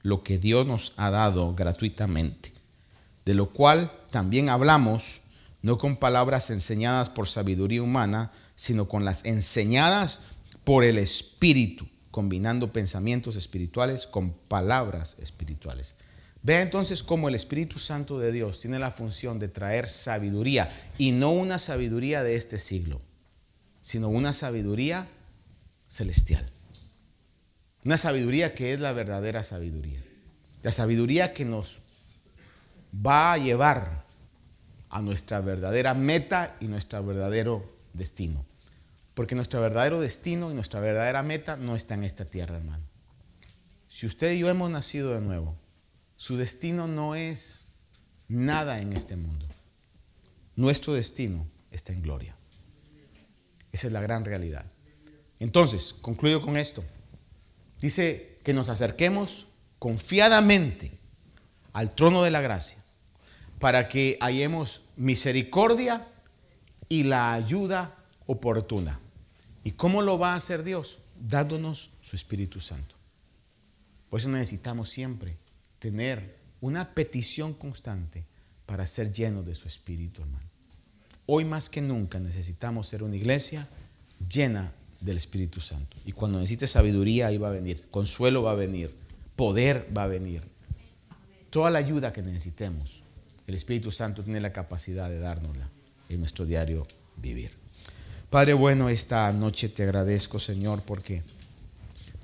lo 0.00 0.22
que 0.22 0.38
Dios 0.38 0.66
nos 0.66 0.94
ha 0.96 1.10
dado 1.10 1.54
gratuitamente. 1.54 2.54
De 3.26 3.34
lo 3.34 3.50
cual 3.50 3.92
también 4.10 4.48
hablamos, 4.48 5.20
no 5.60 5.76
con 5.76 5.96
palabras 5.96 6.48
enseñadas 6.48 7.10
por 7.10 7.28
sabiduría 7.28 7.82
humana, 7.82 8.32
sino 8.56 8.88
con 8.88 9.04
las 9.04 9.22
enseñadas 9.26 10.20
por 10.64 10.82
el 10.82 10.96
Espíritu, 10.96 11.86
combinando 12.10 12.72
pensamientos 12.72 13.36
espirituales 13.36 14.06
con 14.06 14.30
palabras 14.30 15.14
espirituales. 15.20 15.94
Vea 16.42 16.62
entonces 16.62 17.02
cómo 17.02 17.28
el 17.28 17.34
Espíritu 17.34 17.78
Santo 17.78 18.18
de 18.18 18.32
Dios 18.32 18.60
tiene 18.60 18.78
la 18.78 18.90
función 18.90 19.38
de 19.38 19.48
traer 19.48 19.88
sabiduría 19.88 20.70
y 20.96 21.12
no 21.12 21.32
una 21.32 21.58
sabiduría 21.58 22.22
de 22.22 22.36
este 22.36 22.58
siglo, 22.58 23.00
sino 23.80 24.08
una 24.08 24.32
sabiduría 24.32 25.08
celestial. 25.88 26.48
Una 27.84 27.96
sabiduría 27.96 28.54
que 28.54 28.72
es 28.72 28.80
la 28.80 28.92
verdadera 28.92 29.42
sabiduría. 29.42 30.00
La 30.62 30.72
sabiduría 30.72 31.32
que 31.32 31.44
nos 31.44 31.78
va 32.94 33.32
a 33.32 33.38
llevar 33.38 34.04
a 34.90 35.02
nuestra 35.02 35.40
verdadera 35.40 35.94
meta 35.94 36.56
y 36.60 36.66
nuestro 36.66 37.04
verdadero 37.04 37.64
destino. 37.92 38.44
Porque 39.14 39.34
nuestro 39.34 39.60
verdadero 39.60 40.00
destino 40.00 40.50
y 40.50 40.54
nuestra 40.54 40.80
verdadera 40.80 41.22
meta 41.22 41.56
no 41.56 41.74
está 41.74 41.94
en 41.94 42.04
esta 42.04 42.24
tierra, 42.24 42.56
hermano. 42.56 42.84
Si 43.88 44.06
usted 44.06 44.32
y 44.32 44.40
yo 44.40 44.48
hemos 44.48 44.70
nacido 44.70 45.14
de 45.14 45.20
nuevo, 45.20 45.56
su 46.18 46.36
destino 46.36 46.88
no 46.88 47.14
es 47.14 47.68
nada 48.26 48.80
en 48.80 48.92
este 48.92 49.14
mundo. 49.14 49.46
Nuestro 50.56 50.92
destino 50.94 51.46
está 51.70 51.92
en 51.92 52.02
gloria. 52.02 52.34
Esa 53.70 53.86
es 53.86 53.92
la 53.92 54.00
gran 54.00 54.24
realidad. 54.24 54.66
Entonces, 55.38 55.94
concluyo 56.00 56.42
con 56.42 56.56
esto. 56.56 56.84
Dice 57.80 58.40
que 58.42 58.52
nos 58.52 58.68
acerquemos 58.68 59.46
confiadamente 59.78 60.90
al 61.72 61.94
trono 61.94 62.24
de 62.24 62.32
la 62.32 62.40
gracia 62.40 62.82
para 63.60 63.88
que 63.88 64.18
hallemos 64.20 64.82
misericordia 64.96 66.04
y 66.88 67.04
la 67.04 67.32
ayuda 67.32 67.94
oportuna. 68.26 68.98
¿Y 69.62 69.70
cómo 69.70 70.02
lo 70.02 70.18
va 70.18 70.32
a 70.32 70.36
hacer 70.36 70.64
Dios? 70.64 70.98
Dándonos 71.20 71.90
su 72.02 72.16
Espíritu 72.16 72.60
Santo. 72.60 72.96
Por 74.10 74.18
eso 74.18 74.28
necesitamos 74.28 74.88
siempre 74.88 75.36
tener 75.78 76.36
una 76.60 76.94
petición 76.94 77.54
constante 77.54 78.24
para 78.66 78.86
ser 78.86 79.12
lleno 79.12 79.42
de 79.42 79.54
su 79.54 79.66
espíritu, 79.68 80.22
hermano. 80.22 80.44
Hoy 81.26 81.44
más 81.44 81.68
que 81.68 81.80
nunca 81.80 82.18
necesitamos 82.18 82.88
ser 82.88 83.02
una 83.02 83.16
iglesia 83.16 83.66
llena 84.30 84.72
del 85.00 85.16
Espíritu 85.16 85.60
Santo. 85.60 85.96
Y 86.06 86.12
cuando 86.12 86.38
necesites 86.38 86.70
sabiduría, 86.70 87.26
ahí 87.26 87.38
va 87.38 87.48
a 87.48 87.52
venir. 87.52 87.86
Consuelo 87.90 88.42
va 88.42 88.52
a 88.52 88.54
venir. 88.54 88.94
Poder 89.36 89.86
va 89.96 90.04
a 90.04 90.08
venir. 90.08 90.42
Toda 91.50 91.70
la 91.70 91.78
ayuda 91.78 92.12
que 92.12 92.22
necesitemos, 92.22 93.00
el 93.46 93.54
Espíritu 93.54 93.92
Santo 93.92 94.22
tiene 94.22 94.40
la 94.40 94.52
capacidad 94.52 95.08
de 95.08 95.18
dárnosla 95.18 95.68
en 96.08 96.18
nuestro 96.18 96.44
diario 96.44 96.86
vivir. 97.16 97.52
Padre 98.30 98.54
bueno, 98.54 98.88
esta 98.88 99.32
noche 99.32 99.68
te 99.68 99.84
agradezco, 99.84 100.38
Señor, 100.40 100.82
porque 100.82 101.22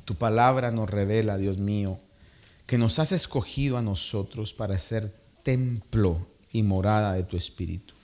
tu 0.05 0.14
palabra 0.14 0.70
nos 0.70 0.90
revela, 0.90 1.38
Dios 1.38 1.57
mío, 1.57 1.98
que 2.67 2.79
nos 2.79 2.99
has 2.99 3.12
escogido 3.12 3.77
a 3.77 3.83
nosotros 3.83 4.55
para 4.55 4.79
ser 4.79 5.12
templo 5.43 6.27
y 6.53 6.62
morada 6.62 7.12
de 7.15 7.25
tu 7.25 7.37
Espíritu. 7.37 7.95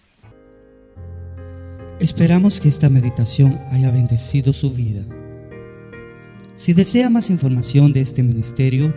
Esperamos 1.99 2.61
que 2.61 2.69
esta 2.69 2.89
meditación 2.89 3.59
haya 3.71 3.91
bendecido 3.91 4.53
su 4.53 4.73
vida. 4.73 5.05
Si 6.55 6.73
desea 6.73 7.11
más 7.11 7.31
información 7.31 7.93
de 7.93 8.01
este 8.01 8.23
ministerio, 8.23 8.95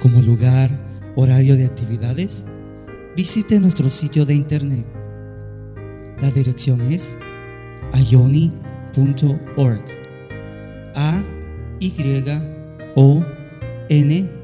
como 0.00 0.20
lugar, 0.20 0.70
horario 1.16 1.56
de 1.56 1.66
actividades, 1.66 2.44
visite 3.16 3.60
nuestro 3.60 3.90
sitio 3.90 4.26
de 4.26 4.34
internet. 4.34 4.86
La 6.20 6.30
dirección 6.30 6.80
es 6.92 7.16
ayoni.org. 7.92 9.84
A 10.96 11.24
y 11.80 11.92
o 12.94 13.24
n 13.88 14.43